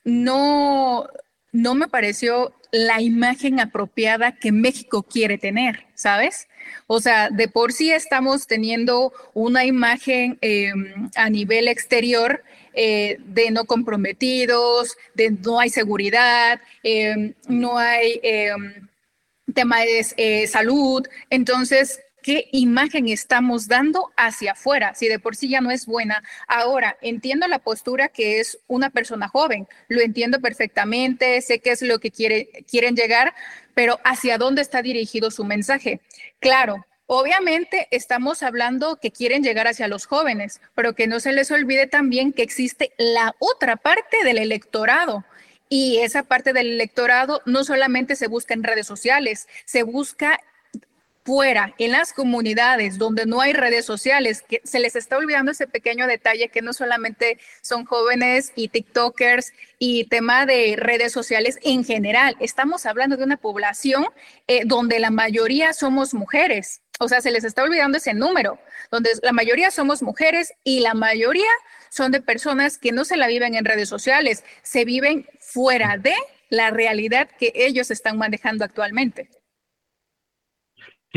no, 0.06 1.10
no 1.52 1.76
me 1.76 1.90
pareció 1.90 2.56
la 2.72 3.02
imagen 3.02 3.60
apropiada 3.60 4.32
que 4.32 4.54
México 4.54 5.04
quiere 5.04 5.38
tener, 5.38 5.87
¿sabes? 5.98 6.48
O 6.86 7.02
sea, 7.02 7.30
de 7.32 7.48
por 7.48 7.74
sí 7.74 7.92
estamos 7.92 8.46
teniendo 8.46 9.12
una 9.34 9.66
imagen 9.66 10.38
eh, 10.42 10.72
a 11.16 11.30
nivel 11.30 11.68
exterior 11.68 12.44
eh, 12.74 13.18
de 13.26 13.50
no 13.50 13.66
comprometidos, 13.66 14.96
de 15.16 15.32
no 15.32 15.60
hay 15.60 15.72
seguridad, 15.72 16.62
eh, 16.84 17.34
no 17.48 17.80
hay 17.80 18.22
tema 19.56 19.80
de 19.82 20.48
salud. 20.48 21.08
Entonces, 21.32 22.00
qué 22.28 22.50
imagen 22.52 23.08
estamos 23.08 23.70
dando 23.70 24.12
hacia 24.18 24.52
afuera, 24.52 24.94
si 24.96 25.08
de 25.08 25.18
por 25.18 25.38
sí 25.38 25.48
ya 25.48 25.62
no 25.62 25.72
es 25.72 25.86
buena. 25.86 26.22
Ahora, 26.50 26.98
entiendo 27.02 27.48
la 27.48 27.60
postura 27.60 28.10
que 28.10 28.42
es 28.42 28.60
una 28.68 28.90
persona 28.90 29.30
joven, 29.30 29.66
lo 29.88 30.02
entiendo 30.02 30.42
perfectamente, 30.42 31.40
sé 31.40 31.60
qué 31.60 31.72
es 31.72 31.82
lo 31.82 32.00
que 32.00 32.12
quiere, 32.12 32.50
quieren 32.70 32.98
llegar, 32.98 33.34
pero 33.74 34.02
¿hacia 34.04 34.38
dónde 34.38 34.62
está 34.62 34.82
dirigido 34.82 35.32
su 35.32 35.46
mensaje? 35.46 36.02
Claro, 36.42 36.86
Obviamente 37.10 37.88
estamos 37.92 38.44
hablando 38.44 38.98
que 38.98 39.12
quieren 39.12 39.42
llegar 39.42 39.66
hacia 39.66 39.88
los 39.88 40.06
jóvenes, 40.06 40.60
pero 40.76 40.94
que 40.94 41.08
no 41.08 41.22
se 41.22 41.32
les 41.32 41.50
olvide 41.52 41.88
también 41.88 42.34
que 42.34 42.44
existe 42.44 42.92
la 42.98 43.34
otra 43.40 43.78
parte 43.78 44.26
del 44.26 44.38
electorado. 44.38 45.24
Y 45.70 46.00
esa 46.00 46.24
parte 46.24 46.52
del 46.52 46.68
electorado 46.68 47.42
no 47.46 47.64
solamente 47.64 48.18
se 48.18 48.28
busca 48.28 48.54
en 48.54 48.64
redes 48.64 48.88
sociales, 48.88 49.48
se 49.64 49.84
busca 49.84 50.42
fuera, 51.28 51.76
en 51.78 51.92
las 51.92 52.14
comunidades 52.14 52.98
donde 52.98 53.26
no 53.26 53.42
hay 53.42 53.52
redes 53.52 53.84
sociales, 53.84 54.46
se 54.64 54.80
les 54.80 54.96
está 54.96 55.18
olvidando 55.18 55.52
ese 55.52 55.68
pequeño 55.68 56.08
detalle 56.08 56.48
que 56.48 56.62
no 56.62 56.72
solamente 56.72 57.38
son 57.62 57.84
jóvenes 57.84 58.54
y 58.56 58.70
TikTokers 58.70 59.52
y 59.78 60.06
tema 60.06 60.46
de 60.46 60.76
redes 60.78 61.12
sociales 61.12 61.60
en 61.64 61.84
general, 61.84 62.38
estamos 62.40 62.86
hablando 62.86 63.18
de 63.18 63.26
una 63.26 63.36
población 63.36 64.06
eh, 64.48 64.62
donde 64.66 65.00
la 65.00 65.10
mayoría 65.10 65.74
somos 65.74 66.14
mujeres. 66.14 66.82
O 66.98 67.10
sea, 67.10 67.20
se 67.20 67.32
les 67.32 67.44
está 67.44 67.64
olvidando 67.64 67.98
ese 67.98 68.14
número, 68.14 68.58
donde 68.90 69.10
la 69.22 69.34
mayoría 69.34 69.70
somos 69.70 70.02
mujeres 70.02 70.54
y 70.64 70.80
la 70.80 70.94
mayoría 70.94 71.52
son 71.90 72.14
de 72.14 72.22
personas 72.22 72.78
que 72.78 72.94
no 72.94 73.04
se 73.04 73.18
la 73.18 73.28
viven 73.28 73.54
en 73.54 73.66
redes 73.66 73.90
sociales, 73.90 74.46
se 74.64 74.86
viven 74.86 75.28
fuera 75.42 75.98
de 75.98 76.16
la 76.50 76.70
realidad 76.70 77.28
que 77.38 77.52
ellos 77.54 77.92
están 77.92 78.18
manejando 78.18 78.64
actualmente. 78.64 79.30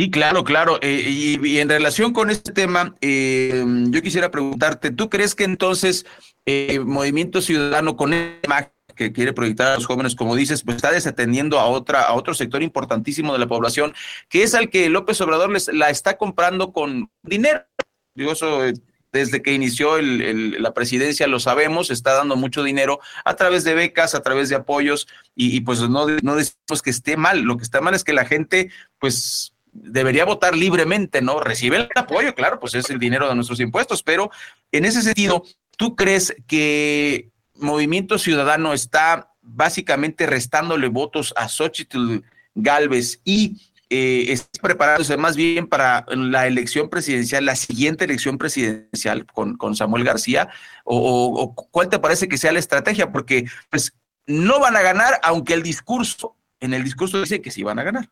Sí, 0.01 0.11
claro, 0.11 0.44
claro. 0.44 0.78
Eh, 0.80 1.05
y, 1.07 1.59
en 1.59 1.68
relación 1.68 2.14
con 2.14 2.30
este 2.30 2.53
tema, 2.53 2.96
eh, 3.03 3.62
yo 3.88 4.01
quisiera 4.01 4.30
preguntarte, 4.30 4.90
¿tú 4.90 5.11
crees 5.11 5.34
que 5.34 5.44
entonces 5.44 6.07
eh, 6.46 6.80
Movimiento 6.80 7.42
Ciudadano 7.42 7.98
con 7.98 8.14
imagen 8.14 8.72
que 8.96 9.12
quiere 9.12 9.34
proyectar 9.34 9.72
a 9.72 9.74
los 9.74 9.84
jóvenes, 9.84 10.14
como 10.14 10.36
dices, 10.36 10.62
pues 10.62 10.76
está 10.76 10.90
desatendiendo 10.90 11.61
a 11.61 11.66
otra, 11.66 12.05
a 12.05 12.14
otro 12.14 12.32
sector 12.32 12.62
importantísimo 12.62 13.34
de 13.34 13.40
la 13.40 13.46
población, 13.46 13.92
que 14.30 14.42
es 14.42 14.55
al 14.55 14.70
que 14.70 14.88
López 14.88 15.20
Obrador 15.20 15.51
les, 15.51 15.68
la 15.68 15.90
está 15.90 16.16
comprando 16.16 16.72
con 16.72 17.11
dinero? 17.22 17.66
Digo, 18.14 18.32
eso 18.32 18.62
desde 19.12 19.42
que 19.42 19.53
inició 19.53 19.98
el, 19.98 20.62
la 20.62 20.72
presidencia 20.72 21.26
lo 21.26 21.40
sabemos, 21.40 21.90
está 21.90 22.14
dando 22.14 22.36
mucho 22.36 22.62
dinero 22.62 23.01
a 23.26 23.36
través 23.36 23.64
de 23.64 23.74
becas, 23.74 24.14
a 24.14 24.22
través 24.22 24.48
de 24.48 24.57
apoyos, 24.57 25.09
y, 25.34 25.55
y 25.55 25.61
pues 25.61 25.80
no, 25.90 26.07
no 26.22 26.36
decimos 26.36 26.80
que 26.82 26.88
esté 26.88 27.18
mal, 27.18 27.42
lo 27.42 27.59
que 27.59 27.64
está 27.64 27.82
mal 27.82 27.92
es 27.92 28.03
que 28.03 28.14
la 28.14 28.24
gente, 28.24 28.70
pues 28.98 29.53
debería 29.73 30.25
votar 30.25 30.57
libremente, 30.57 31.23
¿no? 31.23 31.41
Recibe 31.41 31.77
el 31.77 31.89
apoyo, 31.95 32.35
claro, 32.35 32.61
pues 32.61 32.75
es 32.75 32.91
el 32.91 32.99
dinero 32.99 33.29
de 33.29 33.35
nuestros 33.35 33.61
impuestos, 33.61 34.03
pero 34.03 34.31
en 34.73 34.85
ese 34.85 35.03
sentido, 35.03 35.45
¿tú 35.77 35.97
crees 35.97 36.35
que 36.47 37.31
Movimiento 37.55 38.18
Ciudadano 38.18 38.73
está 38.73 39.33
básicamente 39.43 40.27
restándole 40.27 40.89
votos 40.89 41.33
a 41.37 41.49
Xochitl 41.49 42.18
Galvez 42.55 43.21
y 43.25 43.61
eh, 43.91 44.27
está 44.33 44.62
preparándose 44.62 45.16
más 45.16 45.37
bien 45.37 45.66
para 45.66 46.05
la 46.09 46.47
elección 46.47 46.89
presidencial, 46.89 47.45
la 47.45 47.57
siguiente 47.57 48.05
elección 48.05 48.39
presidencial 48.39 49.27
con, 49.27 49.57
con 49.57 49.75
Samuel 49.75 50.05
García? 50.05 50.49
O, 50.85 51.43
¿O 51.43 51.55
cuál 51.55 51.89
te 51.89 51.99
parece 51.99 52.29
que 52.29 52.39
sea 52.39 52.53
la 52.53 52.61
estrategia? 52.61 53.11
Porque 53.11 53.47
pues 53.68 53.93
no 54.27 54.61
van 54.61 54.77
a 54.77 54.83
ganar, 54.83 55.18
aunque 55.23 55.55
el 55.55 55.62
discurso, 55.62 56.37
en 56.61 56.75
el 56.75 56.85
discurso 56.85 57.21
dice 57.21 57.43
que 57.43 57.51
sí 57.51 57.62
van 57.62 57.79
a 57.79 57.83
ganar. 57.83 58.09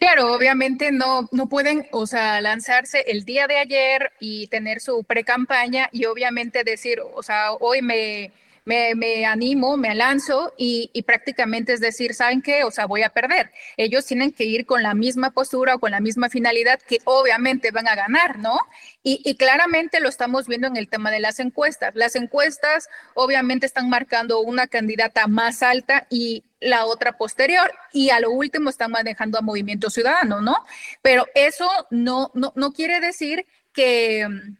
Claro, 0.00 0.34
obviamente 0.34 0.90
no, 0.92 1.28
no 1.32 1.48
pueden, 1.48 1.86
o 1.92 2.06
sea, 2.06 2.40
lanzarse 2.40 3.04
el 3.06 3.24
día 3.24 3.46
de 3.46 3.58
ayer 3.58 4.12
y 4.20 4.48
tener 4.48 4.80
su 4.80 5.04
pre-campaña 5.04 5.88
y 5.92 6.04
obviamente 6.06 6.64
decir, 6.64 7.00
o 7.00 7.22
sea, 7.22 7.52
hoy 7.52 7.80
me, 7.80 8.32
me, 8.64 8.94
me, 8.96 9.24
animo, 9.24 9.76
me 9.76 9.94
lanzo 9.94 10.52
y, 10.58 10.90
y, 10.92 11.02
prácticamente 11.02 11.72
es 11.74 11.80
decir, 11.80 12.12
¿saben 12.14 12.42
qué? 12.42 12.64
O 12.64 12.70
sea, 12.70 12.86
voy 12.86 13.02
a 13.02 13.10
perder. 13.10 13.52
Ellos 13.76 14.04
tienen 14.04 14.32
que 14.32 14.44
ir 14.44 14.66
con 14.66 14.82
la 14.82 14.94
misma 14.94 15.30
postura 15.30 15.76
o 15.76 15.78
con 15.78 15.92
la 15.92 16.00
misma 16.00 16.28
finalidad 16.28 16.80
que 16.80 16.98
obviamente 17.04 17.70
van 17.70 17.88
a 17.88 17.94
ganar, 17.94 18.38
¿no? 18.38 18.58
Y, 19.02 19.20
y, 19.24 19.36
claramente 19.36 20.00
lo 20.00 20.08
estamos 20.08 20.48
viendo 20.48 20.66
en 20.66 20.76
el 20.76 20.88
tema 20.88 21.10
de 21.10 21.20
las 21.20 21.38
encuestas. 21.40 21.94
Las 21.94 22.16
encuestas 22.16 22.88
obviamente 23.14 23.66
están 23.66 23.88
marcando 23.88 24.40
una 24.40 24.66
candidata 24.66 25.28
más 25.28 25.62
alta 25.62 26.06
y 26.10 26.44
la 26.64 26.86
otra 26.86 27.16
posterior 27.16 27.72
y 27.92 28.10
a 28.10 28.20
lo 28.20 28.30
último 28.30 28.70
están 28.70 28.90
manejando 28.90 29.38
a 29.38 29.42
Movimiento 29.42 29.90
Ciudadano, 29.90 30.40
¿no? 30.40 30.56
Pero 31.02 31.26
eso 31.34 31.68
no, 31.90 32.30
no, 32.34 32.52
no 32.56 32.72
quiere 32.72 33.00
decir 33.00 33.46
que 33.72 34.26
mm, 34.28 34.56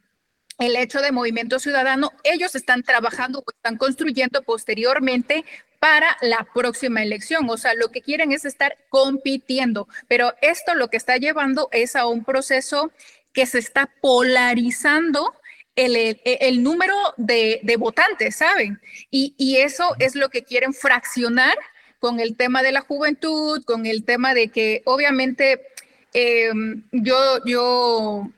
el 0.58 0.76
hecho 0.76 1.00
de 1.00 1.12
Movimiento 1.12 1.58
Ciudadano, 1.58 2.12
ellos 2.22 2.54
están 2.54 2.82
trabajando 2.82 3.40
o 3.40 3.50
están 3.50 3.76
construyendo 3.76 4.42
posteriormente 4.42 5.44
para 5.80 6.16
la 6.20 6.46
próxima 6.54 7.02
elección. 7.02 7.48
O 7.50 7.56
sea, 7.56 7.74
lo 7.74 7.90
que 7.90 8.02
quieren 8.02 8.32
es 8.32 8.44
estar 8.44 8.76
compitiendo, 8.88 9.88
pero 10.08 10.34
esto 10.40 10.74
lo 10.74 10.88
que 10.88 10.96
está 10.96 11.16
llevando 11.16 11.68
es 11.72 11.96
a 11.96 12.06
un 12.06 12.24
proceso 12.24 12.92
que 13.32 13.46
se 13.46 13.58
está 13.58 13.90
polarizando 14.00 15.34
el, 15.76 16.20
el, 16.24 16.62
número 16.62 16.94
de, 17.16 17.58
de, 17.64 17.76
votantes, 17.76 18.36
¿saben? 18.36 18.80
Y, 19.10 19.34
y 19.36 19.56
eso 19.56 19.96
es 19.98 20.14
lo 20.14 20.28
que 20.28 20.44
quieren 20.44 20.72
fraccionar 20.72 21.58
con 22.04 22.20
el 22.20 22.36
tema 22.36 22.62
de 22.62 22.70
la 22.70 22.82
juventud, 22.82 23.64
con 23.64 23.86
el 23.86 24.04
tema 24.04 24.34
de 24.34 24.48
que 24.48 24.82
obviamente 24.84 25.62
eh, 26.12 26.52
yo, 26.92 27.42
yo 27.46 28.28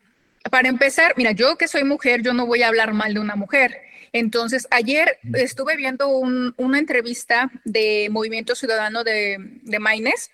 para 0.53 0.69
empezar, 0.69 1.15
mira, 1.17 1.33
yo 1.33 1.57
que 1.57 1.67
soy 1.67 1.83
mujer, 1.83 2.23
yo 2.23 2.33
no 2.33 2.47
voy 2.47 2.63
a 2.63 2.69
hablar 2.69 2.95
mal 2.95 3.13
de 3.13 3.19
una 3.19 3.35
mujer. 3.35 3.77
Entonces, 4.13 4.69
ayer 4.71 5.19
estuve 5.35 5.75
viendo 5.75 6.07
una 6.09 6.79
entrevista 6.79 7.51
de 7.65 8.07
Movimiento 8.09 8.55
Ciudadano 8.55 9.03
de, 9.03 9.39
de 9.63 9.79
Maines, 9.81 10.31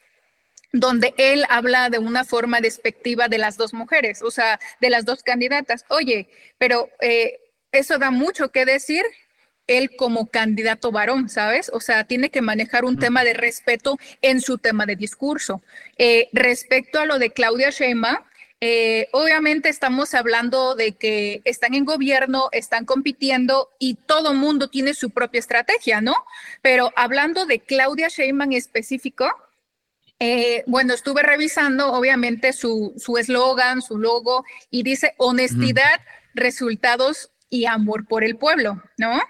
donde 0.70 1.14
él 1.16 1.46
habla 1.48 1.88
de 1.88 2.00
una 2.00 2.26
forma 2.26 2.60
despectiva 2.60 3.28
de 3.28 3.38
las 3.38 3.56
dos 3.56 3.72
mujeres, 3.72 4.20
o 4.20 4.30
sea, 4.30 4.60
de 4.82 4.90
las 4.90 5.06
dos 5.06 5.22
candidatas. 5.22 5.86
Oye, 5.88 6.28
pero 6.58 6.90
eh, 7.00 7.40
eso 7.72 7.96
da 7.96 8.10
mucho 8.10 8.50
que 8.50 8.66
decir 8.66 9.02
él 9.78 9.96
como 9.96 10.28
candidato 10.28 10.92
varón, 10.92 11.28
¿sabes? 11.28 11.70
O 11.72 11.80
sea, 11.80 12.04
tiene 12.04 12.30
que 12.30 12.42
manejar 12.42 12.84
un 12.84 12.98
tema 12.98 13.24
de 13.24 13.34
respeto 13.34 13.98
en 14.20 14.40
su 14.40 14.58
tema 14.58 14.86
de 14.86 14.96
discurso. 14.96 15.62
Eh, 15.98 16.28
respecto 16.32 17.00
a 17.00 17.06
lo 17.06 17.18
de 17.18 17.30
Claudia 17.30 17.70
Sheinbaum, 17.70 18.18
eh, 18.60 19.08
obviamente 19.12 19.68
estamos 19.68 20.14
hablando 20.14 20.76
de 20.76 20.92
que 20.92 21.42
están 21.44 21.74
en 21.74 21.84
gobierno, 21.84 22.48
están 22.52 22.84
compitiendo 22.84 23.70
y 23.80 23.94
todo 23.94 24.34
mundo 24.34 24.68
tiene 24.68 24.94
su 24.94 25.10
propia 25.10 25.40
estrategia, 25.40 26.00
¿no? 26.00 26.14
Pero 26.60 26.92
hablando 26.94 27.44
de 27.44 27.58
Claudia 27.58 28.08
Sheinbaum 28.08 28.52
en 28.52 28.58
específico, 28.58 29.26
eh, 30.20 30.62
bueno, 30.68 30.94
estuve 30.94 31.24
revisando 31.24 31.92
obviamente 31.92 32.52
su 32.52 32.94
eslogan, 33.18 33.82
su, 33.82 33.98
logo, 33.98 34.44
y 34.70 34.84
dice 34.84 35.14
honestidad, 35.16 36.00
resultados 36.34 37.32
y 37.50 37.66
amor 37.66 38.06
por 38.06 38.22
el 38.22 38.36
pueblo, 38.36 38.82
¿no? 38.96 39.20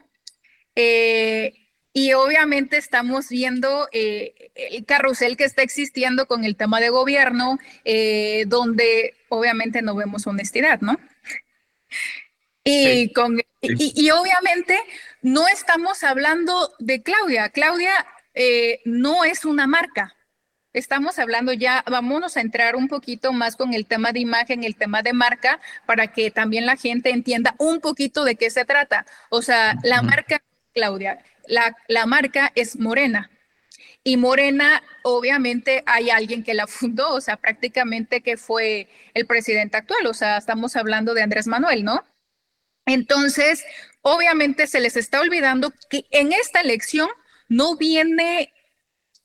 Eh, 0.74 1.54
y 1.92 2.14
obviamente 2.14 2.78
estamos 2.78 3.28
viendo 3.28 3.88
eh, 3.92 4.50
el 4.54 4.84
carrusel 4.86 5.36
que 5.36 5.44
está 5.44 5.62
existiendo 5.62 6.26
con 6.26 6.44
el 6.44 6.56
tema 6.56 6.80
de 6.80 6.88
gobierno, 6.88 7.58
donde 8.46 9.14
obviamente 9.28 9.82
no 9.82 9.94
vemos 9.94 10.26
honestidad, 10.26 10.80
¿no? 10.80 10.98
Y, 12.64 13.12
con, 13.12 13.40
y, 13.60 14.10
obviamente 14.10 14.78
no 15.20 15.46
estamos 15.48 16.02
hablando 16.02 16.72
de 16.78 17.02
Claudia. 17.02 17.50
Claudia 17.50 18.06
no 18.86 19.24
es 19.24 19.44
una 19.44 19.66
marca, 19.66 20.16
Estamos 20.72 21.18
hablando 21.18 21.52
ya, 21.52 21.84
vámonos 21.90 22.38
a 22.38 22.40
entrar 22.40 22.76
un 22.76 22.88
poquito 22.88 23.34
más 23.34 23.56
con 23.56 23.74
el 23.74 23.84
tema 23.84 24.12
de 24.12 24.20
imagen, 24.20 24.64
el 24.64 24.74
tema 24.74 25.02
de 25.02 25.12
marca, 25.12 25.60
para 25.84 26.06
que 26.06 26.30
también 26.30 26.64
la 26.64 26.76
gente 26.76 27.10
entienda 27.10 27.54
un 27.58 27.80
poquito 27.80 28.24
de 28.24 28.36
qué 28.36 28.48
se 28.48 28.64
trata. 28.64 29.04
O 29.28 29.42
sea, 29.42 29.76
la 29.82 30.00
marca, 30.00 30.42
Claudia, 30.74 31.18
la, 31.46 31.76
la 31.88 32.06
marca 32.06 32.52
es 32.54 32.78
Morena. 32.78 33.30
Y 34.04 34.16
Morena, 34.16 34.82
obviamente, 35.02 35.84
hay 35.86 36.10
alguien 36.10 36.42
que 36.42 36.54
la 36.54 36.66
fundó, 36.66 37.14
o 37.14 37.20
sea, 37.20 37.36
prácticamente 37.36 38.20
que 38.20 38.36
fue 38.36 38.88
el 39.14 39.26
presidente 39.26 39.76
actual, 39.76 40.06
o 40.06 40.14
sea, 40.14 40.38
estamos 40.38 40.74
hablando 40.74 41.14
de 41.14 41.22
Andrés 41.22 41.46
Manuel, 41.46 41.84
¿no? 41.84 42.04
Entonces, 42.84 43.64
obviamente 44.00 44.66
se 44.66 44.80
les 44.80 44.96
está 44.96 45.20
olvidando 45.20 45.72
que 45.88 46.04
en 46.10 46.32
esta 46.32 46.60
elección 46.60 47.08
no 47.48 47.76
viene 47.76 48.52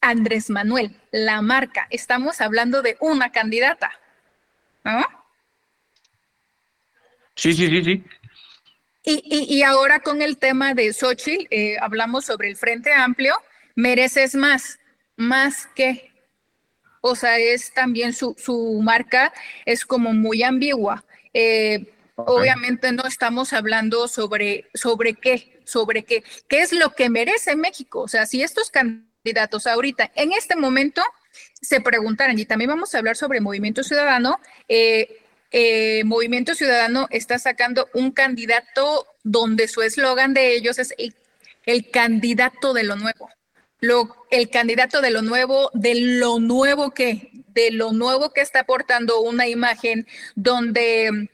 Andrés 0.02 0.50
Manuel, 0.50 0.96
la 1.12 1.42
marca. 1.42 1.88
Estamos 1.90 2.40
hablando 2.40 2.82
de 2.82 2.98
una 3.00 3.32
candidata. 3.32 3.92
¿No? 4.84 5.06
Sí, 7.36 7.54
sí, 7.54 7.68
sí, 7.68 7.84
sí. 7.84 8.04
Y, 9.10 9.64
ahora 9.64 10.02
con 10.02 10.22
el 10.22 10.38
tema 10.38 10.74
de 10.74 10.92
Xochitl, 10.92 11.48
eh, 11.50 11.78
hablamos 11.80 12.26
sobre 12.26 12.50
el 12.50 12.58
Frente 12.58 12.92
Amplio, 12.92 13.36
mereces 13.74 14.36
más, 14.36 14.80
más 15.16 15.68
que. 15.76 16.12
O 17.00 17.16
sea, 17.16 17.38
es 17.38 17.74
también 17.74 18.12
su, 18.14 18.36
su 18.38 18.82
marca, 18.84 19.32
es 19.66 19.86
como 19.86 20.12
muy 20.12 20.44
ambigua. 20.44 21.06
Eh, 21.34 21.86
obviamente 22.16 22.92
no 22.92 23.06
estamos 23.06 23.54
hablando 23.54 24.10
sobre, 24.10 24.68
sobre 24.74 25.14
qué, 25.14 25.62
sobre 25.64 26.04
qué, 26.04 26.26
qué 26.50 26.62
es 26.62 26.74
lo 26.74 26.90
que 26.90 27.10
merece 27.10 27.56
México. 27.56 28.02
O 28.02 28.08
sea, 28.10 28.26
si 28.26 28.44
estos 28.44 28.72
candidatos 28.72 29.08
candidatos 29.28 29.68
ahorita. 29.68 30.12
En 30.16 30.32
este 30.32 30.56
momento 30.56 31.02
se 31.62 31.82
preguntaran, 31.82 32.38
y 32.40 32.46
también 32.46 32.70
vamos 32.70 32.94
a 32.94 33.00
hablar 33.00 33.18
sobre 33.18 33.42
Movimiento 33.42 33.84
Ciudadano, 33.84 34.40
eh, 34.68 35.20
eh, 35.52 36.04
Movimiento 36.04 36.56
Ciudadano 36.56 37.08
está 37.10 37.40
sacando 37.40 37.90
un 37.94 38.12
candidato 38.12 39.08
donde 39.24 39.68
su 39.68 39.82
eslogan 39.82 40.34
de 40.34 40.56
ellos 40.56 40.80
es 40.80 40.94
el, 41.66 41.90
candidato 41.92 42.74
de 42.74 42.84
lo 42.84 42.96
nuevo. 42.96 43.30
Lo, 43.80 44.26
el 44.32 44.50
candidato 44.50 45.02
de 45.02 45.12
lo 45.12 45.22
nuevo, 45.22 45.70
de 45.74 45.96
lo 45.96 46.40
nuevo 46.40 46.92
que, 46.92 47.30
de 47.48 47.72
lo 47.72 47.92
nuevo 47.92 48.32
que 48.32 48.42
está 48.42 48.62
aportando 48.62 49.22
una 49.22 49.48
imagen 49.48 50.08
donde, 50.36 51.30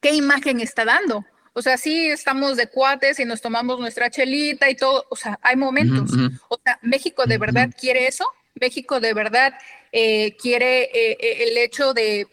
¿qué 0.00 0.14
imagen 0.14 0.60
está 0.60 0.84
dando? 0.84 1.24
O 1.54 1.60
sea, 1.60 1.76
sí 1.76 2.08
estamos 2.08 2.56
de 2.56 2.68
cuates 2.68 3.20
y 3.20 3.24
nos 3.24 3.42
tomamos 3.42 3.78
nuestra 3.78 4.10
chelita 4.10 4.70
y 4.70 4.74
todo. 4.74 5.06
O 5.10 5.16
sea, 5.16 5.38
hay 5.42 5.56
momentos. 5.56 6.10
O 6.48 6.58
sea, 6.64 6.78
México 6.80 7.26
de 7.26 7.38
verdad 7.38 7.70
quiere 7.78 8.06
eso. 8.06 8.26
México 8.54 9.00
de 9.00 9.12
verdad 9.12 9.54
eh, 9.92 10.36
quiere 10.36 10.84
eh, 10.84 11.16
eh, 11.20 11.48
el 11.48 11.58
hecho 11.58 11.92
de 11.92 12.26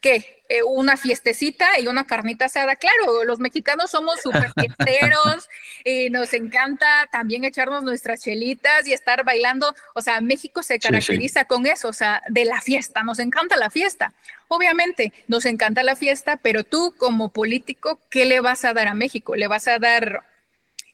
¿qué? 0.00 0.40
una 0.66 0.96
fiestecita 0.96 1.78
y 1.78 1.86
una 1.86 2.06
carnita 2.06 2.46
asada. 2.46 2.76
Claro, 2.76 3.24
los 3.24 3.38
mexicanos 3.38 3.90
somos 3.90 4.20
súper 4.20 4.52
fiesteros 4.52 5.48
y 5.84 6.10
nos 6.10 6.32
encanta 6.34 7.08
también 7.12 7.44
echarnos 7.44 7.82
nuestras 7.82 8.20
chelitas 8.22 8.86
y 8.86 8.92
estar 8.92 9.24
bailando. 9.24 9.74
O 9.94 10.00
sea, 10.00 10.20
México 10.20 10.62
se 10.62 10.78
caracteriza 10.78 11.44
con 11.44 11.66
eso, 11.66 11.88
o 11.88 11.92
sea, 11.92 12.22
de 12.28 12.44
la 12.44 12.60
fiesta, 12.60 13.02
nos 13.02 13.20
encanta 13.20 13.56
la 13.56 13.70
fiesta. 13.70 14.12
Obviamente, 14.48 15.12
nos 15.28 15.46
encanta 15.46 15.84
la 15.84 15.94
fiesta, 15.94 16.36
pero 16.36 16.64
tú 16.64 16.94
como 16.98 17.28
político, 17.28 18.00
¿qué 18.10 18.24
le 18.24 18.40
vas 18.40 18.64
a 18.64 18.74
dar 18.74 18.88
a 18.88 18.94
México? 18.94 19.36
¿Le 19.36 19.46
vas 19.46 19.68
a 19.68 19.78
dar 19.78 20.24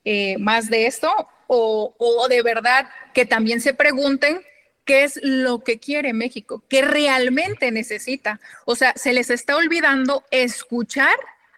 eh, 0.05 0.37
más 0.39 0.69
de 0.69 0.87
esto? 0.87 1.11
O, 1.47 1.95
o 1.97 2.29
de 2.29 2.43
verdad 2.43 2.91
que 3.15 3.25
también 3.25 3.61
se 3.61 3.73
pregunten 3.73 4.43
qué 4.87 5.05
es 5.05 5.21
lo 5.23 5.59
que 5.59 5.79
quiere 5.79 6.15
México, 6.15 6.65
qué 6.71 6.81
realmente 6.81 7.71
necesita. 7.71 8.41
O 8.65 8.77
sea, 8.77 8.95
se 8.97 9.13
les 9.13 9.29
está 9.29 9.57
olvidando 9.57 10.25
escuchar 10.31 11.17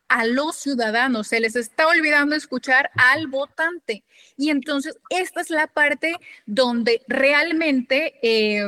a 0.09 0.25
los 0.25 0.57
ciudadanos, 0.57 1.29
se 1.29 1.39
les 1.39 1.55
está 1.55 1.87
olvidando 1.87 2.35
escuchar 2.35 2.91
al 2.97 3.29
votante. 3.29 4.03
Y 4.37 4.51
entonces, 4.51 4.99
esta 5.11 5.43
es 5.43 5.51
la 5.51 5.69
parte 5.69 6.17
donde 6.47 7.03
realmente... 7.07 8.19
Eh, 8.23 8.67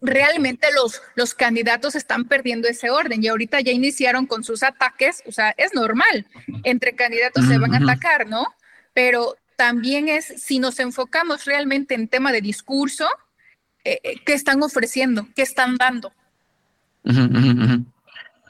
realmente 0.00 0.68
los, 0.74 1.00
los 1.14 1.32
candidatos 1.32 1.94
están 1.94 2.26
perdiendo 2.26 2.68
ese 2.68 2.90
orden 2.90 3.24
y 3.24 3.28
ahorita 3.28 3.60
ya 3.60 3.72
iniciaron 3.72 4.26
con 4.26 4.44
sus 4.44 4.62
ataques, 4.62 5.22
o 5.26 5.32
sea, 5.32 5.54
es 5.56 5.72
normal, 5.72 6.26
entre 6.64 6.94
candidatos 6.94 7.46
se 7.46 7.56
van 7.56 7.74
a 7.74 7.78
atacar, 7.78 8.26
¿no? 8.26 8.46
Pero 8.92 9.36
también 9.56 10.08
es, 10.08 10.26
si 10.36 10.58
nos 10.58 10.78
enfocamos 10.78 11.44
realmente 11.44 11.94
en 11.94 12.08
tema 12.08 12.32
de 12.32 12.40
discurso, 12.40 13.06
eh, 13.84 14.00
eh, 14.02 14.16
¿qué 14.24 14.32
están 14.34 14.62
ofreciendo? 14.62 15.26
¿Qué 15.34 15.42
están 15.42 15.76
dando? 15.76 16.12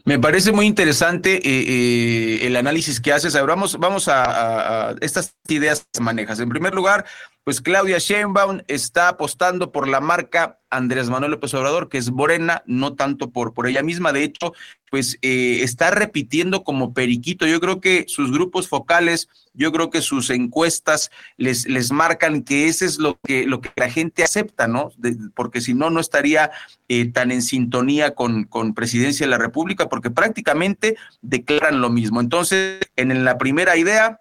Me 0.05 0.19
parece 0.19 0.53
muy 0.53 0.67
interesante 0.67 1.41
eh, 1.43 2.47
el 2.47 2.57
análisis 2.57 3.01
que 3.01 3.13
haces. 3.13 3.35
Ahora 3.35 3.55
vamos, 3.55 3.79
vamos 3.79 4.09
a, 4.09 4.91
a, 4.91 4.95
estas 5.01 5.35
ideas 5.49 5.87
que 5.93 6.01
manejas. 6.01 6.39
En 6.41 6.49
primer 6.49 6.75
lugar, 6.75 7.05
pues 7.45 7.61
Claudia 7.61 7.99
Sheinbaum 7.99 8.63
está 8.69 9.09
apostando 9.09 9.71
por 9.71 9.87
la 9.87 10.01
marca 10.01 10.59
Andrés 10.71 11.11
Manuel 11.11 11.33
López 11.33 11.53
Obrador, 11.53 11.91
que 11.91 11.99
es 11.99 12.11
Morena, 12.11 12.63
no 12.67 12.95
tanto 12.95 13.31
por, 13.31 13.53
por 13.53 13.69
ella 13.69 13.83
misma. 13.83 14.15
De 14.15 14.25
hecho, 14.25 14.55
pues 14.91 15.19
eh, 15.21 15.61
está 15.63 15.91
repitiendo 15.91 16.65
como 16.65 16.95
periquito. 16.95 17.47
Yo 17.47 17.61
creo 17.61 17.81
que 17.83 18.07
sus 18.09 18.33
grupos 18.33 18.67
focales, 18.67 19.29
yo 19.53 19.73
creo 19.73 19.91
que 19.91 20.01
sus 20.01 20.31
encuestas 20.31 21.11
les, 21.37 21.69
les 21.69 21.93
marcan 21.93 22.43
que 22.43 22.67
ese 22.67 22.87
es 22.87 22.99
lo 22.99 23.21
que, 23.23 23.45
lo 23.45 23.61
que 23.61 23.71
la 23.77 23.91
gente 23.91 24.25
acepta, 24.25 24.67
¿no? 24.67 24.91
porque 25.35 25.61
si 25.61 25.75
no, 25.75 25.91
no 25.91 26.01
estaría 26.01 26.51
eh, 26.89 27.11
tan 27.13 27.31
en 27.31 27.43
sintonía 27.43 28.15
con, 28.15 28.45
con 28.45 28.73
Presidencia 28.73 29.27
de 29.27 29.31
la 29.31 29.39
República, 29.39 29.91
porque 29.91 30.11
prácticamente 30.11 30.97
declaran 31.21 31.83
lo 31.83 31.91
mismo. 31.91 32.21
Entonces, 32.23 32.81
en 32.97 33.25
la 33.25 33.37
primera 33.37 33.77
idea, 33.77 34.21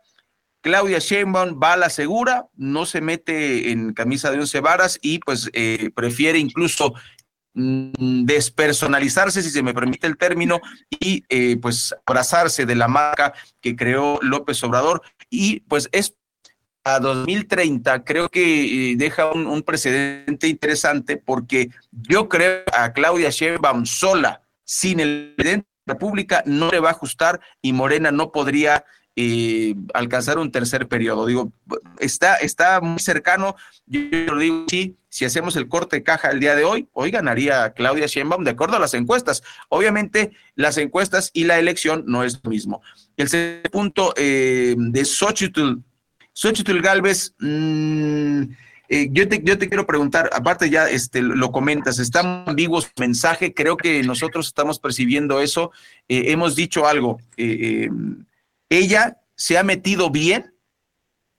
Claudia 0.63 0.99
Sheinbaum 0.99 1.59
va 1.61 1.73
a 1.73 1.77
la 1.77 1.89
segura, 1.89 2.47
no 2.55 2.85
se 2.85 3.01
mete 3.01 3.71
en 3.71 3.93
camisa 3.93 4.31
de 4.31 4.39
once 4.39 4.61
varas 4.61 4.97
y 5.01 5.19
pues 5.19 5.49
eh, 5.51 5.91
prefiere 5.93 6.39
incluso 6.39 6.93
mm, 7.53 8.23
despersonalizarse, 8.23 9.43
si 9.43 9.49
se 9.49 9.61
me 9.61 9.73
permite 9.73 10.07
el 10.07 10.15
término, 10.15 10.61
y 10.89 11.25
eh, 11.27 11.57
pues 11.61 11.93
abrazarse 12.05 12.65
de 12.65 12.75
la 12.75 12.87
marca 12.87 13.33
que 13.59 13.75
creó 13.75 14.19
López 14.21 14.63
Obrador. 14.63 15.01
Y 15.29 15.59
pues 15.61 15.89
es 15.91 16.15
a 16.85 16.99
2030 16.99 18.03
creo 18.05 18.29
que 18.29 18.91
eh, 18.91 18.95
deja 18.95 19.31
un, 19.31 19.63
precedente 19.63 20.47
interesante 20.47 21.17
porque 21.17 21.71
yo 21.91 22.29
creo 22.29 22.63
a 22.73 22.93
Claudia 22.93 23.29
Sheinbaum 23.29 23.85
sola, 23.85 24.41
sin 24.63 25.01
el 25.01 25.33
presidente 25.35 25.67
de 25.67 25.91
la 25.91 25.93
República, 25.95 26.43
no 26.45 26.69
le 26.71 26.79
va 26.79 26.87
a 26.89 26.93
ajustar 26.93 27.41
y 27.61 27.73
Morena 27.73 28.11
no 28.11 28.31
podría 28.31 28.85
eh, 29.15 29.75
alcanzar 29.93 30.37
un 30.37 30.51
tercer 30.51 30.87
periodo. 30.87 31.25
Digo, 31.25 31.51
está, 31.99 32.35
está 32.35 32.81
muy 32.81 32.99
cercano. 32.99 33.55
Yo 33.85 34.01
lo 34.27 34.37
digo, 34.37 34.65
sí, 34.67 34.95
si 35.09 35.25
hacemos 35.25 35.55
el 35.55 35.67
corte 35.67 35.97
de 35.97 36.03
caja 36.03 36.31
el 36.31 36.39
día 36.39 36.55
de 36.55 36.63
hoy, 36.63 36.87
hoy 36.93 37.11
ganaría 37.11 37.71
Claudia 37.73 38.07
Sheinbaum 38.07 38.43
de 38.43 38.51
acuerdo 38.51 38.77
a 38.77 38.79
las 38.79 38.93
encuestas. 38.93 39.43
Obviamente, 39.69 40.31
las 40.55 40.77
encuestas 40.77 41.29
y 41.33 41.43
la 41.43 41.59
elección 41.59 42.03
no 42.07 42.23
es 42.23 42.39
lo 42.43 42.49
mismo. 42.49 42.81
El 43.15 43.29
segundo 43.29 43.69
punto 43.71 44.13
eh, 44.17 44.75
de 44.77 45.05
Xochitl, 45.05 45.83
Xochitl 46.33 46.81
Galvez, 46.81 47.35
mmm, 47.37 48.43
eh, 48.89 49.09
yo, 49.11 49.27
te, 49.27 49.41
yo 49.43 49.57
te 49.57 49.67
quiero 49.67 49.85
preguntar, 49.85 50.29
aparte 50.33 50.69
ya 50.69 50.89
este, 50.89 51.21
lo 51.21 51.51
comentas, 51.51 51.99
está 51.99 52.45
ambiguo 52.45 52.81
su 52.81 52.89
mensaje, 52.99 53.53
creo 53.53 53.77
que 53.77 54.03
nosotros 54.03 54.47
estamos 54.47 54.79
percibiendo 54.79 55.41
eso, 55.41 55.71
eh, 56.07 56.25
hemos 56.31 56.55
dicho 56.55 56.87
algo, 56.87 57.19
ella 58.69 59.17
se 59.35 59.57
ha 59.57 59.63
metido 59.63 60.09
bien 60.09 60.55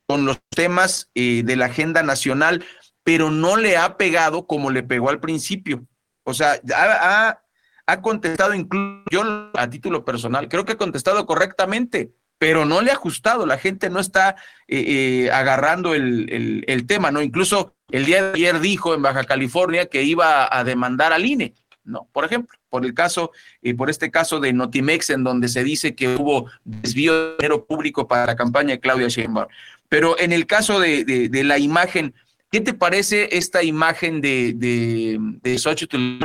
con 0.07 0.27
los 0.27 0.39
temas 0.51 1.11
de 1.15 1.57
la 1.57 1.67
agenda 1.67 2.03
nacional, 2.03 2.65
pero 3.03 3.31
no 3.31 3.57
le 3.57 3.77
ha 3.77 3.97
pegado 3.97 4.47
como 4.47 4.71
le 4.71 4.83
pegó 4.83 5.09
al 5.09 5.21
principio. 5.21 5.87
O 6.25 6.35
sea, 6.35 6.61
ha, 6.75 7.41
ha 7.87 8.03
contestado 8.03 8.55
incluso 8.55 9.05
yo 9.11 9.51
a 9.55 9.69
título 9.69 10.05
personal, 10.05 10.49
creo 10.49 10.65
que 10.65 10.73
ha 10.73 10.79
contestado 10.79 11.27
correctamente, 11.27 12.13
pero 12.39 12.65
no 12.65 12.81
le 12.81 12.91
ha 12.91 12.95
ajustado, 12.95 13.47
la 13.47 13.59
gente 13.59 13.91
no 13.91 14.01
está 14.01 14.37
eh, 14.69 15.25
eh, 15.27 15.31
agarrando 15.31 15.95
el, 15.95 16.85
tema, 16.87 17.11
¿no? 17.11 17.23
Incluso 17.23 17.75
el 17.91 18.07
día 18.07 18.23
de 18.23 18.33
ayer 18.35 18.61
dijo 18.61 18.95
en 18.95 19.03
Baja 19.03 19.25
California 19.25 19.87
que 19.87 20.03
iba 20.03 20.49
a 20.51 20.65
demandar 20.65 21.13
al 21.13 21.25
INE, 21.25 21.55
¿no? 21.85 22.09
Por 22.13 22.25
ejemplo, 22.25 22.59
por 22.69 22.85
el 22.85 22.95
caso, 22.95 23.33
eh, 23.63 23.75
por 23.75 23.91
este 23.91 24.11
caso 24.11 24.41
de 24.41 24.53
Notimex, 24.53 25.11
en 25.11 25.25
donde 25.25 25.49
se 25.49 25.65
dice 25.65 25.95
que 25.95 26.17
hubo 26.17 26.51
desvío 26.65 27.15
de 27.15 27.37
dinero 27.37 27.65
público 27.65 28.09
para 28.09 28.27
la 28.27 28.37
campaña 28.37 28.71
de 28.71 28.81
Claudia 28.81 29.09
Sheinbaum. 29.09 29.49
Pero 29.89 30.19
en 30.19 30.33
el 30.33 30.47
caso 30.47 30.81
de, 30.81 31.31
la 31.45 31.59
imagen, 31.59 32.15
¿qué 32.51 32.61
te 32.61 32.75
parece 32.75 33.37
esta 33.37 33.63
imagen 33.63 34.21
de, 34.21 34.55
de, 34.57 35.19
de 35.21 35.59
Xochitl 35.59 36.19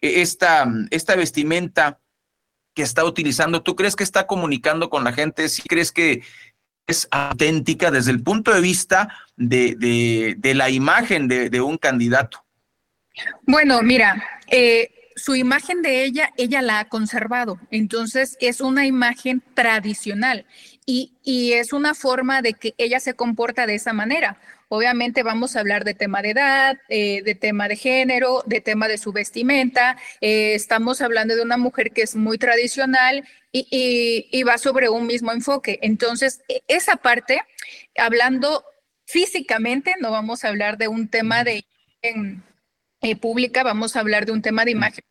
esta, 0.00 0.70
esta 0.90 1.16
vestimenta 1.16 1.98
que 2.74 2.82
está 2.82 3.04
utilizando, 3.04 3.62
¿tú 3.62 3.76
crees 3.76 3.96
que 3.96 4.04
está 4.04 4.26
comunicando 4.26 4.90
con 4.90 5.04
la 5.04 5.12
gente? 5.12 5.48
¿Sí 5.48 5.62
crees 5.62 5.92
que 5.92 6.22
es 6.86 7.08
auténtica 7.10 7.90
desde 7.90 8.10
el 8.10 8.22
punto 8.22 8.52
de 8.52 8.60
vista 8.60 9.08
de, 9.36 10.36
la 10.54 10.70
imagen 10.70 11.28
de, 11.28 11.60
un 11.60 11.78
candidato? 11.78 12.43
Bueno, 13.42 13.82
mira, 13.82 14.24
eh, 14.50 14.90
su 15.16 15.36
imagen 15.36 15.82
de 15.82 16.04
ella, 16.04 16.32
ella 16.36 16.62
la 16.62 16.80
ha 16.80 16.88
conservado. 16.88 17.58
Entonces 17.70 18.36
es 18.40 18.60
una 18.60 18.86
imagen 18.86 19.42
tradicional 19.54 20.46
y, 20.86 21.14
y, 21.22 21.52
es 21.52 21.72
una 21.72 21.94
forma 21.94 22.42
de 22.42 22.54
que 22.54 22.74
ella 22.78 23.00
se 23.00 23.14
comporta 23.14 23.66
de 23.66 23.76
esa 23.76 23.92
manera. 23.92 24.38
Obviamente 24.68 25.22
vamos 25.22 25.54
a 25.54 25.60
hablar 25.60 25.84
de 25.84 25.94
tema 25.94 26.20
de 26.20 26.30
edad, 26.30 26.76
eh, 26.88 27.22
de 27.22 27.34
tema 27.34 27.68
de 27.68 27.76
género, 27.76 28.42
de 28.46 28.60
tema 28.60 28.88
de 28.88 28.98
su 28.98 29.12
vestimenta. 29.12 29.96
Eh, 30.20 30.54
estamos 30.54 31.00
hablando 31.00 31.36
de 31.36 31.42
una 31.42 31.56
mujer 31.56 31.92
que 31.92 32.02
es 32.02 32.16
muy 32.16 32.38
tradicional 32.38 33.24
y, 33.52 34.42
va 34.42 34.58
sobre 34.58 34.88
un 34.88 35.06
mismo 35.06 35.30
enfoque. 35.32 35.78
Entonces, 35.82 36.40
e, 36.48 36.62
esa 36.66 36.96
parte, 36.96 37.40
hablando 37.96 38.64
físicamente, 39.06 39.94
no 40.00 40.10
vamos 40.10 40.44
a 40.44 40.48
hablar 40.48 40.76
de 40.76 40.88
un 40.88 41.08
tema 41.08 41.44
de 41.44 41.64
eh, 43.04 43.16
pública, 43.16 43.62
vamos 43.62 43.94
a 43.94 44.00
hablar 44.00 44.26
de 44.26 44.32
un 44.32 44.42
tema 44.42 44.64
de 44.64 44.72
imagen. 44.72 45.04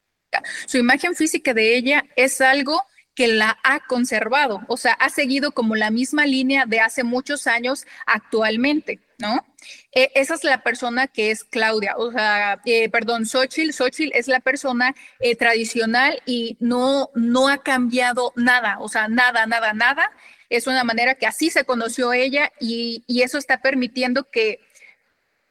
Su 0.65 0.77
imagen 0.77 1.15
física 1.15 1.53
de 1.53 1.75
ella 1.75 2.05
es 2.15 2.41
algo 2.41 2.81
que 3.15 3.27
la 3.27 3.59
ha 3.63 3.81
conservado, 3.81 4.61
o 4.67 4.77
sea, 4.77 4.93
ha 4.93 5.09
seguido 5.09 5.51
como 5.51 5.75
la 5.75 5.91
misma 5.91 6.25
línea 6.25 6.65
de 6.65 6.79
hace 6.79 7.03
muchos 7.03 7.45
años 7.45 7.85
actualmente, 8.07 8.99
¿no? 9.19 9.45
E, 9.91 10.11
esa 10.15 10.33
es 10.33 10.43
la 10.43 10.63
persona 10.63 11.07
que 11.07 11.29
es 11.29 11.43
Claudia, 11.43 11.95
o 11.97 12.11
sea, 12.11 12.59
eh, 12.65 12.89
perdón, 12.89 13.27
Xochitl, 13.27 13.71
Xochitl 13.71 14.11
es 14.15 14.27
la 14.27 14.39
persona 14.39 14.95
eh, 15.19 15.35
tradicional 15.35 16.21
y 16.25 16.57
no, 16.59 17.11
no 17.13 17.49
ha 17.49 17.61
cambiado 17.61 18.33
nada, 18.35 18.77
o 18.79 18.89
sea, 18.89 19.07
nada, 19.07 19.45
nada, 19.45 19.73
nada. 19.73 20.11
Es 20.49 20.67
una 20.67 20.83
manera 20.83 21.15
que 21.15 21.25
así 21.25 21.49
se 21.49 21.65
conoció 21.65 22.13
ella 22.13 22.51
y, 22.59 23.03
eso 23.07 23.37
está 23.37 23.61
permitiendo 23.61 24.29
que 24.29 24.59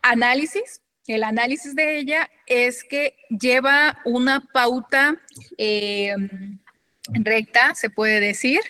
análisis, 0.03 0.82
el 1.13 1.25
análisis 1.25 1.75
de 1.75 1.99
ella 1.99 2.31
es 2.47 2.85
que 2.85 3.17
lleva 3.29 3.99
una 4.05 4.41
pauta 4.53 5.17
eh, 5.59 6.15
recta, 7.09 7.75
se 7.75 7.91
puede 7.91 8.21
decir, 8.21 8.61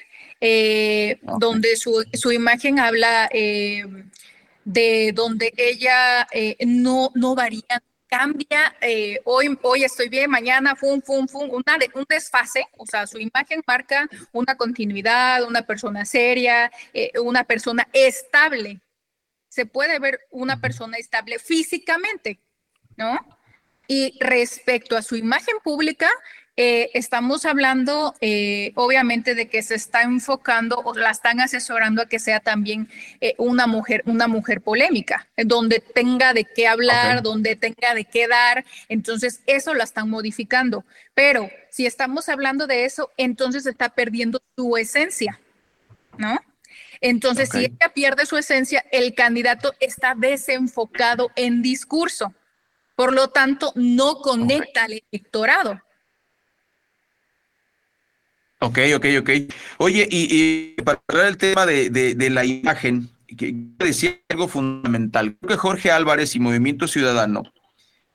eh, 0.45 1.21
donde 1.39 1.77
su, 1.77 2.05
su, 2.15 2.33
imagen 2.33 2.81
habla 2.81 3.29
eh, 3.33 3.85
de 4.65 5.13
donde 5.15 5.53
ella 5.57 6.27
eh, 6.33 6.57
no, 6.67 7.13
no 7.15 7.37
varía, 7.37 7.83
cambia, 8.09 8.75
hoy, 9.25 9.57
hoy 9.63 9.85
estoy 9.85 10.09
bien, 10.09 10.29
mañana, 10.29 10.75
fum, 10.75 11.01
fum, 11.01 11.29
fum, 11.29 11.49
una 11.49 11.79
un 11.95 12.05
desfase, 12.09 12.67
o 12.77 12.85
sea, 12.85 13.07
su 13.07 13.19
imagen 13.19 13.63
marca 13.67 14.09
una 14.33 14.57
continuidad, 14.57 15.45
una 15.45 15.63
persona 15.63 16.05
seria, 16.05 16.71
una 17.23 17.45
persona 17.45 17.89
estable. 17.93 18.81
Se 19.53 19.67
puede 19.67 19.99
ver 19.99 20.21
una 20.31 20.63
persona 20.63 20.97
estable 20.97 21.39
físicamente, 21.39 22.41
¿no? 22.97 23.19
Y 23.87 24.17
respecto 24.19 24.97
a 24.97 25.03
su 25.03 25.15
imagen 25.15 25.57
pública, 25.63 26.09
eh, 26.57 26.89
estamos 26.95 27.45
hablando, 27.45 28.15
eh, 28.23 28.73
obviamente, 28.77 29.35
de 29.35 29.51
que 29.51 29.63
se 29.63 29.75
está 29.75 30.05
enfocando 30.05 30.79
o 30.79 30.95
la 30.95 31.11
están 31.11 31.39
asesorando 31.41 32.01
a 32.01 32.09
que 32.09 32.19
sea 32.19 32.41
también 32.41 32.89
eh, 33.21 33.35
una 33.37 33.67
mujer, 33.67 34.03
una 34.07 34.27
mujer 34.27 34.63
polémica, 34.63 35.29
donde 35.37 35.81
tenga 35.81 36.33
de 36.33 36.47
qué 36.47 36.67
hablar, 36.67 37.21
donde 37.21 37.55
tenga 37.55 37.93
de 37.95 38.07
qué 38.07 38.29
dar. 38.29 38.65
Entonces, 38.89 39.43
eso 39.45 39.75
la 39.75 39.85
están 39.85 40.09
modificando. 40.09 40.87
Pero 41.13 41.51
si 41.71 41.85
estamos 41.85 42.31
hablando 42.31 42.67
de 42.67 42.87
eso, 42.87 43.11
entonces 43.19 43.67
está 43.67 43.91
perdiendo 43.91 44.41
su 44.57 44.79
esencia, 44.79 45.39
¿no? 46.17 46.41
Entonces, 47.03 47.49
si 47.51 47.65
ella 47.65 47.93
pierde 47.93 48.27
su 48.27 48.37
esencia, 48.37 48.85
el 48.93 49.15
candidato 49.15 49.75
está 49.81 50.15
desenfocado 50.17 51.31
en 51.35 51.61
discurso. 51.61 52.33
Por 52.95 53.13
lo 53.13 53.29
tanto, 53.29 53.73
no 53.75 54.17
conecta 54.17 54.85
al 54.85 55.03
electorado. 55.11 55.83
Ok, 58.61 58.79
ok, 58.95 59.07
ok. 59.21 59.31
Oye, 59.79 60.07
y, 60.09 60.81
para 60.83 61.03
hablar 61.09 61.27
del 61.27 61.37
tema 61.37 61.67
de, 61.67 62.31
la 62.31 62.45
imagen, 62.45 63.11
que 63.37 63.53
decía 63.79 64.21
algo 64.29 64.47
fundamental. 64.47 65.37
Creo 65.41 65.49
que 65.49 65.57
Jorge 65.57 65.91
Álvarez 65.91 66.37
y 66.37 66.39
Movimiento 66.39 66.87
Ciudadano, 66.87 67.43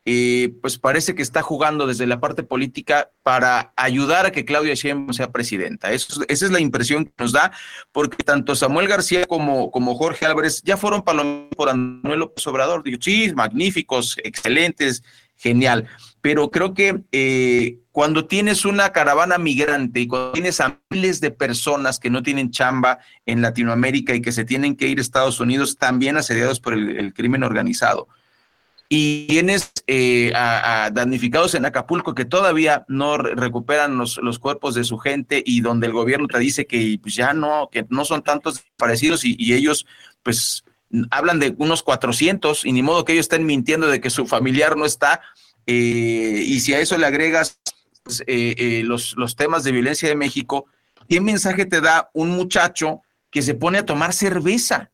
eh, 0.10 0.53
pues 0.62 0.78
parece 0.78 1.16
que 1.16 1.22
está 1.22 1.41
jugando 1.41 1.86
desde 1.86 2.08
la 2.08 2.22
parte 2.22 2.41
política 2.41 3.12
para 3.24 3.74
ayudar 3.76 4.26
a 4.26 4.32
que 4.32 4.45
Claudia 4.45 4.74
Sheinbaum 4.74 5.12
sea 5.12 5.34
presidenta. 5.34 5.91
esa 5.91 6.24
es 6.30 6.49
la 6.49 6.62
impresión 6.62 7.03
que 7.03 7.12
nos 7.18 7.34
da, 7.34 7.51
porque 7.91 8.24
tanto 8.24 8.55
Samuel 8.55 8.88
García 8.88 9.26
como, 9.26 9.70
como 9.70 9.95
Jorge 9.95 10.26
Álvarez 10.26 10.62
ya 10.64 10.78
fueron 10.78 11.01
palomeados 11.01 11.53
por 11.58 11.76
Manuel 11.76 12.20
López 12.20 12.47
Obrador. 12.47 12.84
Digo, 12.84 12.99
sí, 13.01 13.34
magníficos, 13.36 14.16
excelentes, 14.24 15.03
genial. 15.36 15.88
Pero 16.22 16.51
creo 16.51 16.74
que 16.74 17.01
eh, 17.12 17.80
cuando 17.91 18.28
tienes 18.28 18.64
una 18.64 18.93
caravana 18.93 19.38
migrante 19.38 19.99
y 19.99 20.08
cuando 20.08 20.32
tienes 20.32 20.62
a 20.62 20.80
miles 20.89 21.20
de 21.20 21.32
personas 21.32 21.99
que 21.99 22.10
no 22.10 22.24
tienen 22.24 22.49
chamba 22.49 22.99
en 23.26 23.41
Latinoamérica 23.41 24.16
y 24.16 24.22
que 24.22 24.32
se 24.32 24.45
tienen 24.45 24.78
que 24.78 24.88
ir 24.88 24.99
a 24.99 25.01
Estados 25.01 25.41
Unidos 25.41 25.78
también 25.78 26.16
asediados 26.16 26.62
por 26.62 26.74
el, 26.74 27.14
crimen 27.14 27.43
organizado, 27.43 28.08
y 28.90 29.28
tienes 29.28 29.72
eh, 29.88 30.32
a, 30.36 30.90
damnificados 30.94 31.56
en 31.56 31.66
Acapulco 31.66 32.16
que 32.16 32.26
todavía 32.26 32.86
no 32.88 33.18
recuperan 33.18 33.98
los, 33.98 34.40
cuerpos 34.40 34.76
de 34.76 34.84
su 34.84 34.98
gente 34.98 35.44
y 35.46 35.62
donde 35.62 35.88
el 35.88 35.94
gobierno 35.94 36.28
te 36.28 36.40
dice 36.40 36.66
que 36.66 36.98
pues, 37.02 37.16
ya 37.16 37.34
no, 37.34 37.70
que 37.72 37.86
no 37.90 38.06
son 38.06 38.24
tantos 38.24 38.64
parecidos 38.78 39.26
y, 39.26 39.36
y 39.38 39.54
ellos 39.54 39.86
pues 40.24 40.64
hablan 41.12 41.40
de 41.40 41.56
unos 41.58 41.84
400 41.84 42.66
y 42.66 42.72
ni 42.72 42.82
modo 42.82 43.06
que 43.06 43.14
ellos 43.14 43.26
estén 43.26 43.46
mintiendo 43.46 43.88
de 43.88 44.02
que 44.02 44.10
su 44.10 44.26
familiar 44.26 44.78
no 44.78 44.86
está. 44.86 45.22
Eh, 45.66 46.44
y 46.46 46.60
si 46.62 46.74
a 46.74 46.80
eso 46.80 46.98
le 46.98 47.06
agregas 47.06 47.60
pues, 48.04 48.22
eh, 48.22 48.56
eh, 48.58 48.84
los, 48.84 49.16
los 49.18 49.36
temas 49.36 49.64
de 49.64 49.72
violencia 49.72 50.08
de 50.08 50.16
México, 50.16 50.66
¿qué 51.10 51.20
mensaje 51.20 51.66
te 51.66 51.82
da 51.82 52.10
un 52.14 52.30
muchacho 52.30 53.02
que 53.30 53.42
se 53.42 53.54
pone 53.54 53.80
a 53.80 53.86
tomar 53.86 54.14
cerveza? 54.14 54.92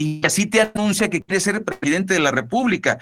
Y 0.00 0.22
así 0.24 0.46
te 0.46 0.62
anuncia 0.62 1.10
que 1.10 1.20
quiere 1.20 1.40
ser 1.40 1.62
presidente 1.62 2.14
de 2.14 2.20
la 2.20 2.30
República. 2.30 2.98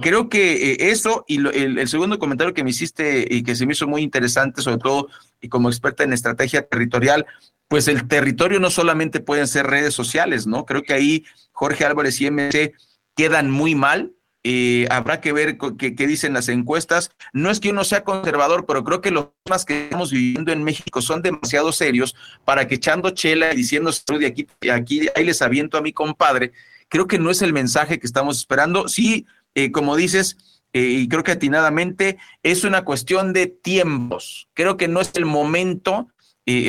creo 0.00 0.28
que 0.28 0.76
eso 0.78 1.24
y 1.26 1.38
el, 1.38 1.78
el, 1.78 1.88
segundo 1.88 2.20
comentario 2.20 2.54
que 2.54 2.62
me 2.62 2.70
hiciste 2.70 3.26
y 3.28 3.42
que 3.42 3.56
se 3.56 3.66
me 3.66 3.72
hizo 3.72 3.88
muy 3.88 4.02
interesante, 4.02 4.62
sobre 4.62 4.78
todo 4.78 5.08
y 5.40 5.48
como 5.48 5.68
experta 5.68 6.04
en 6.04 6.12
estrategia 6.12 6.62
territorial, 6.62 7.26
pues 7.66 7.88
el 7.88 8.06
territorio 8.06 8.60
no 8.60 8.70
solamente 8.70 9.18
pueden 9.18 9.48
ser 9.48 9.66
redes 9.66 9.92
sociales, 9.92 10.46
¿no? 10.46 10.64
Creo 10.66 10.84
que 10.84 10.94
ahí 10.94 11.24
Jorge 11.50 11.84
Álvarez 11.84 12.20
y 12.20 12.30
MC 12.30 12.74
quedan 13.16 13.50
muy 13.50 13.74
mal 13.74 14.12
eh, 14.48 14.86
habrá 14.92 15.20
que 15.20 15.32
ver 15.32 15.58
qué, 15.58 15.90
dicen 15.90 16.32
las 16.32 16.48
encuestas. 16.48 17.10
No 17.32 17.50
es 17.50 17.58
que 17.58 17.70
uno 17.70 17.82
sea 17.82 18.04
conservador, 18.04 18.64
pero 18.64 18.84
creo 18.84 19.00
que 19.00 19.10
los 19.10 19.30
temas 19.42 19.64
que 19.64 19.86
estamos 19.86 20.12
viviendo 20.12 20.52
en 20.52 20.62
México 20.62 21.02
son 21.02 21.20
demasiado 21.20 21.72
serios 21.72 22.14
para 22.44 22.68
que 22.68 22.76
echando 22.76 23.10
chela 23.10 23.52
y 23.52 23.56
diciendo 23.56 23.90
de 24.20 24.26
aquí, 24.28 24.46
aquí, 24.72 25.08
ahí 25.16 25.24
les 25.24 25.42
aviento 25.42 25.76
a 25.76 25.82
mi 25.82 25.92
compadre, 25.92 26.52
creo 26.88 27.08
que 27.08 27.18
no 27.18 27.32
es 27.32 27.42
el 27.42 27.52
mensaje 27.52 27.98
que 27.98 28.06
estamos 28.06 28.38
esperando. 28.38 28.86
Sí, 28.86 29.26
eh, 29.56 29.72
como 29.72 29.96
dices, 29.96 30.36
eh, 30.72 30.80
y 30.80 31.08
creo 31.08 31.24
que 31.24 31.32
atinadamente, 31.32 32.16
es 32.44 32.62
una 32.62 32.84
cuestión 32.84 33.32
de 33.32 33.48
tiempos. 33.48 34.48
Creo 34.54 34.76
que 34.76 34.86
no 34.86 35.00
es 35.00 35.10
el 35.14 35.24
momento, 35.24 36.06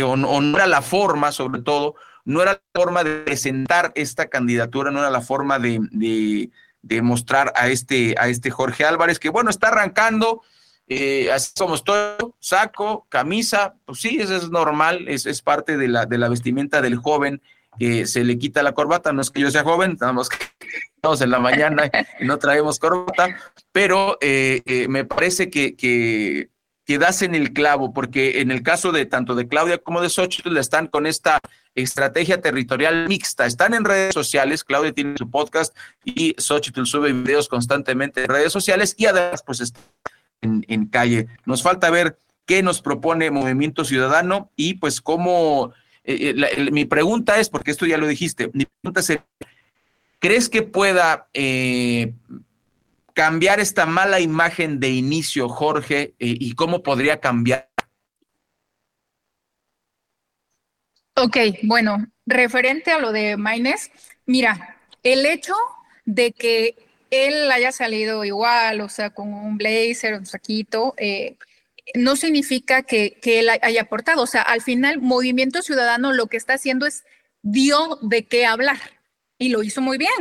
o, 0.03 0.15
no 0.15 0.57
era 0.57 0.65
la 0.65 0.81
forma, 0.81 1.31
sobre 1.31 1.61
todo, 1.61 1.93
no 2.25 2.41
era 2.41 2.53
la 2.53 2.81
forma 2.81 3.03
de 3.03 3.19
presentar 3.19 3.91
esta 3.93 4.29
candidatura, 4.29 4.89
no 4.89 4.97
era 4.97 5.11
la 5.11 5.21
forma 5.21 5.59
de 5.59 5.79
de 5.91 6.49
mostrar 7.01 7.53
a 7.55 7.67
este, 7.67 8.15
a 8.17 8.27
este 8.27 8.51
Jorge 8.51 8.85
Álvarez, 8.85 9.19
que 9.19 9.29
bueno, 9.29 9.49
está 9.49 9.67
arrancando, 9.67 10.41
eh, 10.87 11.31
así 11.31 11.51
somos 11.55 11.83
todos, 11.83 12.33
saco, 12.39 13.05
camisa, 13.09 13.75
pues 13.85 13.99
sí, 13.99 14.17
eso 14.19 14.35
es 14.35 14.49
normal, 14.49 15.07
es, 15.07 15.25
es 15.25 15.41
parte 15.41 15.77
de 15.77 15.87
la, 15.87 16.05
de 16.05 16.17
la 16.17 16.29
vestimenta 16.29 16.81
del 16.81 16.95
joven, 16.97 17.41
se 17.79 18.23
le 18.23 18.39
quita 18.39 18.63
la 18.63 18.73
corbata, 18.73 19.13
no 19.13 19.21
es 19.21 19.29
que 19.29 19.41
yo 19.41 19.51
sea 19.51 19.63
joven, 19.63 19.91
estamos, 19.91 20.29
estamos 20.95 21.21
en 21.21 21.29
la 21.29 21.39
mañana 21.39 21.91
y 22.19 22.25
no 22.25 22.37
traemos 22.37 22.79
corbata, 22.79 23.35
pero 23.71 24.17
eh, 24.21 24.61
eh, 24.65 24.87
me 24.87 25.05
parece 25.05 25.49
que, 25.49 25.75
que, 25.75 26.49
que 26.85 26.97
das 26.97 27.21
en 27.21 27.35
el 27.35 27.53
clavo, 27.53 27.93
porque 27.93 28.41
en 28.41 28.51
el 28.51 28.63
caso 28.63 28.91
de 28.91 29.05
tanto 29.05 29.35
de 29.35 29.47
Claudia 29.47 29.77
como 29.77 30.01
de 30.01 30.09
Xochitl 30.09 30.57
están 30.57 30.87
con 30.87 31.05
esta 31.05 31.39
estrategia 31.77 32.41
territorial 32.41 33.07
mixta. 33.07 33.45
Están 33.45 33.73
en 33.73 33.85
redes 33.85 34.13
sociales, 34.13 34.63
Claudia 34.63 34.91
tiene 34.91 35.15
su 35.17 35.29
podcast 35.29 35.77
y 36.03 36.35
Xochitl 36.37 36.85
sube 36.85 37.13
videos 37.13 37.47
constantemente 37.47 38.23
en 38.23 38.29
redes 38.29 38.51
sociales 38.51 38.95
y 38.97 39.05
además 39.05 39.43
pues 39.45 39.61
está 39.61 39.79
en, 40.41 40.87
calle. 40.87 41.27
Nos 41.45 41.61
falta 41.61 41.89
ver 41.89 42.19
qué 42.45 42.63
nos 42.63 42.81
propone 42.81 43.29
Movimiento 43.29 43.85
Ciudadano 43.85 44.51
y 44.55 44.75
pues 44.75 45.01
cómo, 45.01 45.71
eh, 46.03 46.33
eh, 46.35 46.71
mi 46.71 46.85
pregunta 46.85 47.39
es, 47.39 47.49
porque 47.49 47.71
esto 47.71 47.85
ya 47.85 47.97
lo 47.97 48.07
dijiste, 48.07 48.49
mi 48.53 48.65
pregunta 48.65 49.01
es, 49.01 49.19
¿crees 50.19 50.49
que 50.49 50.63
pueda 50.63 51.27
eh, 51.33 52.13
cambiar 53.13 53.59
esta 53.59 53.85
mala 53.85 54.19
imagen 54.19 54.79
de 54.79 54.89
inicio, 54.89 55.47
Jorge, 55.47 56.15
y 56.17 56.53
cómo 56.53 56.81
podría 56.81 57.19
cambiar? 57.19 57.69
Ok, 61.19 61.37
bueno, 61.63 62.05
referente 62.27 62.91
a 62.91 62.99
lo 62.99 63.11
de 63.11 63.37
Maines, 63.37 63.89
mira, 64.27 64.77
el 65.01 65.25
hecho 65.25 65.55
de 66.05 66.31
que 66.31 66.75
él 67.09 67.51
haya 67.51 67.71
salido 67.71 68.23
igual, 68.23 68.81
o 68.81 68.89
sea, 68.89 69.09
con 69.09 69.33
un 69.33 69.57
blazer, 69.57 70.13
un 70.13 70.27
saquito, 70.27 70.93
eh, 70.97 71.35
no 71.95 72.15
significa 72.15 72.83
que, 72.83 73.17
él 73.23 73.49
haya 73.49 73.81
aportado. 73.81 74.21
O 74.21 74.27
sea, 74.27 74.43
al 74.43 74.61
final, 74.61 75.01
Movimiento 75.01 75.63
Ciudadano 75.63 76.13
lo 76.13 76.27
que 76.27 76.37
está 76.37 76.53
haciendo 76.53 76.85
es 76.85 77.03
dio 77.41 77.97
de 78.03 78.27
qué 78.27 78.45
hablar 78.45 78.77
y 79.39 79.49
lo 79.49 79.63
hizo 79.63 79.81
muy 79.81 79.97
bien. 79.97 80.11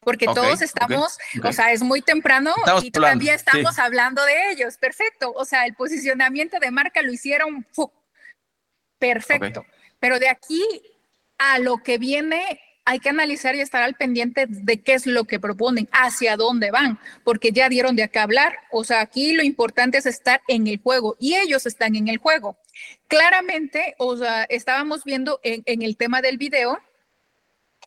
Porque 0.00 0.26
todos 0.26 0.60
estamos, 0.60 1.18
o 1.44 1.52
sea, 1.52 1.72
es 1.72 1.82
muy 1.82 2.02
temprano 2.02 2.54
y 2.82 2.90
todavía 2.90 3.34
estamos 3.34 3.78
hablando 3.78 4.22
de 4.24 4.52
ellos. 4.52 4.76
Perfecto. 4.76 5.32
O 5.34 5.46
sea, 5.46 5.64
el 5.64 5.74
posicionamiento 5.74 6.58
de 6.58 6.70
marca 6.70 7.00
lo 7.00 7.12
hicieron 7.12 7.66
perfecto. 8.98 9.64
Pero 10.00 10.18
de 10.18 10.28
aquí 10.28 10.62
a 11.38 11.58
lo 11.58 11.78
que 11.78 11.98
viene, 11.98 12.60
hay 12.84 12.98
que 12.98 13.10
analizar 13.10 13.54
y 13.54 13.60
estar 13.60 13.82
al 13.82 13.94
pendiente 13.94 14.46
de 14.48 14.82
qué 14.82 14.94
es 14.94 15.06
lo 15.06 15.24
que 15.24 15.38
proponen, 15.38 15.88
hacia 15.92 16.36
dónde 16.36 16.70
van, 16.70 16.98
porque 17.24 17.52
ya 17.52 17.68
dieron 17.68 17.94
de 17.94 18.02
acá 18.02 18.24
hablar. 18.24 18.58
O 18.72 18.84
sea, 18.84 19.00
aquí 19.00 19.32
lo 19.32 19.42
importante 19.42 19.98
es 19.98 20.06
estar 20.06 20.42
en 20.48 20.66
el 20.66 20.80
juego 20.80 21.16
y 21.20 21.36
ellos 21.36 21.66
están 21.66 21.94
en 21.94 22.08
el 22.08 22.16
juego. 22.18 22.58
Claramente, 23.06 23.94
o 23.98 24.16
sea, 24.16 24.44
estábamos 24.44 25.04
viendo 25.04 25.40
en, 25.42 25.82
el 25.82 25.96
tema 25.96 26.20
del 26.20 26.38
video. 26.38 26.78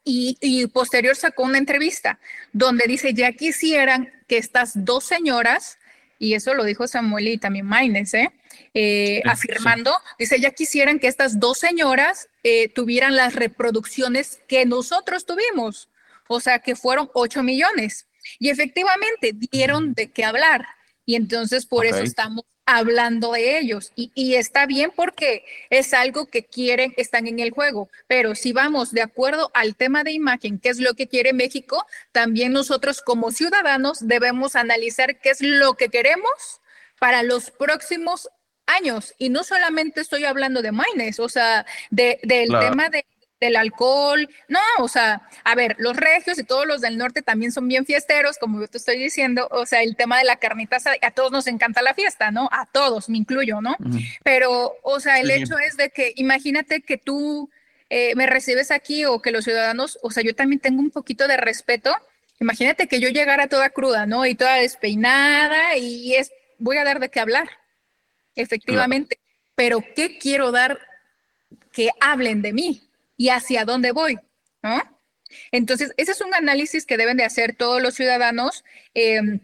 Y, 0.06 0.38
y, 0.42 0.68
posterior 0.68 1.16
sacó 1.16 1.44
una 1.44 1.58
entrevista 1.58 2.20
donde 2.52 2.88
dice, 2.88 3.14
ya 3.14 3.32
quisieran 3.32 4.12
que 4.28 4.38
estas 4.38 4.72
dos 4.84 5.06
señoras 5.06 5.78
y 6.24 6.36
eso 6.36 6.54
lo 6.54 6.64
dijo 6.64 6.88
Samuel 6.88 7.28
y 7.28 7.38
también 7.38 7.66
Maines, 7.66 8.14
¿eh? 8.14 8.32
Eh, 8.74 9.22
afirmando, 9.26 9.94
dice, 10.18 10.40
ya 10.40 10.52
quisieran 10.52 10.98
que 10.98 11.08
estas 11.08 11.38
dos 11.38 11.58
señoras 11.58 12.30
eh, 12.44 12.70
tuvieran 12.70 13.18
las 13.18 13.36
reproducciones 13.36 14.40
que 14.48 14.66
nosotros 14.66 15.26
tuvimos, 15.26 15.90
o 16.30 16.40
sea, 16.40 16.60
que 16.60 16.78
fueron 16.78 17.10
8 17.14 17.44
millones. 17.44 18.08
Y 18.40 18.50
efectivamente 18.50 19.34
dieron 19.34 19.94
de 19.94 20.12
qué 20.12 20.24
hablar. 20.24 20.66
Y 21.06 21.16
entonces 21.16 21.66
por 21.66 21.86
eso 21.86 22.00
estamos 22.00 22.46
hablando 22.66 23.34
de 23.34 23.60
ellos. 23.60 23.92
Y, 23.96 24.36
está 24.36 24.66
bien 24.66 24.92
porque 24.96 25.44
es 25.70 25.94
algo 25.94 26.28
que 26.28 26.44
quieren, 26.44 26.94
están 26.98 27.28
en 27.28 27.40
el 27.40 27.52
juego. 27.52 27.90
Pero 28.08 28.36
si 28.36 28.54
vamos 28.54 28.92
de 28.92 29.02
acuerdo 29.02 29.52
al 29.54 29.76
tema 29.76 30.04
de 30.04 30.12
imagen, 30.12 30.60
qué 30.60 30.70
es 30.70 30.80
lo 30.80 30.94
que 30.94 31.08
quiere 31.08 31.34
México, 31.34 31.86
también 32.12 32.54
nosotros 32.54 33.02
como 33.02 33.32
ciudadanos 33.32 34.08
debemos 34.08 34.56
analizar 34.56 35.20
qué 35.20 35.32
es 35.32 35.42
lo 35.42 35.74
que 35.76 35.90
queremos 35.90 36.62
para 37.00 37.24
los 37.24 37.52
próximos 37.52 38.30
años. 38.66 39.14
Y 39.18 39.30
no 39.30 39.44
solamente 39.44 40.02
estoy 40.02 40.26
hablando 40.26 40.62
de 40.62 40.72
Maines, 40.72 41.20
o 41.20 41.30
sea, 41.30 41.66
del 41.90 42.20
tema 42.22 42.90
de 42.90 43.06
del 43.46 43.56
alcohol. 43.56 44.30
No, 44.48 44.60
o 44.80 44.88
sea, 44.88 45.22
a 45.44 45.56
ver, 45.56 45.76
los 45.80 45.96
regios 45.98 46.40
y 46.40 46.44
todos 46.44 46.66
los 46.66 46.82
del 46.82 46.98
norte 46.98 47.22
también 47.22 47.52
son 47.52 47.68
bien 47.68 47.86
fiesteros, 47.86 48.38
como 48.38 48.60
yo 48.60 48.68
te 48.68 48.78
estoy 48.78 48.98
diciendo. 48.98 49.48
O 49.52 49.66
sea, 49.66 49.84
el 49.84 49.96
tema 49.96 50.18
de 50.18 50.24
la 50.24 50.38
carnita, 50.38 50.78
a 51.02 51.12
todos 51.12 51.32
nos 51.32 51.48
encanta 51.48 51.82
la 51.82 51.94
fiesta, 51.94 52.32
¿no? 52.32 52.50
A 52.52 52.66
todos, 52.72 53.10
me 53.10 53.18
incluyo, 53.18 53.62
¿no? 53.62 53.76
Pero, 54.24 54.76
o 54.82 55.00
sea, 55.00 55.20
el 55.20 55.30
hecho 55.30 55.58
es 55.58 55.78
de 55.78 55.90
que 55.90 56.14
imagínate 56.16 56.82
que 56.82 56.98
tú 56.98 57.50
eh, 57.90 58.16
me 58.16 58.26
recibes 58.26 58.72
aquí 58.72 59.06
o 59.06 59.22
que 59.22 59.32
los 59.32 59.44
ciudadanos, 59.44 60.00
o 60.02 60.12
sea, 60.12 60.24
yo 60.24 60.34
también 60.34 60.60
tengo 60.60 60.80
un 60.80 60.90
poquito 60.90 61.28
de 61.28 61.38
respeto. 61.38 61.96
Imagínate 62.40 62.88
que 62.88 63.00
yo 63.00 63.10
llegara 63.10 63.48
toda 63.48 63.70
cruda, 63.70 64.06
¿no? 64.06 64.26
Y 64.26 64.36
toda 64.36 64.56
despeinada 64.56 65.78
y 65.78 66.16
es, 66.16 66.32
voy 66.58 66.78
a 66.78 66.84
dar 66.84 67.00
de 67.00 67.10
qué 67.10 67.20
hablar, 67.20 67.50
efectivamente. 68.36 69.20
Pero 69.56 69.84
¿qué 69.96 70.18
quiero 70.18 70.52
dar 70.52 70.80
que 71.72 71.90
hablen 72.00 72.42
de 72.42 72.54
mí? 72.54 72.90
Y 73.18 73.30
hacia 73.30 73.66
dónde 73.66 73.92
voy, 73.92 74.18
¿no? 74.62 74.82
Entonces, 75.52 75.92
ese 75.98 76.12
es 76.12 76.22
un 76.22 76.34
análisis 76.34 76.86
que 76.86 76.98
deben 76.98 77.18
de 77.18 77.24
hacer 77.24 77.56
todos 77.56 77.82
los 77.82 77.96
ciudadanos 77.96 78.64
em, 78.94 79.40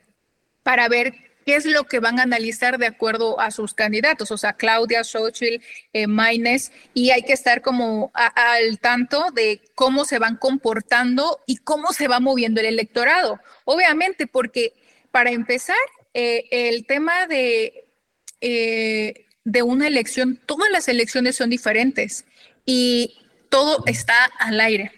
para 0.64 0.88
ver 0.88 1.14
qué 1.46 1.56
es 1.56 1.66
lo 1.66 1.86
que 1.86 2.00
van 2.00 2.20
a 2.20 2.24
analizar 2.24 2.78
de 2.78 2.86
acuerdo 2.86 3.40
a 3.40 3.50
sus 3.50 3.74
candidatos, 3.74 4.30
o 4.30 4.38
sea, 4.38 4.54
Claudia, 4.54 5.04
Xochitl, 5.04 5.64
eh, 5.94 6.06
Maines, 6.06 6.72
y 6.94 7.10
hay 7.10 7.24
que 7.24 7.34
estar 7.34 7.62
como 7.62 8.12
al 8.14 8.80
tanto 8.80 9.32
de 9.34 9.62
cómo 9.74 10.06
se 10.06 10.20
van 10.20 10.36
comportando 10.36 11.40
y 11.48 11.58
cómo 11.58 11.92
se 11.92 12.08
va 12.08 12.20
moviendo 12.20 12.60
el 12.60 12.68
electorado. 12.68 13.40
Obviamente, 13.66 14.28
porque 14.28 14.74
para 15.12 15.32
empezar, 15.32 15.76
eh, 16.14 16.46
el 16.52 16.86
tema 16.86 17.26
de, 17.26 17.88
eh, 18.42 19.26
de 19.44 19.64
una 19.64 19.88
elección, 19.88 20.40
todas 20.46 20.70
las 20.72 20.88
elecciones 20.88 21.36
son 21.36 21.50
diferentes 21.50 22.26
y 22.66 23.18
todo 23.50 23.84
está 23.86 24.26
al 24.40 24.60
aire. 24.60 24.92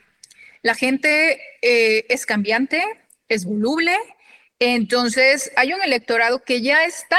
La 0.61 0.75
gente 0.75 1.41
eh, 1.61 2.05
es 2.09 2.25
cambiante, 2.25 2.83
es 3.27 3.45
voluble, 3.45 3.97
entonces 4.59 5.51
hay 5.55 5.73
un 5.73 5.81
electorado 5.81 6.43
que 6.43 6.61
ya 6.61 6.85
está, 6.85 7.17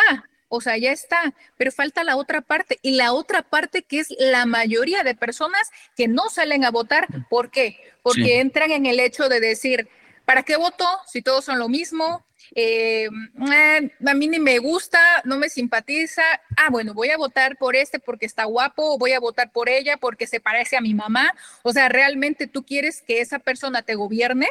o 0.48 0.60
sea, 0.60 0.76
ya 0.76 0.92
está, 0.92 1.34
pero 1.56 1.72
falta 1.72 2.04
la 2.04 2.16
otra 2.16 2.40
parte 2.40 2.78
y 2.82 2.92
la 2.92 3.12
otra 3.12 3.42
parte 3.42 3.82
que 3.82 3.98
es 3.98 4.14
la 4.18 4.46
mayoría 4.46 5.02
de 5.02 5.16
personas 5.16 5.70
que 5.96 6.06
no 6.06 6.28
salen 6.28 6.64
a 6.64 6.70
votar. 6.70 7.08
¿Por 7.28 7.50
qué? 7.50 7.80
Porque 8.02 8.38
entran 8.38 8.70
en 8.70 8.86
el 8.86 9.00
hecho 9.00 9.28
de 9.28 9.40
decir, 9.40 9.88
¿para 10.24 10.44
qué 10.44 10.56
voto 10.56 10.86
si 11.10 11.22
todos 11.22 11.46
son 11.46 11.58
lo 11.58 11.68
mismo? 11.68 12.24
Eh, 12.54 13.08
eh, 13.52 13.90
a 14.06 14.14
mí 14.14 14.28
ni 14.28 14.38
me 14.38 14.58
gusta, 14.58 14.98
no 15.24 15.38
me 15.38 15.48
simpatiza, 15.48 16.22
ah, 16.56 16.68
bueno, 16.70 16.94
voy 16.94 17.10
a 17.10 17.16
votar 17.16 17.56
por 17.56 17.76
este 17.76 17.98
porque 17.98 18.26
está 18.26 18.44
guapo, 18.44 18.98
voy 18.98 19.12
a 19.12 19.20
votar 19.20 19.50
por 19.50 19.68
ella 19.68 19.96
porque 19.96 20.26
se 20.26 20.40
parece 20.40 20.76
a 20.76 20.80
mi 20.80 20.94
mamá. 20.94 21.32
O 21.62 21.72
sea, 21.72 21.88
¿realmente 21.88 22.46
tú 22.46 22.64
quieres 22.64 23.02
que 23.02 23.20
esa 23.20 23.38
persona 23.38 23.82
te 23.82 23.94
gobierne? 23.94 24.48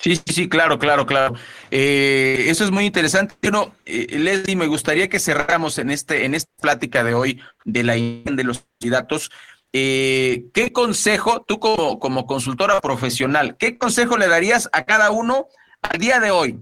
Sí, 0.00 0.20
sí, 0.26 0.48
claro, 0.48 0.78
claro, 0.78 1.06
claro. 1.06 1.34
Eh, 1.72 2.44
eso 2.46 2.64
es 2.64 2.70
muy 2.70 2.86
interesante. 2.86 3.34
Bueno, 3.42 3.74
Leslie, 3.84 4.54
me 4.54 4.68
gustaría 4.68 5.08
que 5.08 5.18
cerráramos 5.18 5.78
en 5.78 5.90
este, 5.90 6.24
en 6.24 6.34
esta 6.34 6.52
plática 6.60 7.02
de 7.02 7.14
hoy 7.14 7.40
de 7.64 7.82
la 7.82 7.94
de 7.94 8.44
los 8.44 8.64
datos 8.78 9.32
eh, 9.72 10.44
¿qué 10.54 10.72
consejo, 10.72 11.44
tú 11.46 11.58
como, 11.58 11.98
como 11.98 12.26
consultora 12.26 12.80
profesional, 12.80 13.56
qué 13.58 13.78
consejo 13.78 14.16
le 14.16 14.28
darías 14.28 14.68
a 14.72 14.84
cada 14.84 15.10
uno 15.10 15.48
al 15.82 15.98
día 15.98 16.20
de 16.20 16.30
hoy? 16.30 16.60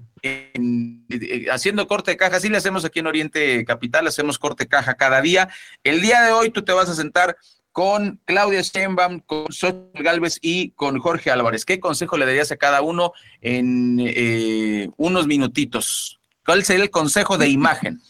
haciendo 1.53 1.87
corte 1.87 2.11
de 2.13 2.17
caja, 2.17 2.39
así 2.39 2.49
le 2.49 2.57
hacemos 2.57 2.85
aquí 2.85 2.99
en 2.99 3.07
Oriente 3.07 3.65
Capital, 3.65 4.09
hacemos 4.09 4.39
corte 4.41 4.65
de 4.65 4.69
caja 4.69 4.95
cada 4.95 5.21
día. 5.21 5.49
El 5.85 6.01
día 6.01 6.23
de 6.23 6.33
hoy 6.33 6.51
tú 6.51 6.65
te 6.65 6.73
vas 6.73 6.89
a 6.89 6.95
sentar 6.95 7.37
con 7.77 8.21
Claudia 8.25 8.63
Sheinbaum, 8.63 9.21
con 9.21 9.53
Xochitl 9.53 10.03
Galvez 10.03 10.39
y 10.41 10.71
con 10.71 10.99
Jorge 10.99 11.31
Álvarez. 11.31 11.67
¿Qué 11.67 11.79
consejo 11.79 12.17
le 12.17 12.25
darías 12.25 12.51
a 12.51 12.57
cada 12.57 12.81
uno 12.81 13.13
en 13.43 13.99
eh, 14.01 14.89
unos 14.97 15.27
minutitos? 15.27 16.19
¿Cuál 16.45 16.65
sería 16.65 16.85
el 16.85 16.91
consejo 16.91 17.37
de 17.37 17.49
imagen? 17.49 18.01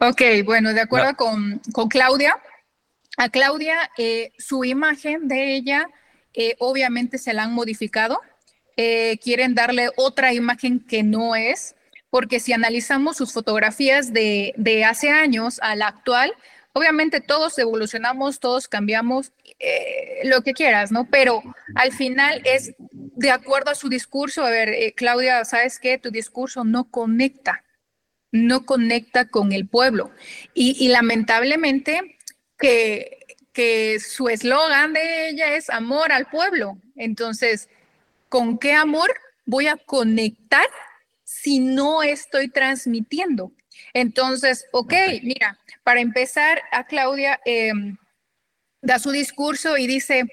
Ok, 0.00 0.22
bueno, 0.46 0.72
de 0.72 0.80
acuerdo 0.80 1.14
con, 1.14 1.60
con, 1.72 1.88
Claudia. 1.88 2.38
A 3.16 3.28
Claudia, 3.28 3.90
eh, 3.98 4.32
su 4.38 4.64
imagen 4.64 5.28
de 5.28 5.54
ella, 5.54 5.88
eh, 6.32 6.56
obviamente 6.58 7.18
se 7.18 7.32
la 7.32 7.44
han 7.44 7.54
modificado. 7.54 8.20
quieren 9.22 9.54
darle 9.54 9.90
otra 9.96 10.34
imagen 10.34 10.80
que 10.80 11.04
no 11.04 11.36
es 11.36 11.76
porque 12.14 12.38
si 12.38 12.52
analizamos 12.52 13.16
sus 13.16 13.32
fotografías 13.32 14.12
de, 14.12 14.84
hace 14.86 15.10
años 15.10 15.58
a 15.60 15.74
la 15.74 15.88
actual, 15.88 16.32
obviamente 16.72 17.20
todos 17.20 17.58
evolucionamos, 17.58 18.38
todos 18.38 18.68
cambiamos, 18.68 19.32
eh, 19.58 20.20
lo 20.22 20.42
que 20.42 20.52
quieras, 20.52 20.92
¿no? 20.92 21.08
Pero 21.10 21.42
al 21.74 21.90
final 21.90 22.40
es 22.44 22.76
de 22.78 23.32
acuerdo 23.32 23.72
a 23.72 23.74
su 23.74 23.88
discurso. 23.88 24.44
A 24.44 24.50
ver, 24.50 24.68
eh, 24.68 24.94
Claudia, 24.96 25.44
¿sabes 25.44 25.80
qué? 25.80 25.98
Tu 25.98 26.12
discurso 26.12 26.62
no 26.62 26.88
conecta, 26.88 27.64
no 28.30 28.64
conecta 28.64 29.28
con 29.28 29.50
el 29.50 29.66
pueblo. 29.66 30.12
Y, 30.54 30.86
lamentablemente 30.90 32.16
que, 32.58 33.26
que 33.52 33.98
su 34.00 34.28
eslogan 34.28 34.92
de 34.92 35.28
ella 35.28 35.56
es 35.56 35.70
amor 35.70 36.12
al 36.12 36.26
pueblo. 36.26 36.78
Entonces, 36.96 37.68
¿con 38.28 38.58
qué 38.58 38.72
amor 38.72 39.14
voy 39.46 39.66
a 39.66 39.76
conectar 39.76 40.66
si 41.24 41.58
no 41.58 42.02
estoy 42.02 42.48
transmitiendo. 42.48 43.52
Entonces, 43.92 44.66
ok, 44.72 44.92
mira, 45.22 45.58
para 45.82 46.00
empezar, 46.00 46.62
a 46.72 46.84
Claudia 46.84 47.40
em, 47.44 47.96
da 48.80 48.98
su 48.98 49.10
discurso 49.10 49.76
y 49.76 49.86
dice, 49.86 50.24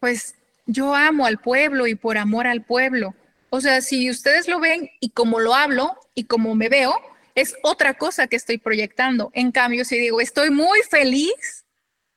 pues 0.00 0.34
yo 0.66 0.94
amo 0.94 1.26
al 1.26 1.38
pueblo 1.38 1.86
y 1.86 1.94
por 1.94 2.18
amor 2.18 2.46
al 2.46 2.62
pueblo. 2.62 3.14
O 3.50 3.60
sea, 3.60 3.80
si 3.80 4.10
ustedes 4.10 4.48
lo 4.48 4.60
ven 4.60 4.90
y 5.00 5.10
como 5.10 5.40
lo 5.40 5.54
hablo 5.54 5.96
y 6.14 6.24
como 6.24 6.54
me 6.54 6.68
veo, 6.68 6.94
es 7.34 7.56
otra 7.62 7.94
cosa 7.94 8.26
que 8.26 8.36
estoy 8.36 8.58
proyectando. 8.58 9.30
En 9.34 9.50
cambio, 9.50 9.84
si 9.84 9.98
digo, 9.98 10.20
estoy 10.20 10.50
muy 10.50 10.80
feliz, 10.88 11.64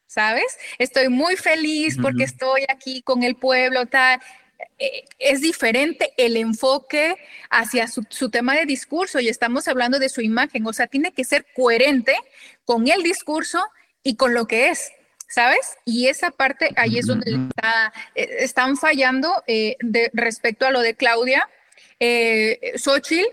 ¿sabes? 0.05 0.57
Estoy 0.77 1.09
muy 1.09 1.35
feliz 1.35 1.97
porque 2.01 2.23
estoy 2.23 2.65
aquí 2.69 3.01
con 3.01 3.23
el 3.23 3.35
pueblo, 3.35 3.85
tal. 3.85 4.19
Eh, 4.79 5.05
es 5.19 5.41
diferente 5.41 6.13
el 6.17 6.37
enfoque 6.37 7.15
hacia 7.49 7.87
su, 7.87 8.29
tema 8.29 8.55
de 8.55 8.65
discurso 8.65 9.19
y 9.19 9.27
estamos 9.27 9.67
hablando 9.67 9.99
de 9.99 10.09
su 10.09 10.21
imagen, 10.21 10.65
o 10.65 10.73
sea, 10.73 10.87
tiene 10.87 11.11
que 11.11 11.23
ser 11.23 11.45
coherente 11.55 12.15
con 12.65 12.87
el 12.87 13.03
discurso 13.03 13.63
y 14.03 14.15
con 14.15 14.33
lo 14.33 14.47
que 14.47 14.69
es, 14.69 14.91
¿sabes? 15.27 15.77
Y 15.85 16.07
esa 16.07 16.31
parte 16.31 16.71
ahí 16.75 16.97
es 16.97 17.05
donde 17.05 17.31
eh, 17.33 18.27
están 18.39 18.77
fallando 18.77 19.43
eh, 19.47 19.75
de, 19.79 20.09
respecto 20.13 20.65
a 20.65 20.71
lo 20.71 20.81
de 20.81 20.95
Claudia. 20.95 21.49
Eh, 21.99 22.73
Xochitl, 22.77 23.27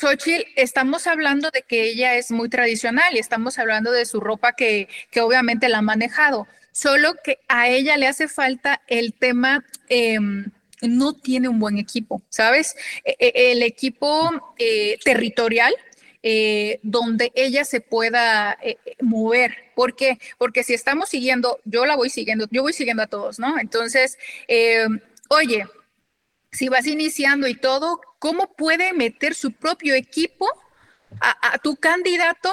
Xochitl, 0.00 0.46
estamos 0.56 1.06
hablando 1.06 1.50
de 1.50 1.62
que 1.62 1.84
ella 1.84 2.14
es 2.14 2.30
muy 2.30 2.48
tradicional 2.48 3.14
y 3.14 3.18
estamos 3.18 3.58
hablando 3.58 3.92
de 3.92 4.06
su 4.06 4.20
ropa 4.20 4.54
que, 4.54 4.88
que 5.10 5.20
obviamente 5.20 5.68
la 5.68 5.78
ha 5.78 5.82
manejado 5.82 6.46
solo 6.72 7.14
que 7.22 7.38
a 7.48 7.68
ella 7.68 7.96
le 7.96 8.06
hace 8.06 8.28
falta 8.28 8.80
el 8.86 9.12
tema, 9.12 9.64
em, 9.88 10.50
no 10.82 11.12
tiene 11.12 11.48
un 11.48 11.58
buen 11.58 11.78
equipo, 11.78 12.22
¿sabes? 12.30 12.74
E, 13.04 13.16
e, 13.18 13.52
el 13.52 13.62
equipo 13.62 14.54
eh, 14.58 14.98
territorial. 15.04 15.74
Eh, 16.22 16.80
donde 16.82 17.32
ella 17.34 17.64
se 17.64 17.80
pueda 17.80 18.58
eh, 18.62 18.76
mover. 19.00 19.56
¿Por 19.74 19.96
qué? 19.96 20.18
Porque 20.36 20.62
si 20.64 20.74
estamos 20.74 21.08
siguiendo, 21.08 21.60
yo 21.64 21.86
la 21.86 21.96
voy 21.96 22.10
siguiendo, 22.10 22.46
yo 22.50 22.60
voy 22.60 22.74
siguiendo 22.74 23.02
a 23.02 23.06
todos, 23.06 23.38
¿no? 23.38 23.58
Entonces, 23.58 24.18
em, 24.46 25.00
oye, 25.30 25.64
si 26.52 26.68
vas 26.68 26.86
iniciando 26.86 27.46
y 27.46 27.54
todo, 27.54 28.00
¿cómo 28.18 28.52
puede 28.54 28.92
meter 28.92 29.34
su 29.34 29.52
propio 29.52 29.94
equipo 29.94 30.48
a, 31.20 31.58
tu 31.58 31.76
candidato 31.76 32.52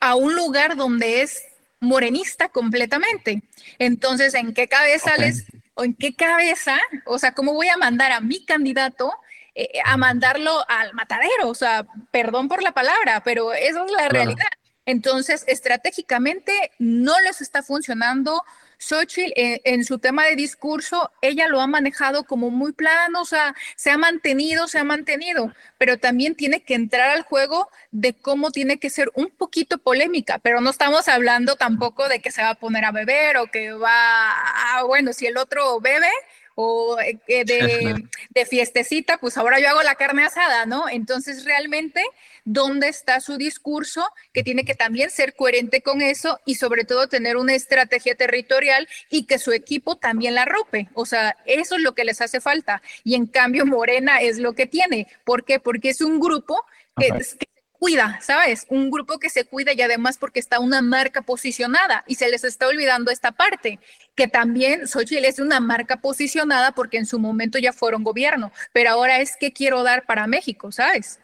a 0.00 0.14
un 0.16 0.34
lugar 0.34 0.76
donde 0.76 1.22
es 1.22 1.42
morenista 1.84 2.48
completamente. 2.48 3.42
Entonces, 3.78 4.34
¿en 4.34 4.52
qué 4.54 4.66
cabeza 4.66 5.16
les, 5.16 5.44
o 5.74 5.84
en 5.84 5.94
qué 5.94 6.14
cabeza, 6.14 6.78
o 7.06 7.18
sea, 7.18 7.32
cómo 7.32 7.52
voy 7.52 7.68
a 7.68 7.76
mandar 7.76 8.10
a 8.10 8.20
mi 8.20 8.44
candidato 8.44 9.12
eh, 9.54 9.68
a 9.84 9.96
mandarlo 9.96 10.64
al 10.68 10.92
matadero? 10.94 11.48
O 11.48 11.54
sea, 11.54 11.86
perdón 12.10 12.48
por 12.48 12.62
la 12.62 12.72
palabra, 12.72 13.22
pero 13.24 13.52
eso 13.52 13.84
es 13.84 13.92
la 13.92 14.08
realidad. 14.08 14.48
Entonces, 14.86 15.44
estratégicamente 15.46 16.72
no 16.78 17.18
les 17.20 17.40
está 17.40 17.62
funcionando 17.62 18.42
Xochitl 18.78 19.32
eh, 19.36 19.60
en 19.64 19.84
su 19.84 19.98
tema 19.98 20.24
de 20.24 20.36
discurso, 20.36 21.10
ella 21.22 21.48
lo 21.48 21.60
ha 21.60 21.66
manejado 21.66 22.24
como 22.24 22.50
muy 22.50 22.72
plano, 22.72 23.22
o 23.22 23.24
sea, 23.24 23.54
se 23.76 23.90
ha 23.90 23.98
mantenido, 23.98 24.68
se 24.68 24.78
ha 24.78 24.84
mantenido, 24.84 25.52
pero 25.78 25.98
también 25.98 26.34
tiene 26.34 26.62
que 26.62 26.74
entrar 26.74 27.10
al 27.10 27.22
juego 27.22 27.68
de 27.90 28.14
cómo 28.14 28.50
tiene 28.50 28.78
que 28.78 28.90
ser 28.90 29.10
un 29.14 29.30
poquito 29.30 29.78
polémica, 29.78 30.38
pero 30.38 30.60
no 30.60 30.70
estamos 30.70 31.08
hablando 31.08 31.56
tampoco 31.56 32.08
de 32.08 32.20
que 32.20 32.30
se 32.30 32.42
va 32.42 32.50
a 32.50 32.54
poner 32.54 32.84
a 32.84 32.92
beber 32.92 33.36
o 33.38 33.46
que 33.46 33.72
va, 33.72 34.82
bueno, 34.86 35.12
si 35.12 35.26
el 35.26 35.36
otro 35.36 35.80
bebe, 35.80 36.10
o 36.54 36.98
eh, 37.00 37.18
de, 37.44 38.04
de, 38.30 38.46
fiestecita, 38.46 39.18
pues 39.18 39.36
ahora 39.36 39.60
yo 39.60 39.68
hago 39.68 39.82
la 39.82 39.94
carne 39.94 40.24
asada, 40.24 40.66
¿no? 40.66 40.88
Entonces, 40.88 41.44
realmente, 41.44 42.02
¿dónde 42.44 42.88
está 42.88 43.20
su 43.20 43.36
discurso? 43.36 44.04
Que 44.32 44.42
tiene 44.42 44.64
que 44.64 44.74
también 44.74 45.10
ser 45.10 45.34
coherente 45.34 45.82
con 45.82 46.02
eso 46.02 46.40
y 46.44 46.56
sobre 46.56 46.84
todo 46.84 47.08
tener 47.08 47.36
una 47.36 47.54
estrategia 47.54 48.14
territorial 48.14 48.88
y 49.10 49.26
que 49.26 49.38
su 49.38 49.52
equipo 49.52 49.96
también 49.96 50.34
la 50.34 50.44
rompe. 50.44 50.88
O 50.94 51.06
sea, 51.06 51.36
eso 51.46 51.76
es 51.76 51.82
lo 51.82 51.94
que 51.94 52.04
les 52.04 52.20
hace 52.20 52.40
falta. 52.40 52.82
Y 53.02 53.14
en 53.14 53.26
cambio, 53.26 53.66
Morena 53.66 54.20
es 54.20 54.38
lo 54.38 54.54
que 54.54 54.66
tiene. 54.66 55.08
¿Por 55.24 55.44
qué? 55.44 55.60
Porque 55.60 55.90
es 55.90 56.00
un 56.00 56.20
grupo 56.20 56.64
que, 56.96 57.08
que 57.08 57.53
cuida, 57.84 58.18
¿sabes? 58.22 58.64
Un 58.70 58.90
grupo 58.90 59.18
que 59.18 59.28
se 59.28 59.44
cuida 59.44 59.74
y 59.74 59.82
además 59.82 60.16
porque 60.16 60.40
está 60.40 60.58
una 60.58 60.80
marca 60.80 61.20
posicionada 61.20 62.02
y 62.06 62.14
se 62.14 62.30
les 62.30 62.42
está 62.42 62.66
olvidando 62.66 63.10
esta 63.10 63.30
parte, 63.30 63.78
que 64.14 64.26
también 64.26 64.88
Xochitl 64.88 65.26
es 65.26 65.38
una 65.38 65.60
marca 65.60 65.98
posicionada 65.98 66.72
porque 66.72 66.96
en 66.96 67.04
su 67.04 67.18
momento 67.18 67.58
ya 67.58 67.74
fueron 67.74 68.02
gobierno, 68.02 68.52
pero 68.72 68.88
ahora 68.88 69.20
es 69.20 69.36
que 69.38 69.52
quiero 69.52 69.82
dar 69.82 70.06
para 70.06 70.26
México, 70.26 70.72
¿sabes? 70.72 71.20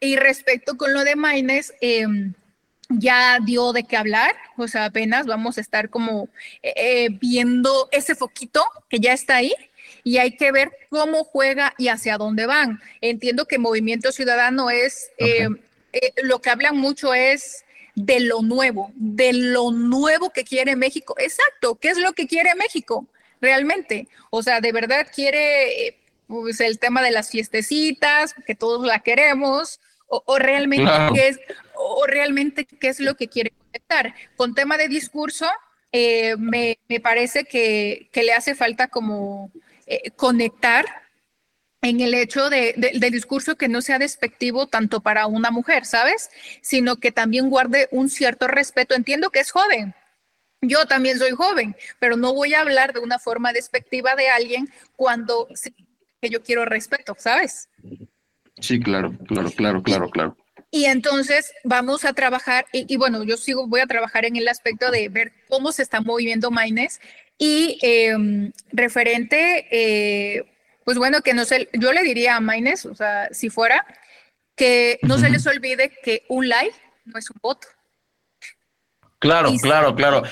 Y 0.00 0.16
respecto 0.16 0.76
con 0.76 0.92
lo 0.92 1.04
de 1.04 1.14
Maines, 1.14 1.72
em, 1.80 2.34
ya 2.88 3.38
dio 3.40 3.72
de 3.72 3.84
qué 3.84 3.96
hablar, 3.96 4.34
o 4.56 4.66
sea, 4.66 4.86
apenas 4.86 5.24
vamos 5.24 5.56
a 5.56 5.60
estar 5.60 5.88
como 5.88 6.28
eh, 6.64 6.72
eh, 6.74 7.08
viendo 7.20 7.88
ese 7.92 8.16
foquito 8.16 8.64
que 8.88 8.98
ya 8.98 9.12
está 9.12 9.36
ahí 9.36 9.54
y 10.04 10.18
hay 10.18 10.36
que 10.36 10.52
ver 10.52 10.70
cómo 10.88 11.24
juega 11.24 11.74
y 11.78 11.88
hacia 11.88 12.18
dónde 12.18 12.46
van. 12.46 12.80
Entiendo 13.00 13.46
que 13.46 13.58
Movimiento 13.58 14.12
Ciudadano 14.12 14.70
es, 14.70 15.10
eh, 15.18 15.48
eh, 15.92 16.12
lo 16.22 16.40
que 16.40 16.50
hablan 16.50 16.76
mucho 16.76 17.14
es 17.14 17.64
de 17.94 18.20
lo 18.20 18.42
nuevo, 18.42 18.92
de 18.94 19.32
lo 19.32 19.72
nuevo 19.72 20.30
que 20.30 20.44
quiere 20.44 20.76
México. 20.76 21.14
Exacto, 21.18 21.76
¿qué 21.76 21.88
es 21.90 21.98
lo 21.98 22.12
que 22.12 22.26
quiere 22.26 22.54
México 22.54 23.06
realmente? 23.40 24.08
O 24.30 24.42
sea, 24.42 24.60
de 24.60 24.72
verdad 24.72 25.06
quiere 25.14 25.88
eh, 25.88 25.96
pues, 26.26 26.60
el 26.60 26.78
tema 26.78 27.02
de 27.02 27.10
las 27.10 27.30
fiestecitas, 27.30 28.34
que 28.46 28.54
todos 28.54 28.86
la 28.86 29.00
queremos, 29.00 29.80
o, 30.12 30.38
realmente 30.40 30.90
qué 31.14 31.28
es, 31.28 31.38
o 31.76 32.04
realmente 32.04 32.64
qué 32.64 32.88
es 32.88 32.98
lo 32.98 33.14
que 33.14 33.28
quiere 33.28 33.52
conectar. 33.52 34.12
Con 34.36 34.56
tema 34.56 34.76
de 34.76 34.88
discurso, 34.88 35.46
me, 35.92 36.78
parece 37.00 37.44
que, 37.44 38.08
que, 38.10 38.24
le 38.24 38.32
hace 38.32 38.56
falta 38.56 38.88
como 38.88 39.52
eh, 39.90 40.10
conectar 40.12 40.86
en 41.82 42.00
el 42.00 42.14
hecho 42.14 42.48
de, 42.48 42.74
del 42.76 43.10
discurso 43.10 43.56
que 43.56 43.68
no 43.68 43.82
sea 43.82 43.98
despectivo 43.98 44.66
tanto 44.66 45.00
para 45.00 45.26
una 45.26 45.50
mujer, 45.50 45.84
¿sabes? 45.84 46.30
Sino 46.62 46.96
que 46.96 47.10
también 47.10 47.50
guarde 47.50 47.88
un 47.90 48.08
cierto 48.08 48.46
respeto. 48.46 48.94
Entiendo 48.94 49.30
que 49.30 49.40
es 49.40 49.50
joven. 49.50 49.94
Yo 50.62 50.86
también 50.86 51.18
soy 51.18 51.32
joven, 51.32 51.74
pero 51.98 52.16
no 52.16 52.34
voy 52.34 52.54
a 52.54 52.60
hablar 52.60 52.92
de 52.92 53.00
una 53.00 53.18
forma 53.18 53.52
despectiva 53.52 54.14
de 54.14 54.28
alguien 54.28 54.70
cuando 54.94 55.48
que 56.20 56.28
yo 56.28 56.42
quiero 56.42 56.66
respeto, 56.66 57.16
¿sabes? 57.18 57.68
Sí, 58.60 58.78
claro, 58.78 59.12
claro, 59.26 59.50
claro, 59.50 59.82
claro, 59.82 60.08
claro. 60.10 60.36
Y 60.70 60.84
entonces 60.84 61.52
vamos 61.64 62.04
a 62.04 62.12
trabajar, 62.12 62.66
y, 62.72 62.96
bueno, 62.96 63.24
yo 63.24 63.36
sigo, 63.36 63.66
voy 63.66 63.80
a 63.80 63.86
trabajar 63.86 64.24
en 64.24 64.36
el 64.36 64.46
aspecto 64.46 64.90
de 64.90 65.08
ver 65.08 65.32
cómo 65.48 65.72
se 65.72 65.82
está 65.82 66.00
moviendo 66.00 66.50
Maines 66.50 67.00
y 67.42 67.78
em, 67.80 68.52
referente, 68.70 69.66
eh, 69.70 70.44
pues 70.84 70.98
bueno, 70.98 71.22
que 71.22 71.32
no 71.32 71.46
sé, 71.46 71.70
yo 71.72 71.90
le 71.90 72.02
diría 72.02 72.36
a 72.36 72.40
Maines, 72.40 72.84
o 72.84 72.94
sea, 72.94 73.30
si 73.32 73.48
fuera, 73.48 73.86
que 74.54 74.98
no 75.02 75.18
se 75.18 75.30
les 75.30 75.46
olvide 75.46 75.90
que 76.02 76.26
un 76.28 76.50
like 76.50 76.76
no 77.06 77.18
es 77.18 77.30
un 77.30 77.38
voto. 77.40 77.66
Claro, 79.18 79.52
claro, 79.62 79.94
claro. 79.94 80.22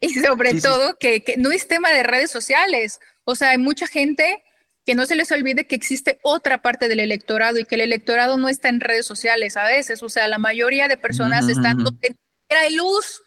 Y 0.00 0.14
sobre 0.14 0.60
todo 0.60 0.96
Que, 0.98 1.22
que, 1.22 1.36
no 1.36 1.52
es 1.52 1.68
tema 1.68 1.90
de 1.90 2.02
redes 2.02 2.30
sociales. 2.30 3.00
O 3.24 3.34
sea, 3.36 3.50
hay 3.50 3.58
mucha 3.58 3.86
gente 3.86 4.44
que 4.84 4.96
no 4.96 5.06
se 5.06 5.14
les 5.14 5.30
olvide 5.30 5.68
que 5.68 5.76
existe 5.76 6.18
otra 6.22 6.60
parte 6.62 6.88
del 6.88 7.00
electorado 7.00 7.58
y 7.58 7.64
que 7.64 7.76
el 7.76 7.82
electorado 7.82 8.36
no 8.36 8.48
está 8.48 8.68
en 8.68 8.80
redes 8.80 9.06
sociales 9.06 9.56
a 9.56 9.64
veces, 9.64 10.02
o 10.02 10.08
sea, 10.08 10.28
la 10.28 10.38
mayoría 10.38 10.88
de 10.88 10.96
personas 10.96 11.48
están 11.48 11.78
donde 11.78 12.16
hay 12.50 12.74
luz, 12.74 13.22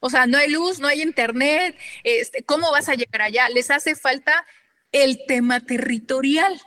o 0.00 0.10
sea, 0.10 0.26
no 0.26 0.38
hay 0.38 0.50
luz, 0.50 0.78
no 0.78 0.88
hay 0.88 1.02
internet, 1.02 1.76
este, 2.04 2.42
¿cómo 2.44 2.70
vas 2.70 2.88
a 2.88 2.94
llegar 2.94 3.22
allá? 3.22 3.48
Les 3.48 3.70
hace 3.70 3.94
falta 3.94 4.46
el 4.92 5.20
tema 5.26 5.60
territorial. 5.60 6.60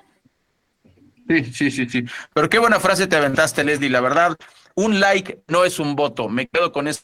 Sí, 1.28 1.44
sí, 1.54 1.72
sí, 1.72 1.90
sí. 1.90 2.06
Pero 2.34 2.50
qué 2.50 2.58
buena 2.58 2.80
frase 2.80 3.06
te 3.06 3.16
aventaste, 3.16 3.64
Leslie. 3.64 3.90
La 3.90 4.02
verdad, 4.02 4.36
un 4.76 5.00
like 5.00 5.44
no 5.48 5.64
es 5.64 5.80
un 5.80 5.96
voto. 5.96 6.28
Me 6.28 6.48
quedo 6.48 6.72
con 6.72 6.88
ese. 6.88 7.04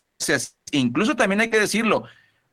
Incluso 0.72 1.16
también 1.16 1.42
hay 1.42 1.50
que 1.50 1.60
decirlo, 1.60 2.06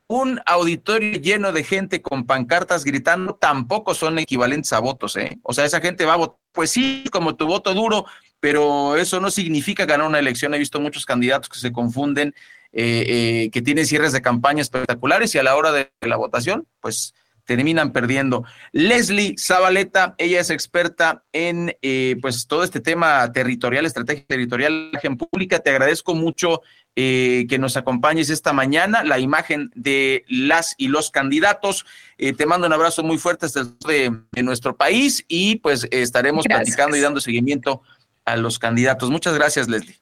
un 0.07 0.39
auditorio 0.45 1.19
lleno 1.19 1.51
de 1.51 1.63
gente 1.63 2.01
con 2.01 2.25
pancartas 2.25 2.83
gritando 2.83 3.35
tampoco 3.35 3.95
son 3.95 4.19
equivalentes 4.19 4.71
a 4.73 4.79
votos, 4.79 5.15
¿eh? 5.15 5.39
O 5.43 5.53
sea, 5.53 5.65
esa 5.65 5.81
gente 5.81 6.05
va 6.05 6.13
a 6.13 6.17
votar, 6.17 6.37
pues 6.51 6.69
sí, 6.69 7.05
como 7.11 7.35
tu 7.35 7.47
voto 7.47 7.73
duro, 7.73 8.05
pero 8.39 8.95
eso 8.95 9.19
no 9.19 9.31
significa 9.31 9.85
ganar 9.85 10.07
una 10.07 10.19
elección. 10.19 10.53
He 10.53 10.59
visto 10.59 10.79
muchos 10.79 11.05
candidatos 11.05 11.49
que 11.49 11.57
se 11.57 11.71
confunden, 11.71 12.35
eh, 12.73 13.05
eh, 13.07 13.49
que 13.51 13.61
tienen 13.61 13.85
cierres 13.85 14.11
de 14.11 14.21
campaña 14.21 14.61
espectaculares 14.61 15.33
y 15.35 15.37
a 15.37 15.43
la 15.43 15.55
hora 15.55 15.71
de 15.71 15.91
la 16.01 16.17
votación, 16.17 16.67
pues 16.81 17.13
terminan 17.45 17.91
perdiendo. 17.91 18.45
Leslie 18.71 19.35
Zabaleta, 19.37 20.15
ella 20.17 20.39
es 20.39 20.49
experta 20.49 21.23
en 21.33 21.75
eh, 21.81 22.15
pues 22.21 22.47
todo 22.47 22.63
este 22.63 22.79
tema 22.79 23.31
territorial, 23.31 23.85
estrategia 23.85 24.25
territorial 24.25 24.91
en 25.01 25.17
pública. 25.17 25.59
Te 25.59 25.71
agradezco 25.71 26.15
mucho 26.15 26.61
eh, 26.95 27.45
que 27.49 27.59
nos 27.59 27.75
acompañes 27.75 28.29
esta 28.29 28.53
mañana, 28.53 29.03
la 29.03 29.19
imagen 29.19 29.71
de 29.75 30.23
las 30.27 30.75
y 30.77 30.87
los 30.87 31.11
candidatos. 31.11 31.85
Eh, 32.17 32.33
te 32.33 32.45
mando 32.45 32.67
un 32.67 32.73
abrazo 32.73 33.03
muy 33.03 33.17
fuerte 33.17 33.47
desde 33.47 34.11
de, 34.31 34.43
nuestro 34.43 34.75
país 34.77 35.25
y 35.27 35.57
pues 35.57 35.87
estaremos 35.91 36.45
platicando 36.45 36.95
y 36.95 37.01
dando 37.01 37.19
seguimiento 37.19 37.81
a 38.25 38.37
los 38.37 38.57
candidatos. 38.57 39.09
Muchas 39.09 39.33
gracias, 39.35 39.67
Leslie. 39.67 39.99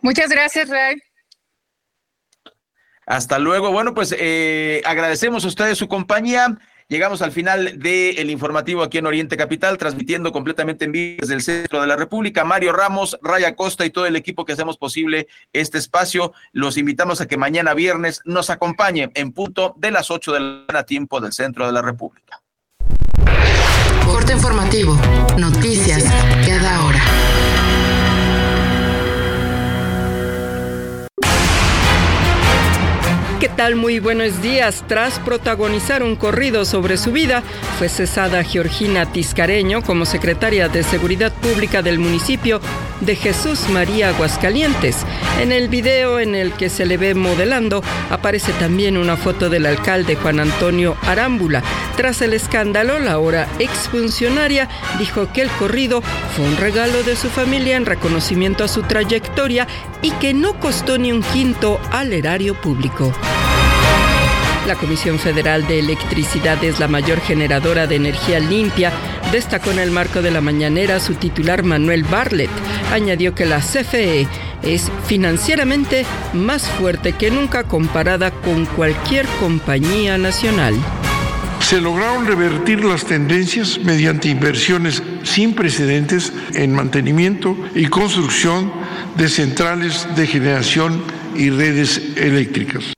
Muchas 0.00 0.30
gracias, 0.30 0.68
Ray. 0.68 0.96
Hasta 3.06 3.38
luego. 3.38 3.70
Bueno, 3.72 3.94
pues 3.94 4.12
agradecemos 4.84 5.44
a 5.44 5.48
ustedes 5.48 5.78
su 5.78 5.88
compañía. 5.88 6.58
Llegamos 6.86 7.22
al 7.22 7.32
final 7.32 7.78
del 7.78 8.28
informativo 8.28 8.82
aquí 8.82 8.98
en 8.98 9.06
Oriente 9.06 9.38
Capital, 9.38 9.78
transmitiendo 9.78 10.32
completamente 10.32 10.84
en 10.84 10.92
vivo 10.92 11.16
desde 11.20 11.32
el 11.32 11.40
centro 11.40 11.80
de 11.80 11.86
la 11.86 11.96
República. 11.96 12.44
Mario 12.44 12.74
Ramos, 12.74 13.18
Raya 13.22 13.56
Costa 13.56 13.86
y 13.86 13.90
todo 13.90 14.04
el 14.04 14.16
equipo 14.16 14.44
que 14.44 14.52
hacemos 14.52 14.76
posible 14.76 15.26
este 15.54 15.78
espacio. 15.78 16.34
Los 16.52 16.76
invitamos 16.76 17.22
a 17.22 17.26
que 17.26 17.38
mañana 17.38 17.72
viernes 17.72 18.20
nos 18.26 18.50
acompañen 18.50 19.10
en 19.14 19.32
punto 19.32 19.74
de 19.78 19.92
las 19.92 20.10
8 20.10 20.32
de 20.34 20.40
la 20.40 20.46
mañana, 20.46 20.84
tiempo 20.84 21.22
del 21.22 21.32
centro 21.32 21.66
de 21.66 21.72
la 21.72 21.80
República. 21.80 22.42
Corte 24.04 24.34
informativo. 24.34 24.94
Noticias 25.38 26.04
cada 26.46 26.84
hora. 26.84 27.00
¿Qué 33.44 33.50
tal? 33.50 33.76
Muy 33.76 33.98
buenos 33.98 34.40
días. 34.40 34.84
Tras 34.88 35.18
protagonizar 35.18 36.02
un 36.02 36.16
corrido 36.16 36.64
sobre 36.64 36.96
su 36.96 37.12
vida, 37.12 37.42
fue 37.78 37.90
cesada 37.90 38.42
Georgina 38.42 39.12
Tiscareño 39.12 39.82
como 39.82 40.06
secretaria 40.06 40.68
de 40.68 40.82
Seguridad 40.82 41.30
Pública 41.30 41.82
del 41.82 41.98
municipio 41.98 42.62
de 43.02 43.16
Jesús 43.16 43.68
María 43.68 44.08
Aguascalientes. 44.08 44.96
En 45.42 45.52
el 45.52 45.68
video 45.68 46.20
en 46.20 46.34
el 46.34 46.54
que 46.54 46.70
se 46.70 46.86
le 46.86 46.96
ve 46.96 47.14
modelando 47.14 47.82
aparece 48.08 48.50
también 48.54 48.96
una 48.96 49.18
foto 49.18 49.50
del 49.50 49.66
alcalde 49.66 50.16
Juan 50.16 50.40
Antonio 50.40 50.96
Arámbula. 51.02 51.62
Tras 51.98 52.22
el 52.22 52.32
escándalo, 52.32 52.98
la 52.98 53.12
ahora 53.12 53.46
exfuncionaria 53.58 54.70
dijo 54.98 55.30
que 55.34 55.42
el 55.42 55.50
corrido 55.50 56.00
fue 56.34 56.46
un 56.46 56.56
regalo 56.56 57.02
de 57.02 57.14
su 57.14 57.28
familia 57.28 57.76
en 57.76 57.84
reconocimiento 57.84 58.64
a 58.64 58.68
su 58.68 58.84
trayectoria 58.84 59.68
y 60.00 60.12
que 60.12 60.32
no 60.32 60.58
costó 60.60 60.96
ni 60.96 61.12
un 61.12 61.22
quinto 61.22 61.78
al 61.90 62.14
erario 62.14 62.54
público. 62.58 63.12
La 64.66 64.76
Comisión 64.76 65.18
Federal 65.18 65.66
de 65.66 65.78
Electricidad 65.78 66.62
es 66.64 66.80
la 66.80 66.88
mayor 66.88 67.20
generadora 67.20 67.86
de 67.86 67.96
energía 67.96 68.40
limpia, 68.40 68.92
destacó 69.30 69.70
en 69.72 69.78
el 69.78 69.90
marco 69.90 70.22
de 70.22 70.30
la 70.30 70.40
mañanera 70.40 71.00
su 71.00 71.16
titular 71.16 71.64
Manuel 71.64 72.02
Barlet. 72.02 72.48
Añadió 72.90 73.34
que 73.34 73.44
la 73.44 73.60
CFE 73.60 74.26
es 74.62 74.90
financieramente 75.06 76.06
más 76.32 76.66
fuerte 76.66 77.12
que 77.12 77.30
nunca 77.30 77.64
comparada 77.64 78.30
con 78.30 78.64
cualquier 78.64 79.26
compañía 79.38 80.16
nacional. 80.16 80.74
Se 81.60 81.82
lograron 81.82 82.26
revertir 82.26 82.84
las 82.84 83.04
tendencias 83.04 83.78
mediante 83.78 84.28
inversiones 84.28 85.02
sin 85.24 85.54
precedentes 85.54 86.32
en 86.54 86.74
mantenimiento 86.74 87.54
y 87.74 87.86
construcción 87.88 88.72
de 89.16 89.28
centrales 89.28 90.08
de 90.16 90.26
generación 90.26 91.02
y 91.34 91.50
redes 91.50 92.00
eléctricas. 92.16 92.94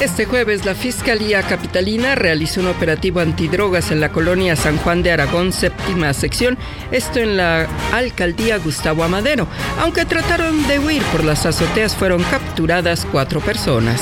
Este 0.00 0.24
jueves 0.24 0.64
la 0.64 0.74
Fiscalía 0.74 1.42
Capitalina 1.42 2.14
realizó 2.14 2.62
un 2.62 2.68
operativo 2.68 3.20
antidrogas 3.20 3.90
en 3.90 4.00
la 4.00 4.10
colonia 4.10 4.56
San 4.56 4.78
Juan 4.78 5.02
de 5.02 5.12
Aragón, 5.12 5.52
séptima 5.52 6.14
sección, 6.14 6.56
esto 6.90 7.18
en 7.18 7.36
la 7.36 7.68
alcaldía 7.92 8.56
Gustavo 8.56 9.04
Amadero. 9.04 9.46
Aunque 9.78 10.06
trataron 10.06 10.66
de 10.66 10.78
huir 10.78 11.02
por 11.12 11.22
las 11.22 11.44
azoteas, 11.44 11.94
fueron 11.94 12.22
capturadas 12.24 13.06
cuatro 13.12 13.40
personas. 13.40 14.00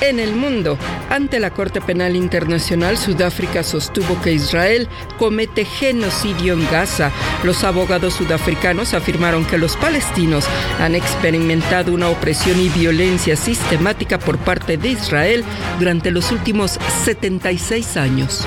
En 0.00 0.20
el 0.20 0.34
mundo, 0.34 0.76
ante 1.10 1.40
la 1.40 1.50
Corte 1.50 1.80
Penal 1.80 2.16
Internacional, 2.16 2.98
Sudáfrica 2.98 3.62
sostuvo 3.62 4.20
que 4.20 4.32
Israel 4.32 4.88
comete 5.18 5.64
genocidio 5.64 6.54
en 6.54 6.70
Gaza. 6.70 7.10
Los 7.42 7.64
abogados 7.64 8.14
sudafricanos 8.14 8.94
afirmaron 8.94 9.44
que 9.44 9.58
los 9.58 9.76
palestinos 9.76 10.46
han 10.80 10.94
experimentado 10.94 11.92
una 11.92 12.08
opresión 12.08 12.60
y 12.60 12.68
violencia 12.68 13.36
sistemática 13.36 14.18
por 14.18 14.38
parte 14.38 14.76
de 14.76 14.90
Israel 14.90 15.44
durante 15.78 16.10
los 16.10 16.30
últimos 16.32 16.78
76 17.04 17.96
años. 17.96 18.44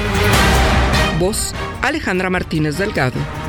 Voz 1.19 1.53
Alejandra 1.81 2.29
Martínez 2.29 2.77
Delgado. 2.77 3.46